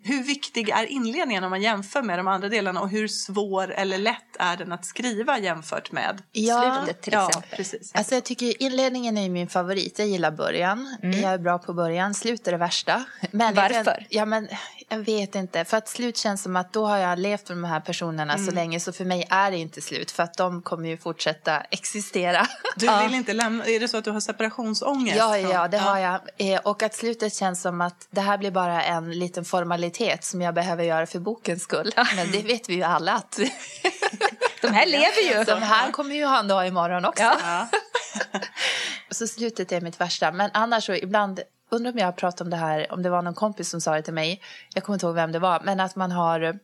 Hur 0.05 0.23
viktig 0.23 0.69
är 0.69 0.85
inledningen 0.85 1.43
om 1.43 1.49
man 1.49 1.61
jämför 1.61 2.01
med 2.01 2.19
de 2.19 2.27
andra 2.27 2.49
delarna 2.49 2.81
och 2.81 2.89
hur 2.89 3.07
svår 3.07 3.71
eller 3.73 3.97
lätt 3.97 4.35
är 4.39 4.57
den 4.57 4.71
att 4.71 4.85
skriva 4.85 5.39
jämfört 5.39 5.91
med 5.91 6.21
Ja. 6.31 6.81
Slutet 6.85 7.01
till 7.01 7.13
Ja, 7.13 7.27
exempel. 7.29 7.49
precis. 7.57 7.91
Alltså 7.95 8.13
jag 8.15 8.23
tycker 8.23 8.61
inledningen 8.63 9.17
är 9.17 9.29
min 9.29 9.47
favorit. 9.47 9.99
Jag 9.99 10.07
gillar 10.07 10.31
början. 10.31 10.97
Jag 11.01 11.33
är 11.33 11.37
bra 11.37 11.57
på 11.59 11.73
början. 11.73 12.13
Slut 12.13 12.47
är 12.47 12.51
det 12.51 12.57
värsta. 12.57 13.03
Men 13.31 13.55
jag 13.55 13.61
Varför? 13.61 14.05
ja, 14.09 14.25
men 14.25 14.47
Jag 14.89 14.97
vet 14.97 15.35
inte, 15.35 15.65
för 15.65 15.77
att 15.77 15.89
slut 15.89 16.17
känns 16.17 16.43
som 16.43 16.55
att 16.55 16.73
då 16.73 16.85
har 16.85 16.97
jag 16.97 17.19
levt 17.19 17.49
med 17.49 17.57
de 17.57 17.63
här 17.63 17.79
personerna 17.79 18.37
så 18.37 18.51
länge 18.51 18.79
så 18.79 18.93
för 18.93 19.05
mig 19.05 19.27
är 19.29 19.51
det 19.51 19.57
inte 19.57 19.81
slut 19.81 20.11
för 20.11 20.23
att 20.23 20.33
de 20.37 20.61
kommer 20.61 20.89
ju 20.89 20.97
fortsätta 20.97 21.61
existera. 21.61 22.47
Du 22.75 22.87
vill 23.03 23.13
inte 23.13 23.33
lämna, 23.33 23.65
är 23.65 23.79
det 23.79 23.87
så 23.87 23.97
att 23.97 24.03
du 24.03 24.11
har 24.11 24.19
separationsångest? 24.19 25.17
Ja, 25.17 25.37
ja, 25.37 25.67
det 25.67 25.77
har 25.77 25.97
jag. 25.99 26.19
Eh, 26.37 26.59
Och 26.63 26.83
att 26.83 26.95
slutet 26.95 27.33
känns 27.35 27.61
som 27.61 27.81
att 27.81 28.07
det 28.09 28.21
här 28.21 28.37
blir 28.37 28.51
bara 28.51 28.83
en 28.83 29.19
liten 29.19 29.45
formalitet 29.45 30.23
som 30.23 30.41
jag 30.41 30.53
behöver 30.53 30.83
göra 30.83 31.05
för 31.05 31.19
bokens 31.19 31.63
skull. 31.63 31.93
Men 32.15 32.31
det 32.31 32.41
vet 32.41 32.69
vi 32.69 32.73
ju 32.73 32.83
alla 32.83 33.13
att 33.13 33.39
De 34.61 34.67
här 34.67 34.85
lever 34.85 35.37
ju. 35.37 35.43
de 35.43 35.61
här 35.61 35.91
kommer 35.91 36.15
ju 36.15 36.25
ha 36.25 36.39
en 36.39 36.47
dag 36.47 36.67
imorgon 36.67 37.05
också. 37.05 37.23
Ja. 37.23 37.67
Ja. 38.13 38.39
Så 39.11 39.27
slutet 39.27 39.71
är 39.71 39.81
mitt 39.81 40.01
värsta. 40.01 40.31
Men 40.31 40.49
annars 40.53 40.85
så 40.85 40.93
ibland, 40.93 41.41
undrar 41.69 41.91
om 41.91 41.97
jag 41.97 42.05
har 42.05 42.11
pratat 42.11 42.41
om 42.41 42.49
det 42.49 42.57
här, 42.57 42.91
om 42.91 43.03
det 43.03 43.09
var 43.09 43.21
någon 43.21 43.33
kompis 43.33 43.69
som 43.69 43.81
sa 43.81 43.95
det 43.95 44.01
till 44.01 44.13
mig. 44.13 44.41
Jag 44.73 44.83
kommer 44.83 44.95
inte 44.95 45.05
ihåg 45.05 45.15
vem 45.15 45.31
det 45.31 45.39
var. 45.39 45.61
Men 45.63 45.79
att 45.79 45.95
man 45.95 46.11
har, 46.11 46.59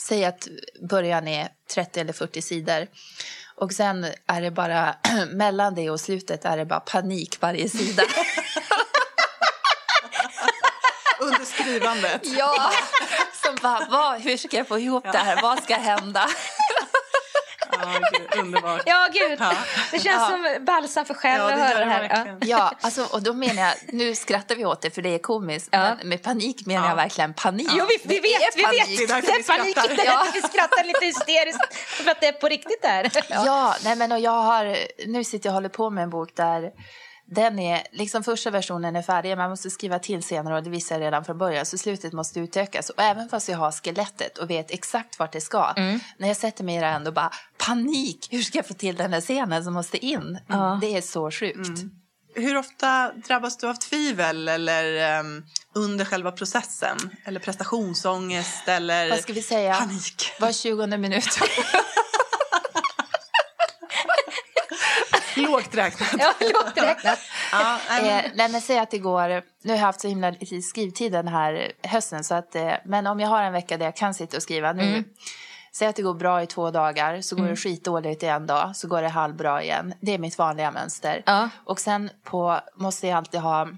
säg 0.00 0.24
att 0.24 0.48
början 0.80 1.28
är 1.28 1.48
30 1.74 2.00
eller 2.00 2.12
40 2.12 2.42
sidor. 2.42 2.86
Och 3.56 3.72
sen 3.72 4.06
är 4.26 4.40
det 4.40 4.50
bara, 4.50 4.96
mellan 5.32 5.74
det 5.74 5.90
och 5.90 6.00
slutet 6.00 6.44
är 6.44 6.56
det 6.56 6.64
bara 6.64 6.80
panik 6.80 7.40
varje 7.40 7.68
sida. 7.68 8.02
Under 11.20 11.44
skrivandet. 11.44 12.20
ja, 12.24 12.72
som 13.42 13.56
bara, 13.62 13.86
vad, 13.90 14.20
hur 14.20 14.36
ska 14.36 14.56
jag 14.56 14.68
få 14.68 14.78
ihop 14.78 15.04
det 15.12 15.18
här? 15.18 15.42
Vad 15.42 15.62
ska 15.62 15.74
hända? 15.74 16.28
Ja, 17.82 18.00
gud, 18.12 18.40
underbart. 18.44 18.82
Ja, 18.86 19.08
gud. 19.12 19.36
Ja. 19.40 19.52
Det 19.90 19.98
känns 19.98 20.28
som 20.30 20.64
balsam 20.64 21.04
för 21.04 21.14
själen 21.14 21.40
Ja, 21.46 21.52
att 21.52 21.56
det 21.58 21.62
höra 21.64 21.78
gör 21.78 21.86
det 21.86 21.90
här. 21.92 22.02
Ja. 22.02 22.08
verkligen. 22.14 22.38
Ja, 22.50 22.72
alltså, 22.80 23.04
och 23.12 23.22
då 23.22 23.32
menar 23.32 23.62
jag, 23.62 23.74
nu 23.88 24.14
skrattar 24.14 24.54
vi 24.54 24.64
åt 24.64 24.80
det 24.82 24.90
för 24.90 25.02
det 25.02 25.14
är 25.14 25.18
komiskt, 25.18 25.68
Ja. 25.72 25.94
men 25.98 26.08
med 26.08 26.22
panik 26.22 26.66
menar 26.66 26.82
Ja. 26.84 26.88
jag 26.88 26.96
verkligen 26.96 27.34
panik. 27.34 27.68
Jo, 27.72 27.84
vi, 27.88 27.96
vi 28.04 28.14
Det 28.14 28.20
vet, 28.20 28.32
är 28.42 28.56
vi 28.56 28.62
panik. 28.64 28.80
vet. 28.80 29.08
Det 29.08 29.14
är 29.14 29.22
Det 29.22 29.26
vi 29.32 29.38
är 29.38 29.58
panik. 29.58 29.74
Det 29.76 29.82
därför 30.04 30.32
vi 30.32 30.40
skrattar 30.42 30.84
lite 30.84 31.04
hysteriskt. 31.04 31.74
För 31.74 32.10
att 32.10 32.20
det 32.20 32.26
är 32.26 32.32
på 32.32 32.48
riktigt 32.48 32.82
där. 32.82 33.10
Ja, 33.28 33.74
nej 33.84 33.96
men 33.96 34.12
och 34.12 34.20
jag 34.20 34.30
har, 34.42 34.76
nu 35.06 35.24
sitter 35.24 35.48
jag 35.48 35.52
och 35.52 35.54
håller 35.54 35.68
på 35.68 35.90
med 35.90 36.04
en 36.04 36.10
bok 36.10 36.30
där 36.36 36.70
den 37.26 37.58
är, 37.58 37.82
liksom 37.92 38.24
första 38.24 38.50
versionen 38.50 38.96
är 38.96 39.02
färdig, 39.02 39.36
man 39.36 39.50
måste 39.50 39.70
skriva 39.70 39.98
till 39.98 40.22
senare 40.22 40.56
och 40.56 40.62
det 40.62 40.70
visar 40.70 40.94
jag 40.94 41.02
redan 41.02 41.24
från 41.24 41.38
början, 41.38 41.66
så 41.66 41.78
slutet 41.78 42.12
måste 42.12 42.40
utökas. 42.40 42.90
Och 42.90 43.02
även 43.02 43.28
fast 43.28 43.48
jag 43.48 43.58
har 43.58 43.72
skelettet 43.72 44.38
och 44.38 44.50
vet 44.50 44.70
exakt 44.70 45.18
vart 45.18 45.32
det 45.32 45.40
ska, 45.40 45.72
när 46.18 46.28
jag 46.28 46.36
sätter 46.36 46.64
mig 46.64 46.76
i 46.76 46.80
det 46.80 46.86
ändå 46.86 47.12
bara 47.12 47.30
panik, 47.58 48.28
hur 48.30 48.42
ska 48.42 48.58
jag 48.58 48.66
få 48.66 48.74
till 48.74 48.96
den 48.96 49.12
här 49.12 49.20
scenen 49.20 49.64
som 49.64 49.74
måste 49.74 50.06
in? 50.06 50.38
Ja. 50.48 50.78
Det 50.80 50.96
är 50.96 51.00
så 51.02 51.30
sjukt. 51.30 51.80
Hur 52.34 52.56
ofta 52.56 53.12
drabbas 53.12 53.56
du 53.56 53.68
av 53.68 53.74
tvivel 53.74 54.48
eller 54.48 55.18
ehm, 55.20 55.44
under 55.74 56.04
själva 56.04 56.32
processen? 56.32 56.96
Eller 57.24 57.40
prestationsångest 57.40 58.68
eller 58.68 59.10
Vad 59.10 59.18
ska 59.20 59.32
vi 59.32 59.42
säga? 59.42 59.74
panik? 59.74 60.32
Var 60.40 60.52
20 60.52 60.86
minut. 60.86 61.24
Lågt 65.42 65.74
räknat. 65.74 66.08
Ja, 66.18 66.32
lågt 66.40 66.76
räknat. 66.76 67.18
Ja, 67.52 67.78
men- 67.88 68.04
Eh, 68.24 68.50
men 68.50 68.60
säg 68.60 68.78
att 68.78 68.90
det 68.90 68.98
går, 68.98 69.28
nu 69.28 69.42
har 69.72 69.76
jag 69.76 69.78
haft 69.78 70.00
så 70.00 70.08
himla 70.08 70.34
skrivtid 70.70 71.12
den 71.12 71.28
här 71.28 71.72
hösten, 71.82 72.24
så 72.24 72.34
att, 72.34 72.54
eh, 72.54 72.72
men 72.84 73.06
om 73.06 73.20
jag 73.20 73.28
har 73.28 73.42
en 73.42 73.52
vecka 73.52 73.76
där 73.76 73.84
jag 73.84 73.96
kan 73.96 74.14
sitta 74.14 74.36
och 74.36 74.42
skriva 74.42 74.72
nu, 74.72 74.82
Mm. 74.82 75.04
säg 75.74 75.88
att 75.88 75.96
det 75.96 76.02
går 76.02 76.14
bra 76.14 76.42
i 76.42 76.46
två 76.46 76.70
dagar, 76.70 77.20
så 77.20 77.36
går 77.36 77.44
det 77.46 77.56
skitdåligt 77.56 78.22
i 78.22 78.26
en 78.26 78.46
dag, 78.46 78.76
så 78.76 78.88
går 78.88 79.02
det 79.02 79.08
halvbra 79.08 79.62
igen. 79.62 79.94
Det 80.00 80.14
är 80.14 80.18
mitt 80.18 80.38
vanliga 80.38 80.70
mönster. 80.70 81.22
Ja. 81.26 81.48
Och 81.64 81.80
sen 81.80 82.10
på, 82.24 82.60
måste 82.76 83.06
jag 83.06 83.16
alltid 83.16 83.40
ha, 83.40 83.68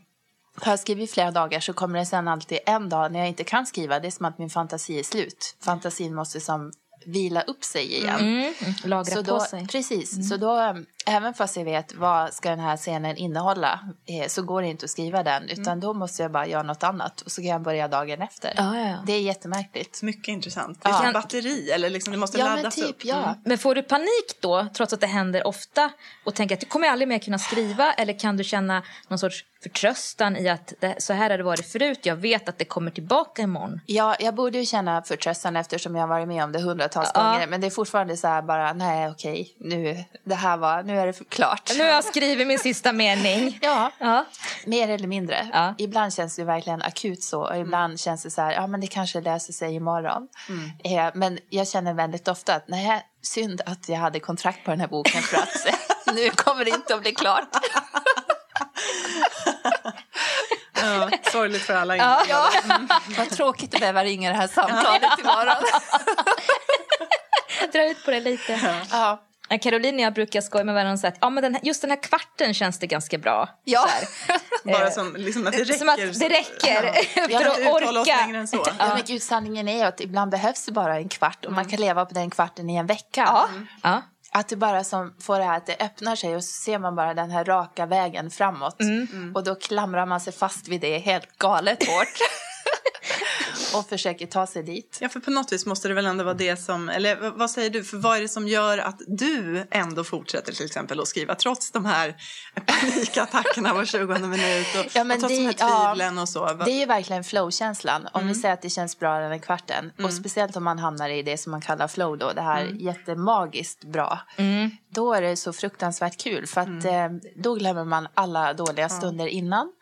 har 0.62 0.72
jag 0.72 0.78
skrivit 0.80 1.12
flera 1.12 1.30
dagar 1.30 1.60
så 1.60 1.72
kommer 1.72 1.98
det 1.98 2.06
sen 2.06 2.28
alltid 2.28 2.58
en 2.66 2.88
dag 2.88 3.12
när 3.12 3.18
jag 3.18 3.28
inte 3.28 3.44
kan 3.44 3.66
skriva, 3.66 4.00
det 4.00 4.06
är 4.06 4.10
som 4.10 4.26
att 4.26 4.38
min 4.38 4.50
fantasi 4.50 4.98
är 4.98 5.02
slut. 5.02 5.56
Fantasin 5.64 6.14
måste 6.14 6.40
som 6.40 6.72
vila 7.06 7.40
upp 7.42 7.64
sig 7.64 7.94
igen. 7.96 8.20
Mm. 8.20 8.54
Lagra 8.84 9.04
Så 9.04 9.24
på 9.24 9.30
då, 9.30 9.40
sig. 9.40 9.66
Precis, 9.66 10.28
så 10.28 10.36
då, 10.36 10.50
äm, 10.58 10.86
även 11.06 11.34
fast 11.34 11.56
jag 11.56 11.64
vet 11.64 11.94
vad 11.94 12.32
ska 12.34 12.50
den 12.50 12.60
här 12.60 12.76
scenen 12.76 13.16
innehålla 13.16 13.80
eh, 14.06 14.28
så 14.28 14.42
går 14.42 14.62
det 14.62 14.68
inte 14.68 14.84
att 14.84 14.90
skriva 14.90 15.22
den 15.22 15.48
utan 15.48 15.80
då 15.80 15.92
måste 15.94 16.22
jag 16.22 16.32
bara 16.32 16.46
göra 16.46 16.62
något 16.62 16.82
annat 16.82 17.20
och 17.20 17.30
så 17.30 17.40
kan 17.40 17.50
jag 17.50 17.62
börja 17.62 17.88
dagen 17.88 18.22
efter. 18.22 18.52
Ja, 18.56 18.76
ja, 18.78 18.88
ja. 18.88 18.96
Det 19.06 19.12
är 19.12 19.20
jättemärkligt. 19.20 20.02
Mycket 20.02 20.28
intressant. 20.28 20.82
Det 20.82 20.88
är 20.88 20.92
som 20.92 21.12
batteri, 21.12 21.70
eller 21.70 21.90
liksom, 21.90 22.12
det 22.12 22.18
måste 22.18 22.38
Ja 22.38 22.44
men 22.44 22.56
laddas 22.56 22.74
typ, 22.74 22.84
upp. 22.90 23.04
ja. 23.04 23.34
Men 23.44 23.58
får 23.58 23.74
du 23.74 23.82
panik 23.82 24.36
då, 24.40 24.66
trots 24.76 24.92
att 24.92 25.00
det 25.00 25.06
händer 25.06 25.46
ofta 25.46 25.90
och 26.24 26.34
tänker 26.34 26.54
att 26.54 26.60
du 26.60 26.66
kommer 26.66 26.88
aldrig 26.88 27.08
mer 27.08 27.18
kunna 27.18 27.38
skriva 27.38 27.92
eller 27.92 28.18
kan 28.18 28.36
du 28.36 28.44
känna 28.44 28.82
någon 29.08 29.18
sorts 29.18 29.44
förtröstan 29.62 30.36
i 30.36 30.48
att 30.48 30.72
det, 30.80 30.94
så 31.02 31.12
här 31.12 31.30
har 31.30 31.38
det 31.38 31.44
varit 31.44 31.66
förut, 31.72 31.98
jag 32.02 32.16
vet 32.16 32.48
att 32.48 32.58
det 32.58 32.64
kommer 32.64 32.90
tillbaka 32.90 33.42
imorgon? 33.42 33.80
Ja, 33.86 34.16
jag 34.20 34.34
borde 34.34 34.58
ju 34.58 34.66
känna 34.66 35.02
förtröstan 35.02 35.56
eftersom 35.56 35.94
jag 35.94 36.02
har 36.02 36.08
varit 36.08 36.28
med 36.28 36.44
om 36.44 36.52
det 36.52 36.60
hundratals 36.60 37.10
Ja. 37.14 37.22
gånger 37.22 37.46
men 37.46 37.60
det 37.60 37.66
är 37.66 37.70
fortfarande 37.70 38.16
så 38.16 38.28
här 38.28 38.42
bara, 38.42 38.72
nej 38.72 39.08
okej, 39.10 39.54
nu, 39.58 40.04
det 40.24 40.34
här 40.34 40.56
var, 40.56 40.82
nu 40.82 40.93
är 40.98 41.06
det 41.06 41.28
klart. 41.28 41.70
Nu 41.76 41.82
har 41.82 41.90
jag 41.90 42.04
skrivit 42.04 42.46
min 42.46 42.58
sista 42.58 42.92
mening. 42.92 43.58
Ja, 43.62 43.90
Ja. 43.98 44.24
mer 44.66 44.88
eller 44.88 45.06
mindre. 45.08 45.48
Ja. 45.52 45.74
Ibland 45.78 46.14
känns 46.14 46.36
det 46.36 46.44
verkligen 46.44 46.82
akut 46.82 47.22
så 47.22 47.40
och 47.48 47.56
ibland 47.56 48.00
känns 48.00 48.22
det 48.22 48.30
så 48.30 48.42
här, 48.42 48.52
ja 48.52 48.66
men 48.66 48.80
det 48.80 48.86
kanske 48.86 49.20
löser 49.20 49.52
sig 49.52 49.74
imorgon. 49.74 50.28
Eh, 50.84 51.10
men 51.14 51.38
jag 51.50 51.68
känner 51.68 51.94
väldigt 51.94 52.28
ofta 52.28 52.54
att 52.54 52.68
nej, 52.68 53.02
synd 53.22 53.60
att 53.66 53.88
jag 53.88 53.96
hade 53.96 54.20
kontrakt 54.20 54.64
på 54.64 54.70
den 54.70 54.80
här 54.80 54.88
boken 54.88 55.22
för 55.22 55.36
att 55.36 55.66
nu 56.14 56.30
kommer 56.30 56.64
det 56.64 56.70
inte 56.70 56.94
att 56.94 57.00
bli 57.02 57.12
klart. 57.14 57.48
Ja, 60.82 61.10
sorgligt 61.32 61.62
för 61.62 61.74
alla 61.74 61.96
Ja. 61.96 62.22
inblandade. 62.62 63.00
Vad 63.18 63.30
tråkigt 63.30 63.74
att 63.74 63.80
behöva 63.80 64.04
ringa 64.04 64.30
det 64.30 64.36
här 64.36 64.46
samtalet 64.48 65.18
imorgon. 65.18 65.64
Dra 67.72 67.84
ut 67.90 68.04
på 68.04 68.10
det 68.10 68.20
lite. 68.20 68.78
Ja. 68.90 69.20
Ja, 69.48 69.58
Caroline 69.58 69.94
och 69.94 70.00
jag 70.00 70.14
brukar 70.14 70.40
skoja 70.40 70.64
med 70.64 70.74
varandra 70.74 70.92
och 70.92 70.98
säga 70.98 71.08
att 71.12 71.18
ja, 71.20 71.30
men 71.30 71.42
den 71.42 71.54
här, 71.54 71.64
just 71.64 71.80
den 71.80 71.90
här 71.90 72.02
kvarten 72.02 72.54
känns 72.54 72.78
det 72.78 72.86
ganska 72.86 73.18
bra. 73.18 73.48
Ja. 73.64 73.86
Bara 74.64 74.90
som 74.90 75.16
liksom 75.16 75.46
att 75.46 75.52
det 75.52 75.58
räcker. 75.64 75.72
Som 75.78 75.88
att 75.88 75.96
det 75.96 76.28
räcker 76.28 76.84
Ja. 77.14 77.26
Vi 77.28 77.34
att 77.34 77.58
inte 77.58 77.60
uttala 77.60 78.00
oss 78.00 78.06
längre 78.06 78.22
orka. 78.24 78.38
än 78.38 78.48
så. 78.48 78.64
Ja, 78.78 78.94
men 78.94 79.02
gud, 79.06 79.22
sanningen 79.22 79.68
är 79.68 79.76
ju 79.76 79.82
att 79.82 80.00
ibland 80.00 80.30
behövs 80.30 80.66
det 80.66 80.72
bara 80.72 80.96
en 80.96 81.08
kvart 81.08 81.44
och 81.44 81.52
man 81.52 81.64
kan 81.64 81.80
leva 81.80 82.04
på 82.04 82.14
den 82.14 82.30
kvarten 82.30 82.70
i 82.70 82.76
en 82.76 82.86
vecka. 82.86 83.22
Ja. 83.26 83.48
Ja. 83.82 84.02
Att 84.32 84.48
det 84.48 84.56
bara 84.56 84.84
som 84.84 85.14
får 85.20 85.38
det 85.38 85.44
här 85.44 85.56
att 85.56 85.66
det 85.66 85.76
öppnar 85.80 86.16
sig 86.16 86.36
och 86.36 86.44
så 86.44 86.62
ser 86.62 86.78
man 86.78 86.96
bara 86.96 87.14
den 87.14 87.30
här 87.30 87.44
raka 87.44 87.86
vägen 87.86 88.30
framåt. 88.30 88.76
Och 89.34 89.44
då 89.44 89.54
klamrar 89.54 90.06
man 90.06 90.20
sig 90.20 90.32
fast 90.32 90.68
vid 90.68 90.80
det 90.80 90.98
helt 90.98 91.38
galet 91.38 91.86
hårt. 91.88 92.18
Och 93.78 93.88
försöker 93.88 94.26
ta 94.26 94.46
sig 94.46 94.62
dit. 94.62 94.98
Ja, 95.00 95.08
för 95.08 95.20
på 95.20 95.30
något 95.30 95.52
vis 95.52 95.66
måste 95.66 95.88
det 95.88 95.94
väl 95.94 96.06
ändå 96.06 96.24
vara 96.24 96.34
det 96.34 96.56
som, 96.56 96.88
eller 96.88 97.30
vad 97.30 97.50
säger 97.50 97.70
du, 97.70 97.84
för 97.84 97.96
vad 97.96 98.16
är 98.16 98.20
det 98.20 98.28
som 98.28 98.48
gör 98.48 98.78
att 98.78 99.00
du 99.06 99.66
ändå 99.70 100.04
fortsätter 100.04 100.52
till 100.52 100.64
exempel 100.66 101.00
att 101.00 101.08
skriva 101.08 101.34
trots 101.34 101.70
de 101.70 101.84
här 101.84 102.14
panikattackerna 102.66 103.74
var 103.74 103.84
20 103.84 104.06
minut 104.18 104.66
och, 104.80 104.86
Ja, 104.94 105.04
men 105.04 105.14
och 105.16 105.20
trots 105.20 105.34
det- 105.34 105.40
de 105.40 105.46
här 105.46 105.54
ja, 105.58 105.88
tvivlen 105.94 106.18
och 106.18 106.28
så. 106.28 106.46
Det 106.64 106.70
är 106.70 106.78
ju 106.80 106.86
verkligen 106.86 107.24
flow-känslan. 107.24 108.08
Om 108.12 108.28
vi 108.28 108.34
säger 108.34 108.54
att 108.54 108.62
det 108.62 108.70
känns 108.70 108.98
bra 108.98 109.18
den 109.18 109.40
kvarten. 109.40 109.92
Och 110.02 110.12
speciellt 110.12 110.56
om 110.56 110.64
man 110.64 110.78
hamnar 110.78 111.08
i 111.08 111.22
det 111.22 111.38
som 111.38 111.50
man 111.50 111.60
kallar 111.60 111.88
flow 111.88 112.18
då. 112.18 112.32
Det 112.32 112.42
här 112.42 112.64
jättemagiskt 112.64 113.84
bra. 113.84 114.20
Då 114.94 115.14
är 115.14 115.22
det 115.22 115.36
så 115.36 115.52
fruktansvärt 115.52 116.22
kul. 116.22 116.46
För 116.46 116.60
att 116.60 116.84
eh, 116.84 117.08
då 117.36 117.54
glömmer 117.54 117.84
man 117.84 118.08
alla 118.14 118.54
dåliga 118.54 118.88
stunder 118.88 119.26
innan. 119.26 119.72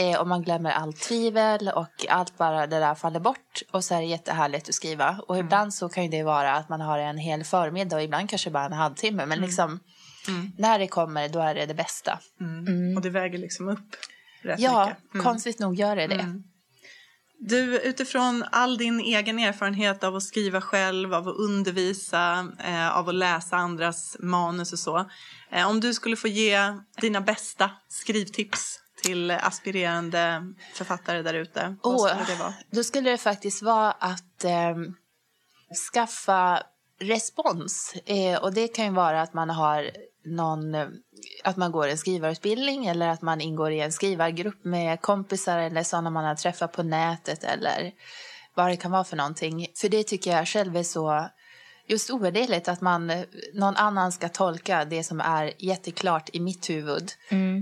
Eh, 0.00 0.20
och 0.20 0.28
man 0.28 0.42
glömmer 0.42 0.70
allt 0.70 1.00
tvivel 1.00 1.70
och 1.74 2.06
allt 2.08 2.38
bara 2.38 2.66
det 2.66 2.78
där 2.78 2.94
faller 2.94 3.20
bort. 3.20 3.62
Och 3.70 3.84
så 3.84 3.94
är 3.94 4.00
det 4.00 4.06
jättehärligt 4.06 4.68
att 4.68 4.74
skriva. 4.74 5.20
Och 5.28 5.38
ibland 5.38 5.74
så 5.74 5.88
kan 5.88 6.04
ju 6.04 6.10
det 6.10 6.22
vara 6.22 6.52
att 6.52 6.68
man 6.68 6.80
har 6.80 6.98
en 6.98 7.18
hel 7.18 7.44
förmiddag 7.44 7.96
och 7.96 8.02
ibland 8.02 8.30
kanske 8.30 8.50
bara 8.50 8.64
en 8.64 8.72
halvtimme. 8.72 9.26
Men 9.26 9.40
liksom 9.40 9.80
när 10.58 10.78
det 10.78 10.86
kommer 10.86 11.28
då 11.28 11.40
är 11.40 11.54
det 11.54 11.66
det 11.66 11.74
bästa. 11.74 12.18
Och 12.96 13.02
det 13.02 13.10
väger 13.10 13.38
liksom 13.38 13.68
upp 13.68 13.96
rätt 14.42 14.60
Ja, 14.60 14.86
mycket. 14.86 15.14
Mm. 15.14 15.24
konstigt 15.24 15.58
nog 15.58 15.74
gör 15.74 15.96
det 15.96 16.06
det. 16.06 16.42
Du, 17.38 17.80
utifrån 17.80 18.44
all 18.52 18.78
din 18.78 19.00
egen 19.00 19.38
erfarenhet 19.38 20.04
av 20.04 20.16
att 20.16 20.22
skriva 20.22 20.60
själv, 20.60 21.14
av 21.14 21.28
att 21.28 21.36
undervisa, 21.36 22.48
eh, 22.64 22.96
av 22.96 23.08
att 23.08 23.14
läsa 23.14 23.56
andras 23.56 24.16
manus 24.20 24.72
och 24.72 24.78
så. 24.78 25.10
Eh, 25.50 25.68
om 25.68 25.80
du 25.80 25.94
skulle 25.94 26.16
få 26.16 26.28
ge 26.28 26.58
dina 27.00 27.20
bästa 27.20 27.70
skrivtips 27.88 28.80
till 29.02 29.30
aspirerande 29.30 30.42
författare 30.72 31.22
där 31.22 31.34
ute, 31.34 31.76
vad 31.82 31.94
Åh, 31.94 32.08
skulle 32.08 32.24
det 32.24 32.42
vara? 32.42 32.54
Då 32.70 32.84
skulle 32.84 33.10
det 33.10 33.18
faktiskt 33.18 33.62
vara 33.62 33.92
att 33.92 34.44
ehm, 34.44 34.94
skaffa 35.92 36.62
respons. 37.00 37.94
Eh, 38.06 38.42
och 38.42 38.54
det 38.54 38.68
kan 38.68 38.84
ju 38.84 38.90
vara 38.90 39.22
att 39.22 39.34
man 39.34 39.50
har 39.50 39.90
någon, 40.24 40.74
eh, 40.74 40.88
att 41.44 41.56
man 41.56 41.72
går 41.72 41.88
en 41.88 41.98
skrivarutbildning 41.98 42.86
eller 42.86 43.08
att 43.08 43.22
man 43.22 43.40
ingår 43.40 43.70
i 43.70 43.80
en 43.80 43.92
skrivargrupp 43.92 44.64
med 44.64 45.00
kompisar 45.00 45.58
eller 45.58 45.82
sådana 45.82 46.10
man 46.10 46.24
har 46.24 46.34
träffat 46.34 46.72
på 46.72 46.82
nätet 46.82 47.44
eller 47.44 47.92
vad 48.54 48.68
det 48.68 48.76
kan 48.76 48.90
vara 48.90 49.04
för 49.04 49.16
någonting. 49.16 49.66
För 49.80 49.88
det 49.88 50.02
tycker 50.02 50.30
jag 50.30 50.48
själv 50.48 50.76
är 50.76 50.82
så 50.82 51.28
just 51.90 52.10
ovärderligt 52.10 52.68
att 52.68 52.80
man, 52.80 53.10
eh, 53.10 53.24
någon 53.54 53.76
annan 53.76 54.12
ska 54.12 54.28
tolka 54.28 54.84
det 54.84 55.04
som 55.04 55.20
är 55.20 55.52
jätteklart 55.58 56.30
i 56.32 56.40
mitt 56.40 56.70
huvud 56.70 57.10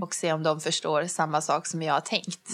och 0.01 0.15
se 0.15 0.33
om 0.33 0.43
de 0.43 0.59
förstår 0.61 1.07
samma 1.07 1.41
sak 1.41 1.67
som 1.67 1.81
jag 1.81 1.93
har 1.93 2.01
tänkt. 2.01 2.49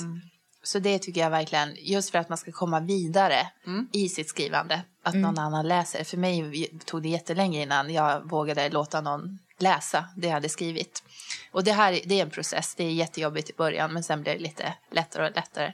Så 0.64 0.80
det 0.80 1.00
tycker 1.00 1.22
jag 1.22 1.30
verkligen, 1.30 1.76
just 1.78 2.10
för 2.10 2.20
att 2.20 2.30
man 2.30 2.38
ska 2.38 2.52
komma 2.52 2.80
vidare 2.80 3.48
Mm. 3.66 3.88
i 3.92 4.10
sitt 4.10 4.30
skrivande, 4.30 4.82
att 5.04 5.16
någon 5.16 5.40
annan 5.40 5.68
läser. 5.68 6.04
För 6.04 6.18
mig 6.18 6.70
tog 6.86 7.02
det 7.02 7.10
jättelänge 7.10 7.62
innan 7.62 7.94
jag 7.94 8.30
vågade 8.30 8.70
låta 8.70 9.02
någon 9.02 9.40
läsa 9.60 10.06
det 10.16 10.28
jag 10.28 10.34
hade 10.34 10.50
skrivit. 10.50 11.04
Och 11.52 11.64
det 11.64 11.72
här 11.72 12.00
det 12.06 12.20
är 12.20 12.24
en 12.24 12.30
process, 12.30 12.76
det 12.76 12.84
är 12.84 12.92
jättejobbigt 12.92 13.50
i 13.50 13.54
början 13.54 13.94
men 13.94 14.04
sen 14.04 14.22
blir 14.22 14.34
det 14.34 14.40
lite 14.40 14.74
lättare 14.92 15.28
och 15.28 15.36
lättare. 15.36 15.74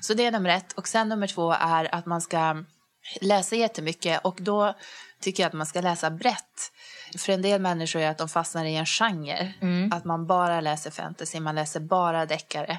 Så 0.00 0.14
det 0.14 0.26
är 0.26 0.30
nummer 0.32 0.50
ett. 0.50 0.72
Och 0.72 0.88
sen 0.88 1.08
nummer 1.08 1.26
två 1.26 1.52
är 1.52 1.94
att 1.94 2.06
man 2.06 2.20
ska 2.20 2.64
läsa 3.20 3.56
jättemycket 3.56 4.20
och 4.24 4.38
då 4.40 4.74
tycker 5.24 5.42
jag 5.42 5.48
att 5.48 5.54
man 5.54 5.66
ska 5.66 5.80
läsa 5.80 6.10
brett. 6.10 6.72
För 7.18 7.32
en 7.32 7.42
del 7.42 7.60
människor 7.60 8.00
är 8.00 8.10
att 8.10 8.18
de 8.18 8.28
fastnar 8.28 8.64
i 8.64 8.76
en 8.76 8.86
genre. 8.86 9.52
Att 9.92 10.04
man 10.04 10.26
bara 10.26 10.60
läser 10.60 10.90
fantasy, 10.90 11.40
man 11.40 11.54
läser 11.54 11.80
bara 11.80 12.26
deckare. 12.26 12.78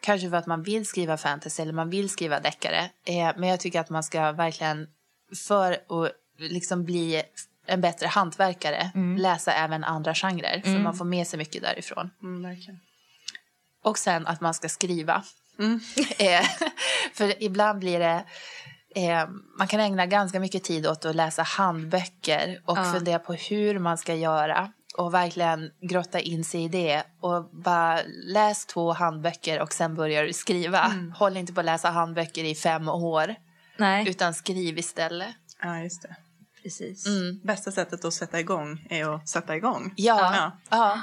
Kanske 0.00 0.30
för 0.30 0.36
att 0.36 0.46
man 0.46 0.62
vill 0.62 0.86
skriva 0.86 1.16
fantasy 1.16 1.62
eller 1.62 1.72
man 1.72 1.90
vill 1.90 2.08
skriva 2.08 2.40
deckare. 2.40 2.90
Eh, 3.04 3.32
men 3.36 3.48
jag 3.48 3.60
tycker 3.60 3.80
att 3.80 3.90
man 3.90 4.02
ska 4.02 4.32
verkligen, 4.32 4.88
för 5.46 5.72
att 5.72 6.12
liksom 6.38 6.84
bli 6.84 7.22
en 7.66 7.80
bättre 7.80 8.06
hantverkare, 8.06 8.90
läsa 9.18 9.52
även 9.52 9.84
andra 9.84 10.14
genrer. 10.14 10.60
För 10.60 10.78
man 10.78 10.96
får 10.96 11.04
med 11.04 11.26
sig 11.26 11.38
mycket 11.38 11.62
därifrån. 11.62 12.10
Mm. 12.22 12.56
Och 13.82 13.98
sen 13.98 14.26
att 14.26 14.40
man 14.40 14.54
ska 14.54 14.68
skriva. 14.68 15.24
Mm. 15.58 15.80
Eh, 16.18 16.44
för 17.14 17.42
ibland 17.42 17.78
blir 17.78 17.98
det... 17.98 18.24
Eh, 18.94 19.28
man 19.58 19.68
kan 19.68 19.80
ägna 19.80 20.06
ganska 20.06 20.40
mycket 20.40 20.64
tid 20.64 20.86
åt 20.86 21.04
att 21.04 21.16
läsa 21.16 21.42
handböcker 21.42 22.60
och 22.64 22.78
Ja. 22.78 22.84
fundera 22.92 23.18
på 23.18 23.32
hur 23.32 23.78
man 23.78 23.98
ska 23.98 24.14
göra 24.14 24.72
och 24.96 25.14
verkligen 25.14 25.70
grotta 25.80 26.20
in 26.20 26.44
sig 26.44 26.64
i 26.64 26.68
det. 26.68 27.02
Och 27.20 27.44
bara 27.52 28.00
läs 28.26 28.66
två 28.66 28.92
handböcker 28.92 29.60
och 29.60 29.72
sen 29.72 29.94
börjar 29.94 30.24
du 30.24 30.32
skriva. 30.32 30.84
Mm. 30.84 31.12
Håll 31.12 31.36
inte 31.36 31.52
på 31.52 31.60
att 31.60 31.66
läsa 31.66 31.90
handböcker 31.90 32.44
i 32.44 32.54
fem 32.54 32.88
år, 32.88 33.34
Nej, 33.76 34.08
utan 34.08 34.34
skriv 34.34 34.78
istället. 34.78 35.34
Ja, 35.62 35.78
just 35.78 36.02
det. 36.02 36.16
precis. 36.62 37.06
Bästa 37.44 37.72
sättet 37.72 38.04
att 38.04 38.14
sätta 38.14 38.40
igång 38.40 38.86
är 38.90 39.14
att 39.14 39.28
sätta 39.28 39.56
igång. 39.56 39.92
Ja, 39.96 40.34
Ja. 40.34 40.52
ja. 40.70 41.00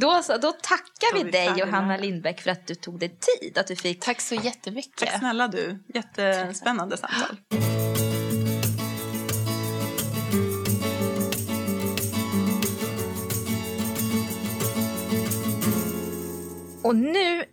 Då, 0.00 0.22
så, 0.22 0.36
då 0.36 0.52
tackar 0.52 1.12
Då 1.12 1.18
vi 1.18 1.24
vi 1.24 1.30
dig 1.30 1.46
färdiga. 1.46 1.66
Johanna 1.66 1.96
Lindbäck 1.96 2.40
för 2.40 2.50
att 2.50 2.66
du 2.66 2.74
tog 2.74 2.98
dig 2.98 3.18
tid. 3.40 3.58
Att 3.58 3.66
du 3.66 3.76
fick... 3.76 4.00
tack 4.00 4.20
så 4.20 4.34
jättemycket. 4.34 4.96
Tack 4.96 5.18
snälla 5.18 5.48
du. 5.48 5.84
Jättespännande 5.94 6.96
samtal. 6.96 7.36
Och 16.82 16.96
nu, 16.96 17.44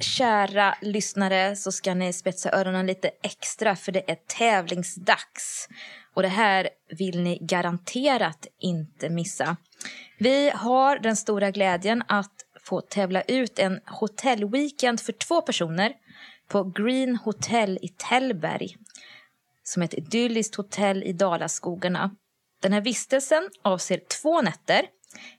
kära 0.00 0.74
lyssnare, 0.80 1.56
så 1.56 1.72
ska 1.72 1.94
ni 1.94 2.12
spetsa 2.12 2.50
öronen 2.52 2.86
lite 2.86 3.10
extra 3.22 3.76
för 3.76 3.92
det 3.92 4.10
är 4.10 4.16
tävlingsdags. 4.38 5.68
Och 6.14 6.22
det 6.22 6.28
här 6.28 6.68
vill 6.98 7.22
ni 7.22 7.38
garanterat 7.40 8.46
inte 8.60 9.10
missa. 9.10 9.56
Vi 10.22 10.50
har 10.54 10.98
den 10.98 11.16
stora 11.16 11.50
glädjen 11.50 12.02
att 12.08 12.32
få 12.60 12.80
tävla 12.80 13.22
ut 13.22 13.58
en 13.58 13.80
hotellweekend 13.86 15.00
för 15.00 15.12
två 15.12 15.42
personer 15.42 15.92
på 16.48 16.64
Green 16.64 17.16
Hotel 17.16 17.78
i 17.82 17.88
Tällberg 17.88 18.76
som 19.62 19.82
är 19.82 19.86
ett 19.86 19.94
idylliskt 19.94 20.54
hotell 20.54 21.02
i 21.02 21.12
Dalaskogarna. 21.12 22.10
Den 22.60 22.72
här 22.72 22.80
vistelsen 22.80 23.50
avser 23.62 24.00
två 24.22 24.42
nätter 24.42 24.82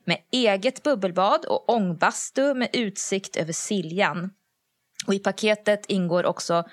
med 0.04 0.18
eget 0.30 0.82
bubbelbad 0.82 1.44
och 1.44 1.70
ångbastu 1.70 2.54
med 2.54 2.68
utsikt 2.72 3.36
över 3.36 3.52
Siljan. 3.52 4.30
Och 5.06 5.14
I 5.14 5.18
paketet 5.18 5.86
ingår 5.88 6.26
också 6.26 6.64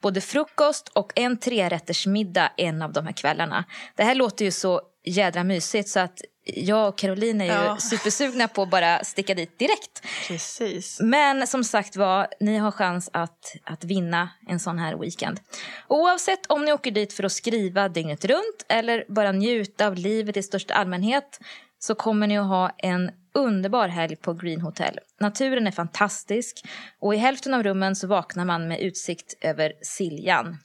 både 0.00 0.20
frukost 0.20 0.88
och 0.88 1.12
en 1.14 1.38
trerättersmiddag 1.38 2.52
en 2.56 2.82
av 2.82 2.92
de 2.92 3.06
här 3.06 3.12
kvällarna. 3.12 3.64
Det 3.94 4.04
här 4.04 4.14
låter 4.14 4.44
ju 4.44 4.50
så 4.50 4.82
jädra 5.08 5.44
mysigt 5.44 5.88
så 5.88 6.00
att 6.00 6.20
jag 6.54 6.88
och 6.88 6.98
Caroline 6.98 7.40
är 7.40 7.44
ju 7.46 7.52
Ja. 7.52 7.76
supersugna 7.80 8.48
på 8.48 8.62
att 8.62 8.70
bara 8.70 9.04
sticka 9.04 9.34
dit 9.34 9.58
direkt. 9.58 10.02
Precis. 10.28 11.00
Men 11.00 11.46
som 11.46 11.64
sagt 11.64 11.96
var, 11.96 12.28
ni 12.40 12.56
har 12.56 12.70
chans 12.70 13.10
att, 13.12 13.56
att 13.64 13.84
vinna 13.84 14.30
en 14.48 14.60
sån 14.60 14.78
här 14.78 14.96
weekend. 14.96 15.40
Oavsett 15.88 16.46
om 16.46 16.64
ni 16.64 16.72
åker 16.72 16.90
dit 16.90 17.12
för 17.12 17.24
att 17.24 17.32
skriva 17.32 17.88
dygnet 17.88 18.24
runt 18.24 18.64
eller 18.68 19.04
bara 19.08 19.32
njuta 19.32 19.86
av 19.86 19.94
livet 19.94 20.36
i 20.36 20.42
största 20.42 20.74
allmänhet 20.74 21.40
så 21.78 21.94
kommer 21.94 22.26
ni 22.26 22.38
att 22.38 22.46
ha 22.46 22.70
en 22.78 23.10
underbar 23.34 23.88
helg 23.88 24.16
på 24.16 24.34
Green 24.34 24.60
Hotel. 24.60 24.98
Naturen 25.20 25.66
är 25.66 25.70
fantastisk 25.70 26.64
och 27.00 27.14
i 27.14 27.18
hälften 27.18 27.54
av 27.54 27.62
rummen 27.62 27.96
så 27.96 28.06
vaknar 28.06 28.44
man 28.44 28.68
med 28.68 28.80
utsikt 28.80 29.34
över 29.40 29.72
Siljan. 29.82 30.56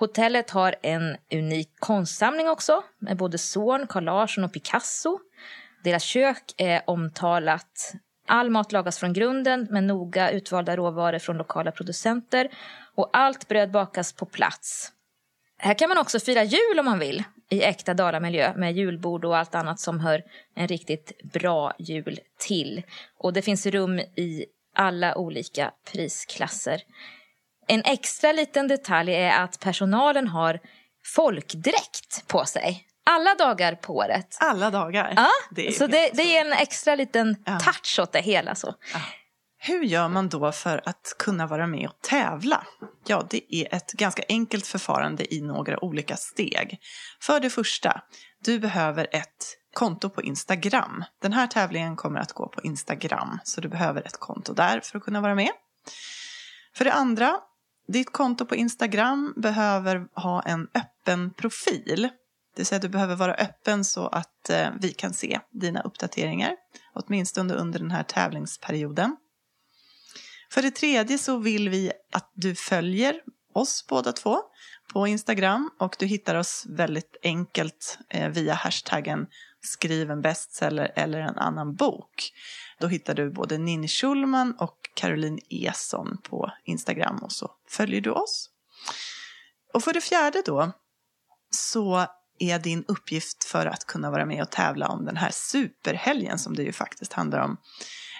Hotellet 0.00 0.50
har 0.50 0.74
en 0.82 1.16
unik 1.32 1.68
konstsamling 1.78 2.48
också 2.48 2.82
med 2.98 3.16
både 3.16 3.38
Zorn, 3.38 3.86
Carl 3.86 4.04
Larsson 4.04 4.44
och 4.44 4.52
Picasso. 4.52 5.18
Deras 5.84 6.02
kök 6.02 6.54
är 6.56 6.82
omtalat. 6.86 7.92
All 8.26 8.50
mat 8.50 8.72
lagas 8.72 8.98
från 8.98 9.12
grunden 9.12 9.66
med 9.70 9.84
noga 9.84 10.30
utvalda 10.30 10.76
råvaror 10.76 11.18
från 11.18 11.36
lokala 11.36 11.72
producenter 11.72 12.48
och 12.94 13.10
allt 13.12 13.48
bröd 13.48 13.70
bakas 13.70 14.12
på 14.12 14.26
plats. 14.26 14.92
Här 15.58 15.74
kan 15.74 15.88
man 15.88 15.98
också 15.98 16.20
fira 16.20 16.44
jul 16.44 16.78
om 16.78 16.84
man 16.84 16.98
vill 16.98 17.24
i 17.50 17.62
äkta 17.62 17.94
Dalamiljö 17.94 18.52
med 18.56 18.76
julbord 18.76 19.24
och 19.24 19.36
allt 19.36 19.54
annat 19.54 19.80
som 19.80 20.00
hör 20.00 20.22
en 20.54 20.68
riktigt 20.68 21.22
bra 21.32 21.72
jul 21.78 22.20
till. 22.38 22.82
Och 23.18 23.32
det 23.32 23.42
finns 23.42 23.66
rum 23.66 23.98
i 23.98 24.46
alla 24.74 25.18
olika 25.18 25.72
prisklasser. 25.92 26.82
En 27.70 27.82
extra 27.84 28.32
liten 28.32 28.68
detalj 28.68 29.14
är 29.14 29.42
att 29.44 29.60
personalen 29.60 30.28
har 30.28 30.60
folkdräkt 31.06 32.26
på 32.28 32.44
sig 32.44 32.86
alla 33.06 33.34
dagar 33.34 33.74
på 33.74 33.96
året. 33.96 34.36
Alla 34.40 34.70
dagar. 34.70 35.12
Ja, 35.16 35.28
Det 35.50 35.72
så 35.78 35.86
det, 35.86 36.10
det 36.14 36.36
är 36.36 36.46
en 36.46 36.52
extra 36.52 36.94
liten 36.94 37.36
Ja. 37.46 37.58
touch 37.58 37.98
åt 38.02 38.12
det 38.12 38.20
hela. 38.20 38.54
Så. 38.54 38.74
Hur 39.58 39.82
gör 39.84 40.08
man 40.08 40.28
då 40.28 40.52
för 40.52 40.82
att 40.84 41.14
kunna 41.18 41.46
vara 41.46 41.66
med 41.66 41.88
och 41.88 42.00
tävla? 42.02 42.66
Ja, 43.06 43.26
det 43.30 43.54
är 43.54 43.74
ett 43.74 43.92
ganska 43.92 44.22
enkelt 44.28 44.66
förfarande 44.66 45.34
i 45.34 45.40
några 45.40 45.84
olika 45.84 46.16
steg. 46.16 46.78
För 47.20 47.40
det 47.40 47.50
första, 47.50 48.02
du 48.44 48.58
behöver 48.58 49.08
ett 49.12 49.56
konto 49.74 50.10
på 50.10 50.22
Instagram. 50.22 51.04
Den 51.22 51.32
här 51.32 51.46
tävlingen 51.46 51.96
kommer 51.96 52.20
att 52.20 52.32
gå 52.32 52.48
på 52.48 52.60
Instagram, 52.62 53.38
så 53.44 53.60
du 53.60 53.68
behöver 53.68 54.02
ett 54.06 54.16
konto 54.18 54.52
där 54.54 54.80
för 54.80 54.98
att 54.98 55.04
kunna 55.04 55.20
vara 55.20 55.34
med. 55.34 55.50
För 56.76 56.84
det 56.84 56.92
andra, 56.92 57.40
ditt 57.92 58.12
konto 58.12 58.46
på 58.46 58.56
Instagram 58.56 59.34
behöver 59.36 60.06
ha 60.14 60.42
en 60.42 60.68
öppen 60.74 61.34
profil. 61.34 62.08
Det 62.54 62.60
vill 62.60 62.66
säga 62.66 62.76
att 62.76 62.82
du 62.82 62.88
behöver 62.88 63.16
vara 63.16 63.34
öppen 63.34 63.84
så 63.84 64.06
att 64.06 64.50
eh, 64.50 64.68
vi 64.80 64.92
kan 64.92 65.14
se 65.14 65.40
dina 65.50 65.80
uppdateringar, 65.82 66.56
åtminstone 66.94 67.54
under 67.54 67.78
den 67.78 67.90
här 67.90 68.02
tävlingsperioden. 68.02 69.16
För 70.50 70.62
det 70.62 70.70
tredje 70.70 71.18
så 71.18 71.38
vill 71.38 71.68
vi 71.68 71.92
att 72.12 72.30
du 72.34 72.54
följer 72.54 73.20
oss 73.54 73.86
båda 73.88 74.12
två 74.12 74.38
på 74.92 75.06
Instagram 75.06 75.70
och 75.78 75.96
du 75.98 76.06
hittar 76.06 76.34
oss 76.34 76.66
väldigt 76.68 77.16
enkelt 77.22 77.98
eh, 78.08 78.28
via 78.28 78.54
hashtaggen 78.54 79.26
skriv 79.62 80.10
en 80.10 80.22
bestseller 80.22 80.92
eller 80.96 81.20
en 81.20 81.38
annan 81.38 81.74
bok. 81.74 82.32
Då 82.78 82.86
hittar 82.86 83.14
du 83.14 83.30
både 83.30 83.58
Ninni 83.58 83.88
Schulman 83.88 84.54
och 84.58 84.76
Caroline 84.94 85.38
Eson 85.50 86.18
på 86.22 86.52
Instagram 86.64 87.18
och 87.22 87.32
så 87.32 87.50
följer 87.68 88.00
du 88.00 88.10
oss. 88.10 88.50
Och 89.74 89.82
för 89.82 89.92
det 89.92 90.00
fjärde 90.00 90.42
då 90.46 90.72
så 91.50 92.06
är 92.38 92.58
din 92.58 92.84
uppgift 92.88 93.44
för 93.44 93.66
att 93.66 93.84
kunna 93.86 94.10
vara 94.10 94.26
med 94.26 94.42
och 94.42 94.50
tävla 94.50 94.88
om 94.88 95.04
den 95.04 95.16
här 95.16 95.30
superhelgen 95.32 96.38
som 96.38 96.56
det 96.56 96.62
ju 96.62 96.72
faktiskt 96.72 97.12
handlar 97.12 97.40
om 97.40 97.56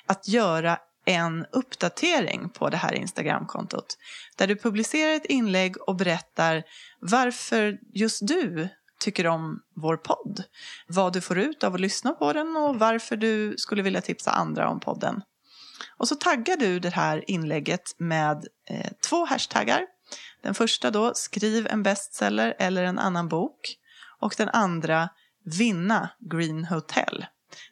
att 0.06 0.28
göra 0.28 0.78
en 1.04 1.46
uppdatering 1.52 2.48
på 2.48 2.70
det 2.70 2.76
här 2.76 2.92
Instagramkontot 2.92 3.98
där 4.36 4.46
du 4.46 4.56
publicerar 4.56 5.12
ett 5.12 5.26
inlägg 5.26 5.88
och 5.88 5.96
berättar 5.96 6.62
varför 7.00 7.78
just 7.94 8.28
du 8.28 8.68
tycker 9.00 9.26
om 9.26 9.60
vår 9.76 9.96
podd, 9.96 10.44
vad 10.86 11.12
du 11.12 11.20
får 11.20 11.38
ut 11.38 11.64
av 11.64 11.74
att 11.74 11.80
lyssna 11.80 12.12
på 12.12 12.32
den 12.32 12.56
och 12.56 12.78
varför 12.78 13.16
du 13.16 13.54
skulle 13.58 13.82
vilja 13.82 14.00
tipsa 14.00 14.30
andra 14.30 14.68
om 14.68 14.80
podden. 14.80 15.22
Och 15.96 16.08
så 16.08 16.14
taggar 16.14 16.56
du 16.56 16.80
det 16.80 16.90
här 16.90 17.30
inlägget 17.30 17.94
med 17.98 18.46
eh, 18.70 18.90
två 19.08 19.24
hashtaggar. 19.24 19.86
Den 20.42 20.54
första 20.54 20.90
då, 20.90 21.14
skriv 21.14 21.66
en 21.66 21.82
bestseller 21.82 22.54
eller 22.58 22.84
en 22.84 22.98
annan 22.98 23.28
bok. 23.28 23.76
Och 24.20 24.34
den 24.38 24.48
andra, 24.48 25.08
vinna 25.44 26.10
Green 26.18 26.64
Hotel. 26.64 27.26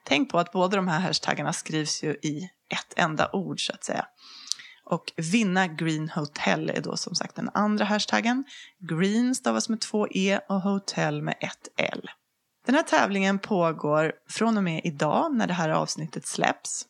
Tänk 0.04 0.30
på 0.30 0.38
att 0.38 0.52
båda 0.52 0.76
de 0.76 0.88
här 0.88 1.00
hashtaggarna 1.00 1.52
skrivs 1.52 2.02
ju 2.02 2.10
i 2.10 2.50
ett 2.68 2.92
enda 2.96 3.30
ord 3.32 3.66
så 3.66 3.72
att 3.72 3.84
säga. 3.84 4.06
Och 4.90 5.12
vinna 5.16 5.66
Green 5.66 6.08
Hotel 6.08 6.70
är 6.70 6.80
då 6.80 6.96
som 6.96 7.14
sagt 7.14 7.36
den 7.36 7.50
andra 7.54 7.84
hashtaggen. 7.84 8.44
Green 8.78 9.34
stavas 9.34 9.68
med 9.68 9.80
två 9.80 10.08
e 10.10 10.40
och 10.48 10.60
Hotel 10.60 11.22
med 11.22 11.34
ett 11.40 11.68
l. 11.76 12.10
Den 12.66 12.74
här 12.74 12.82
tävlingen 12.82 13.38
pågår 13.38 14.12
från 14.28 14.56
och 14.56 14.64
med 14.64 14.80
idag 14.84 15.34
när 15.34 15.46
det 15.46 15.54
här 15.54 15.68
avsnittet 15.68 16.26
släpps. 16.26 16.84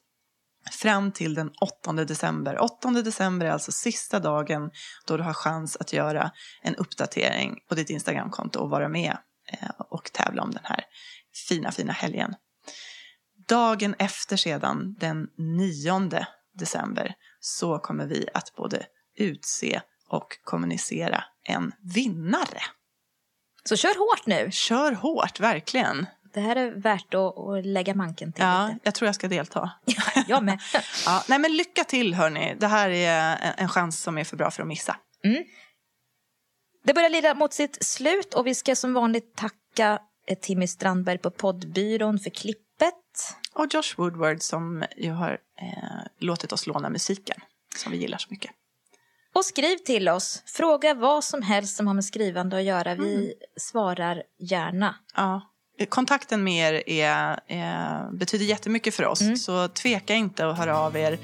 fram 0.71 1.13
till 1.13 1.35
den 1.35 1.51
8 1.61 1.93
december. 1.93 2.63
8 2.63 2.91
december 2.91 3.47
är 3.47 3.51
alltså 3.51 3.73
sista 3.73 4.21
dagen 4.21 4.71
då 5.07 5.17
du 5.17 5.23
har 5.23 5.33
chans 5.33 5.77
att 5.77 5.93
göra 5.93 6.31
en 6.63 6.75
uppdatering 6.75 7.59
på 7.69 7.75
ditt 7.75 7.91
Instagramkonto 7.91 8.61
och 8.61 8.71
vara 8.71 8.89
med 8.89 9.17
eh, 9.53 9.71
och 9.79 10.13
tävla 10.13 10.43
om 10.43 10.51
den 10.51 10.65
här 10.65 10.85
fina, 11.49 11.73
fina 11.73 11.93
helgen. 11.93 12.35
Dagen 13.49 13.95
efter 13.99 14.37
sedan, 14.37 14.97
den 15.01 15.29
9 15.37 16.27
december, 16.59 17.15
så 17.41 17.79
kommer 17.79 18.07
vi 18.07 18.29
att 18.35 18.55
både 18.57 18.87
utse 19.19 19.81
och 20.09 20.39
kommunicera 20.45 21.25
en 21.45 21.73
vinnare. 21.95 22.61
Så 23.65 23.77
kör 23.77 23.99
hårt 23.99 24.27
nu. 24.27 24.51
Kör 24.51 24.93
hårt, 24.93 25.41
verkligen. 25.41 26.07
Det 26.35 26.41
här 26.41 26.57
är 26.57 26.71
värt 26.71 27.15
att, 27.15 27.39
att 27.39 27.67
lägga 27.67 27.95
manken 27.95 28.33
till. 28.33 28.45
Ja, 28.45 28.67
lite. 28.67 28.81
jag 28.83 28.95
tror 28.95 29.07
jag 29.07 29.15
ska 29.15 29.29
delta. 29.29 29.71
Jag 30.27 30.45
med. 30.45 30.61
Ja, 31.07 31.25
nej, 31.29 31.39
men 31.39 31.57
lycka 31.57 31.85
till, 31.85 32.15
hörni. 32.15 32.57
Det 32.61 32.67
här 32.67 32.91
är 32.91 33.37
en, 33.37 33.55
en 33.57 33.69
chans 33.69 34.03
som 34.03 34.19
är 34.19 34.25
för 34.25 34.37
bra 34.37 34.51
för 34.51 34.63
att 34.63 34.69
missa. 34.69 34.97
Det 36.85 36.95
börjar 36.95 37.11
lida 37.11 37.35
mot 37.35 37.53
sitt 37.53 37.85
slut 37.85 38.35
och 38.35 38.47
vi 38.47 38.55
ska 38.55 38.77
som 38.77 38.95
vanligt 38.95 39.37
tacka 39.37 39.99
eh, 40.27 40.39
Timmy 40.39 40.67
Strandberg 40.67 41.19
på 41.19 41.31
poddbyrån 41.31 42.19
för 42.19 42.31
klippet. 42.31 42.68
Och 43.53 43.67
Josh 43.75 43.95
Woodward 43.97 44.43
som 44.43 44.85
ju 44.97 45.11
har 45.11 45.39
eh, 45.61 46.07
låtit 46.19 46.53
oss 46.53 46.67
låna 46.67 46.91
musiken 46.91 47.37
som 47.77 47.93
vi 47.93 47.99
gillar 47.99 48.19
så 48.19 48.29
mycket. 48.31 48.51
Och 49.35 49.45
skriv 49.45 49.77
till 49.77 50.09
oss. 50.09 50.43
Fråga 50.47 50.95
vad 50.95 51.25
som 51.25 51.43
helst 51.43 51.77
som 51.77 51.87
har 51.87 51.95
med 51.95 52.05
skrivande 52.05 52.57
att 52.57 52.65
göra. 52.65 52.95
Vi 52.95 53.35
svarar 53.57 54.23
gärna. 54.39 54.95
Ja. 55.17 55.43
Kontakten 55.89 56.45
med 56.45 56.75
er 56.75 56.83
är, 56.87 57.41
är, 57.47 58.11
betyder 58.13 58.45
jättemycket 58.45 58.95
för 58.95 59.07
oss, 59.07 59.45
så 59.45 59.69
tveka 59.69 60.15
inte 60.15 60.47
att 60.47 60.59
höra 60.59 60.79
av 60.79 60.97
er. 60.97 61.19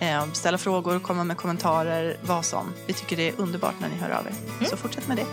Eh, 0.00 0.32
ställa 0.32 0.58
frågor, 0.58 0.98
komma 0.98 1.24
med 1.24 1.36
kommentarer, 1.36 2.16
vad 2.22 2.44
som. 2.44 2.72
Vi 2.86 2.92
tycker 2.92 3.16
det 3.16 3.28
är 3.28 3.40
underbart 3.40 3.74
när 3.80 3.88
ni 3.88 3.94
hör 3.96 4.10
av 4.10 4.26
er. 4.26 4.66
Så 4.66 4.76
fortsätt 4.76 5.08
med 5.08 5.16
det. 5.16 5.26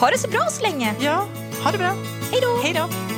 Ha 0.00 0.10
det 0.10 0.18
så 0.18 0.28
bra 0.28 0.46
så 0.50 0.62
länge. 0.62 0.94
Ja, 1.00 1.26
ha 1.64 1.70
det 1.70 1.78
bra. 1.78 1.94
Hej 2.32 2.40
då! 2.42 2.60
Hej 2.62 2.74
då! 2.74 3.17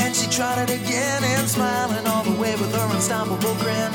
tried 0.31 0.69
it 0.69 0.81
again 0.81 1.23
and 1.25 1.49
smiling 1.49 2.07
all 2.07 2.23
the 2.23 2.31
way 2.39 2.53
with 2.55 2.73
her 2.73 2.95
unstoppable 2.95 3.53
grin. 3.55 3.91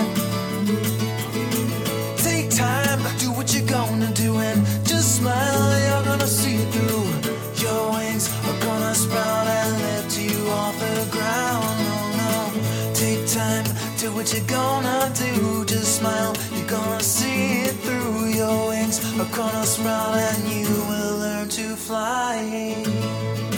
Take 2.18 2.50
time, 2.50 3.00
do 3.18 3.32
what 3.32 3.54
you're 3.54 3.66
gonna 3.66 4.12
do 4.12 4.36
and 4.36 4.62
just 4.84 5.16
smile, 5.16 5.80
you're 5.80 6.04
gonna 6.04 6.26
see 6.26 6.56
it 6.56 6.68
through. 6.74 7.06
Your 7.64 7.92
wings 7.92 8.28
are 8.48 8.60
gonna 8.60 8.94
sprout 8.94 9.46
and 9.46 9.72
lift 9.80 10.18
you 10.18 10.36
off 10.50 10.78
the 10.78 11.08
ground. 11.10 11.76
Oh 11.94 12.12
no, 12.20 12.92
take 12.92 13.26
time, 13.28 13.64
do 13.98 14.12
what 14.12 14.30
you're 14.34 14.44
gonna 14.46 15.10
do. 15.16 15.64
Just 15.64 16.00
smile, 16.00 16.36
you're 16.52 16.68
gonna 16.68 17.02
see 17.02 17.62
it 17.62 17.76
through. 17.76 18.26
Your 18.26 18.68
wings 18.68 19.00
are 19.18 19.32
gonna 19.34 19.64
sprout 19.64 20.18
and 20.18 20.48
you 20.52 20.68
will 20.90 21.16
learn 21.16 21.48
to 21.48 21.76
fly. 21.76 23.55